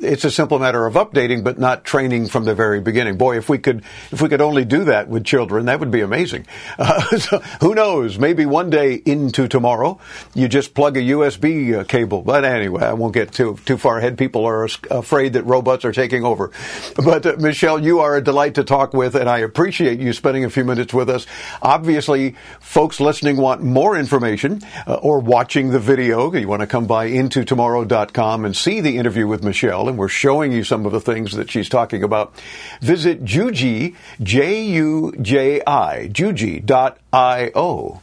It's 0.00 0.24
a 0.24 0.30
simple 0.30 0.58
matter 0.58 0.86
of 0.86 0.94
updating, 0.94 1.44
but 1.44 1.58
not 1.58 1.84
training 1.84 2.28
from 2.28 2.44
the 2.44 2.54
very 2.54 2.80
beginning. 2.80 3.18
Boy, 3.18 3.36
if 3.36 3.48
we 3.48 3.58
could, 3.58 3.82
if 4.10 4.22
we 4.22 4.28
could 4.28 4.40
only 4.40 4.64
do 4.64 4.84
that 4.84 5.08
with 5.08 5.24
children, 5.24 5.66
that 5.66 5.78
would 5.78 5.90
be 5.90 6.00
amazing. 6.00 6.46
Uh, 6.78 7.00
so 7.18 7.38
who 7.60 7.74
knows? 7.74 8.18
Maybe 8.18 8.46
one 8.46 8.70
day 8.70 8.94
into 8.94 9.46
tomorrow, 9.48 9.98
you 10.34 10.48
just 10.48 10.74
plug 10.74 10.96
a 10.96 11.00
USB 11.00 11.78
uh, 11.78 11.84
cable. 11.84 12.22
But 12.22 12.44
anyway, 12.44 12.82
I 12.82 12.94
won't 12.94 13.12
get 13.12 13.32
too 13.32 13.58
too 13.66 13.76
far 13.76 13.98
ahead. 13.98 14.16
People 14.16 14.46
are 14.46 14.68
afraid 14.90 15.34
that 15.34 15.44
robots 15.44 15.84
are 15.84 15.92
taking 15.92 16.24
over. 16.24 16.50
But 16.96 17.26
uh, 17.26 17.36
Michelle, 17.38 17.82
you 17.82 18.00
are 18.00 18.16
a 18.16 18.22
delight 18.22 18.54
to 18.54 18.64
talk 18.64 18.94
with, 18.94 19.14
and 19.14 19.28
I 19.28 19.38
appreciate 19.38 20.00
you 20.00 20.12
spending 20.12 20.44
a 20.44 20.50
few 20.50 20.64
minutes 20.64 20.94
with 20.94 21.10
us. 21.10 21.26
Obviously, 21.60 22.36
folks 22.60 23.00
listening 23.00 23.36
want 23.36 23.62
more 23.62 23.98
information 23.98 24.62
uh, 24.86 24.94
or 24.94 25.20
watching 25.20 25.70
the 25.70 25.78
video. 25.78 26.32
You 26.32 26.48
want 26.48 26.60
to 26.60 26.66
come 26.66 26.86
by 26.86 27.10
intotomorrow.com 27.10 28.44
and 28.44 28.56
see 28.56 28.80
the 28.80 28.96
interview 28.96 29.26
with 29.26 29.42
Michelle, 29.44 29.89
and 29.90 29.98
we're 29.98 30.08
showing 30.08 30.52
you 30.52 30.64
some 30.64 30.86
of 30.86 30.92
the 30.92 31.00
things 31.00 31.32
that 31.32 31.50
she's 31.50 31.68
talking 31.68 32.02
about. 32.02 32.32
Visit 32.80 33.24
Juji, 33.24 33.96
J-U-J-I, 34.22 36.08
Juji.io. 36.12 38.00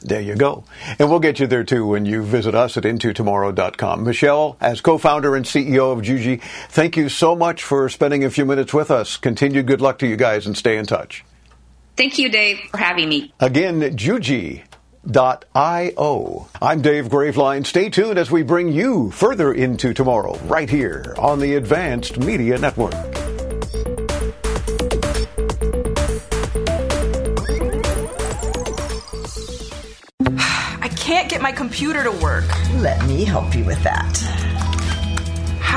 There 0.00 0.20
you 0.20 0.36
go. 0.36 0.62
And 1.00 1.10
we'll 1.10 1.18
get 1.18 1.40
you 1.40 1.48
there 1.48 1.64
too 1.64 1.84
when 1.84 2.06
you 2.06 2.22
visit 2.22 2.54
us 2.54 2.76
at 2.76 2.84
intotomorrow.com. 2.84 4.04
Michelle, 4.04 4.56
as 4.60 4.80
co-founder 4.80 5.34
and 5.34 5.44
CEO 5.44 5.92
of 5.92 6.04
Juji, 6.04 6.40
thank 6.68 6.96
you 6.96 7.08
so 7.08 7.34
much 7.34 7.64
for 7.64 7.88
spending 7.88 8.24
a 8.24 8.30
few 8.30 8.44
minutes 8.44 8.72
with 8.72 8.92
us. 8.92 9.16
Continued 9.16 9.66
good 9.66 9.80
luck 9.80 9.98
to 9.98 10.06
you 10.06 10.16
guys 10.16 10.46
and 10.46 10.56
stay 10.56 10.76
in 10.76 10.86
touch. 10.86 11.24
Thank 11.96 12.16
you, 12.16 12.30
Dave, 12.30 12.60
for 12.70 12.76
having 12.76 13.08
me. 13.08 13.32
Again, 13.40 13.80
Juji. 13.80 14.62
.io. 15.10 16.48
I'm 16.60 16.82
Dave 16.82 17.08
Graveline. 17.08 17.64
Stay 17.66 17.88
tuned 17.88 18.18
as 18.18 18.30
we 18.30 18.42
bring 18.42 18.72
you 18.72 19.10
further 19.10 19.52
into 19.52 19.94
tomorrow 19.94 20.38
right 20.44 20.68
here 20.68 21.14
on 21.18 21.40
the 21.40 21.54
Advanced 21.54 22.18
Media 22.18 22.58
Network. 22.58 22.94
I 30.80 30.90
can't 30.96 31.28
get 31.30 31.40
my 31.40 31.52
computer 31.52 32.02
to 32.02 32.12
work. 32.12 32.44
Let 32.74 33.06
me 33.06 33.24
help 33.24 33.54
you 33.54 33.64
with 33.64 33.82
that. 33.84 34.47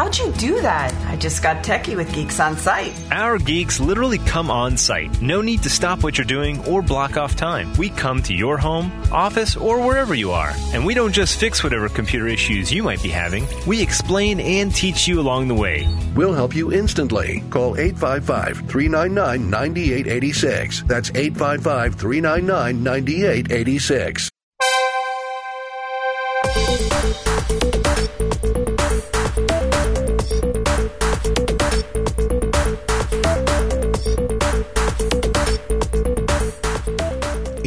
How'd 0.02 0.18
you 0.18 0.32
do 0.32 0.60
that? 0.62 0.92
I 1.06 1.16
just 1.16 1.44
got 1.44 1.64
techie 1.64 1.96
with 1.96 2.12
Geeks 2.12 2.40
on 2.40 2.58
Site. 2.58 2.92
Our 3.12 3.38
geeks 3.38 3.80
literally 3.80 4.18
come 4.18 4.50
on 4.50 4.76
site. 4.76 5.22
No 5.22 5.42
need 5.42 5.62
to 5.62 5.70
stop 5.70 6.02
what 6.02 6.18
you're 6.18 6.26
doing 6.26 6.66
or 6.66 6.82
block 6.82 7.18
off 7.18 7.36
time. 7.36 7.72
We 7.74 7.92
come 7.92 8.24
to 8.24 8.34
your 8.34 8.58
home, 8.58 8.92
office, 9.12 9.56
or 9.56 9.80
wherever 9.80 10.16
you 10.16 10.32
are. 10.32 10.54
And 10.74 10.88
we 10.88 10.96
don't 10.96 11.12
just 11.12 11.40
fix 11.40 11.64
whatever 11.64 11.88
computer 11.88 12.26
issues 12.26 12.74
you 12.74 12.82
might 12.82 13.04
be 13.04 13.10
having, 13.10 13.46
we 13.68 13.80
explain 13.80 14.40
and 14.40 14.74
teach 14.74 15.08
you 15.08 15.20
along 15.20 15.50
the 15.50 15.54
way. 15.54 15.88
We'll 16.16 16.34
help 16.34 16.56
you 16.56 16.74
instantly. 16.74 17.44
Call 17.52 17.78
855 17.78 18.68
399 18.68 19.52
9886. 19.52 20.82
That's 20.88 21.12
855 21.12 21.94
399 21.94 22.84
9886. 22.84 24.31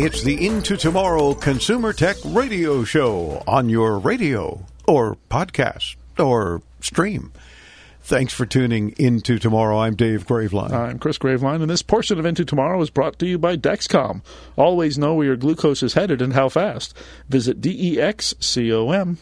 It's 0.04 0.22
the 0.22 0.46
Into 0.46 0.76
Tomorrow 0.76 1.32
Consumer 1.32 1.94
Tech 1.94 2.18
Radio 2.26 2.84
Show 2.84 3.42
on 3.48 3.70
your 3.70 3.98
radio 3.98 4.66
or 4.86 5.16
podcast 5.30 5.96
or 6.18 6.60
stream. 6.80 7.32
Thanks 8.04 8.34
for 8.34 8.44
tuning 8.44 8.90
into 8.98 9.38
tomorrow. 9.38 9.78
I'm 9.78 9.94
Dave 9.94 10.26
Graveline. 10.26 10.72
I'm 10.72 10.98
Chris 10.98 11.16
Graveline, 11.16 11.62
and 11.62 11.70
this 11.70 11.80
portion 11.80 12.18
of 12.18 12.26
Into 12.26 12.44
Tomorrow 12.44 12.82
is 12.82 12.90
brought 12.90 13.18
to 13.20 13.26
you 13.26 13.38
by 13.38 13.56
Dexcom. 13.56 14.20
Always 14.56 14.98
know 14.98 15.14
where 15.14 15.28
your 15.28 15.36
glucose 15.36 15.82
is 15.82 15.94
headed 15.94 16.20
and 16.20 16.34
how 16.34 16.50
fast. 16.50 16.94
Visit 17.30 17.62
dexcom.com. 17.62 19.14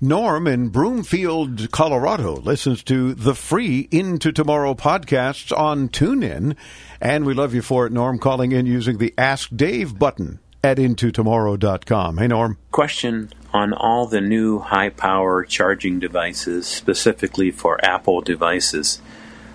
Norm 0.00 0.46
in 0.46 0.68
Broomfield, 0.68 1.72
Colorado 1.72 2.36
listens 2.36 2.84
to 2.84 3.14
the 3.14 3.34
free 3.34 3.88
Into 3.90 4.30
Tomorrow 4.30 4.74
podcasts 4.74 5.50
on 5.58 5.88
TuneIn. 5.88 6.54
And 7.00 7.26
we 7.26 7.34
love 7.34 7.52
you 7.52 7.62
for 7.62 7.84
it, 7.84 7.92
Norm, 7.92 8.20
calling 8.20 8.52
in 8.52 8.66
using 8.66 8.98
the 8.98 9.12
Ask 9.18 9.50
Dave 9.56 9.98
button 9.98 10.38
at 10.62 10.78
intotomorrow.com. 10.78 12.18
Hey, 12.18 12.26
Norm. 12.26 12.58
Question 12.70 13.30
on 13.52 13.72
all 13.72 14.06
the 14.06 14.20
new 14.20 14.58
high 14.58 14.90
power 14.90 15.44
charging 15.44 15.98
devices, 15.98 16.66
specifically 16.66 17.50
for 17.50 17.82
Apple 17.84 18.20
devices. 18.20 19.00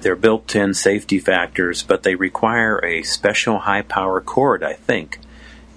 They're 0.02 0.16
built 0.16 0.56
in 0.56 0.74
safety 0.74 1.20
factors, 1.20 1.84
but 1.84 2.04
they 2.04 2.16
require 2.16 2.84
a 2.84 3.04
special 3.04 3.60
high 3.60 3.84
power 3.84 4.20
cord, 4.20 4.64
I 4.64 4.74
think. 4.74 5.20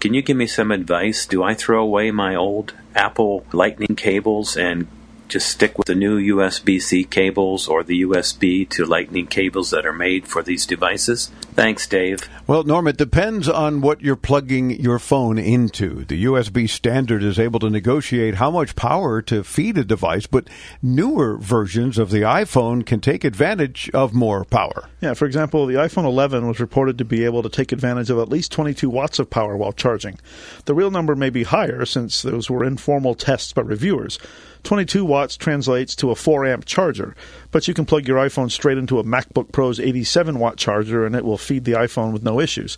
Can 0.01 0.15
you 0.15 0.23
give 0.23 0.37
me 0.37 0.47
some 0.47 0.71
advice? 0.71 1.27
Do 1.27 1.43
I 1.43 1.55
throw 1.55 1.83
away 1.83 2.11
my 2.11 2.35
old 2.35 2.75
Apple 2.95 3.47
Lightning 3.53 3.97
cables 3.97 4.57
and 4.57 4.89
just 5.29 5.49
stick 5.49 5.79
with 5.79 5.87
the 5.87 5.95
new 5.95 6.21
USB 6.35 6.81
C 6.81 7.05
cables 7.05 7.69
or 7.69 7.83
the 7.83 8.03
USB 8.03 8.69
to 8.71 8.85
Lightning 8.85 9.27
cables 9.27 9.71
that 9.71 9.87
are 9.87 9.93
made 9.93 10.27
for 10.27 10.43
these 10.43 10.67
devices? 10.67 11.31
Thanks, 11.55 11.87
Dave. 11.87 12.29
Well, 12.47 12.65
Norm, 12.65 12.87
it 12.87 12.97
depends 12.97 13.49
on 13.49 13.81
what 13.81 14.03
you're 14.03 14.15
plugging 14.15 14.71
your 14.71 14.99
phone 14.99 15.39
into. 15.39 16.05
The 16.05 16.25
USB 16.25 16.69
standard 16.69 17.23
is 17.23 17.39
able 17.39 17.59
to 17.61 17.71
negotiate 17.71 18.35
how 18.35 18.51
much 18.51 18.77
power 18.77 19.23
to 19.23 19.43
feed 19.43 19.79
a 19.79 19.85
device, 19.85 20.27
but 20.27 20.49
newer 20.83 21.39
versions 21.39 21.99
of 21.99 22.11
the 22.11 22.21
iPhone 22.21 22.85
can 22.85 23.01
take 23.01 23.25
advantage 23.25 23.91
of 23.95 24.15
more 24.15 24.45
power. 24.45 24.89
Yeah, 25.01 25.15
for 25.15 25.25
example, 25.25 25.67
the 25.67 25.75
iPhone 25.75 26.05
11 26.05 26.47
was 26.47 26.61
reported 26.61 26.99
to 26.99 27.05
be 27.05 27.25
able 27.25 27.43
to 27.43 27.49
take 27.49 27.73
advantage 27.73 28.11
of 28.11 28.19
at 28.19 28.29
least 28.29 28.53
22 28.53 28.89
watts 28.91 29.19
of 29.19 29.31
power 29.31 29.57
while 29.57 29.73
charging. 29.73 30.19
The 30.67 30.75
real 30.75 30.91
number 30.91 31.17
may 31.17 31.31
be 31.31 31.45
higher 31.45 31.85
since 31.85 32.23
those 32.23 32.51
were 32.51 32.65
informal 32.65 33.15
tests 33.15 33.53
by 33.53 33.63
reviewers. 33.63 34.19
22 34.67 35.05
watts 35.05 35.37
translates 35.37 35.95
to 35.95 36.11
a 36.11 36.17
4 36.17 36.45
amp 36.45 36.65
charger, 36.65 37.15
but 37.53 37.69
you 37.69 37.73
can 37.73 37.87
plug 37.87 38.09
your 38.09 38.19
iPhone 38.19 38.51
straight 38.51 38.79
into 38.79 38.99
a 38.99 39.05
MacBook 39.05 39.53
Pro's 39.53 39.79
87 39.79 40.41
watt 40.41 40.57
charger 40.57 41.07
and 41.07 41.15
it 41.15 41.25
will 41.25 41.39
feed 41.39 41.65
the 41.65 41.75
iPhone 41.75 42.13
with 42.13 42.25
no 42.25 42.41
issues. 42.41 42.77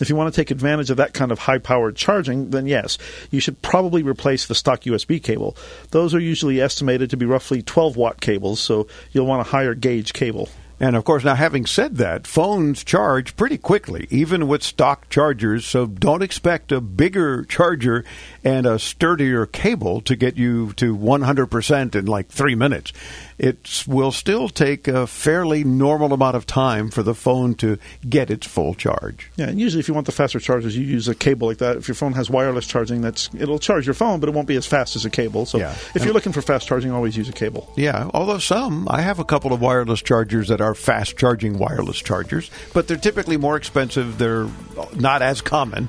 If 0.00 0.08
you 0.08 0.14
want 0.14 0.32
to 0.32 0.40
take 0.40 0.52
advantage 0.52 0.90
of 0.90 0.96
that 0.98 1.12
kind 1.12 1.32
of 1.32 1.40
high 1.40 1.58
powered 1.58 1.96
charging, 1.96 2.50
then 2.50 2.68
yes, 2.68 2.98
you 3.32 3.40
should 3.40 3.60
probably 3.62 4.04
replace 4.04 4.46
the 4.46 4.54
stock 4.54 4.82
USB 4.82 5.20
cable. 5.20 5.56
Those 5.90 6.14
are 6.14 6.20
usually 6.20 6.60
estimated 6.60 7.10
to 7.10 7.16
be 7.16 7.26
roughly 7.26 7.62
12 7.62 7.96
watt 7.96 8.20
cables, 8.20 8.60
so 8.60 8.86
you'll 9.10 9.26
want 9.26 9.40
a 9.40 9.50
higher 9.50 9.74
gauge 9.74 10.12
cable. 10.12 10.48
And 10.80 10.96
of 10.96 11.04
course, 11.04 11.22
now 11.24 11.34
having 11.36 11.66
said 11.66 11.96
that, 11.96 12.26
phones 12.26 12.82
charge 12.82 13.36
pretty 13.36 13.58
quickly, 13.58 14.06
even 14.10 14.48
with 14.48 14.62
stock 14.62 15.08
chargers. 15.08 15.64
So 15.66 15.86
don't 15.86 16.22
expect 16.22 16.72
a 16.72 16.80
bigger 16.80 17.44
charger 17.44 18.04
and 18.42 18.66
a 18.66 18.78
sturdier 18.78 19.46
cable 19.46 20.00
to 20.02 20.16
get 20.16 20.36
you 20.36 20.72
to 20.74 20.96
100% 20.96 21.94
in 21.94 22.06
like 22.06 22.28
three 22.28 22.54
minutes. 22.54 22.92
It 23.38 23.84
will 23.88 24.12
still 24.12 24.48
take 24.48 24.86
a 24.86 25.06
fairly 25.06 25.64
normal 25.64 26.12
amount 26.12 26.36
of 26.36 26.46
time 26.46 26.90
for 26.90 27.02
the 27.02 27.14
phone 27.14 27.54
to 27.56 27.78
get 28.08 28.30
its 28.30 28.46
full 28.46 28.74
charge. 28.74 29.30
Yeah, 29.36 29.48
and 29.48 29.58
usually 29.58 29.80
if 29.80 29.88
you 29.88 29.94
want 29.94 30.06
the 30.06 30.12
faster 30.12 30.38
charges, 30.38 30.76
you 30.76 30.84
use 30.84 31.08
a 31.08 31.14
cable 31.14 31.48
like 31.48 31.58
that. 31.58 31.76
If 31.76 31.88
your 31.88 31.94
phone 31.96 32.12
has 32.12 32.30
wireless 32.30 32.66
charging, 32.66 33.00
that's 33.00 33.28
it'll 33.36 33.58
charge 33.58 33.86
your 33.86 33.94
phone, 33.94 34.20
but 34.20 34.28
it 34.28 34.34
won't 34.34 34.46
be 34.48 34.56
as 34.56 34.66
fast 34.66 34.94
as 34.96 35.04
a 35.04 35.10
cable. 35.10 35.46
So 35.46 35.58
Yeah. 35.58 35.74
if 35.94 36.04
you're 36.04 36.14
looking 36.14 36.32
for 36.32 36.42
fast 36.42 36.68
charging, 36.68 36.92
always 36.92 37.16
use 37.16 37.28
a 37.28 37.32
cable. 37.32 37.72
Yeah, 37.76 38.08
although 38.14 38.38
some, 38.38 38.86
I 38.88 39.00
have 39.02 39.18
a 39.18 39.24
couple 39.24 39.52
of 39.52 39.60
wireless 39.60 40.00
chargers 40.02 40.48
that 40.48 40.60
are 40.74 40.76
fast 40.76 41.16
charging 41.16 41.58
wireless 41.58 41.98
chargers, 41.98 42.50
but 42.72 42.88
they're 42.88 42.96
typically 42.96 43.36
more 43.36 43.56
expensive. 43.56 44.18
They're 44.18 44.48
not 44.96 45.22
as 45.22 45.40
common. 45.40 45.88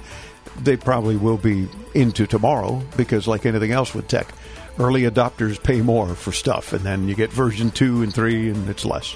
They 0.61 0.77
probably 0.77 1.17
will 1.17 1.37
be 1.37 1.67
into 1.93 2.27
tomorrow 2.27 2.81
because, 2.95 3.27
like 3.27 3.45
anything 3.45 3.71
else 3.71 3.93
with 3.93 4.07
tech, 4.07 4.33
early 4.79 5.01
adopters 5.01 5.61
pay 5.61 5.81
more 5.81 6.15
for 6.15 6.31
stuff, 6.31 6.71
and 6.71 6.85
then 6.85 7.07
you 7.07 7.15
get 7.15 7.31
version 7.31 7.71
two 7.71 8.03
and 8.03 8.13
three, 8.13 8.49
and 8.49 8.69
it's 8.69 8.85
less. 8.85 9.15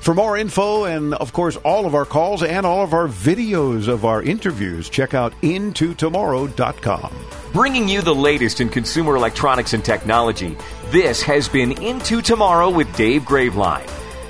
For 0.00 0.14
more 0.14 0.36
info 0.36 0.84
and, 0.84 1.14
of 1.14 1.32
course, 1.32 1.56
all 1.56 1.84
of 1.84 1.94
our 1.94 2.04
calls 2.04 2.44
and 2.44 2.64
all 2.64 2.84
of 2.84 2.94
our 2.94 3.08
videos 3.08 3.88
of 3.88 4.04
our 4.04 4.22
interviews, 4.22 4.88
check 4.88 5.12
out 5.12 5.32
intotomorrow.com. 5.42 7.12
Bringing 7.52 7.88
you 7.88 8.00
the 8.00 8.14
latest 8.14 8.60
in 8.60 8.68
consumer 8.68 9.16
electronics 9.16 9.74
and 9.74 9.84
technology, 9.84 10.56
this 10.90 11.20
has 11.22 11.48
been 11.48 11.72
Into 11.82 12.22
Tomorrow 12.22 12.70
with 12.70 12.94
Dave 12.96 13.22
Graveline. 13.22 14.07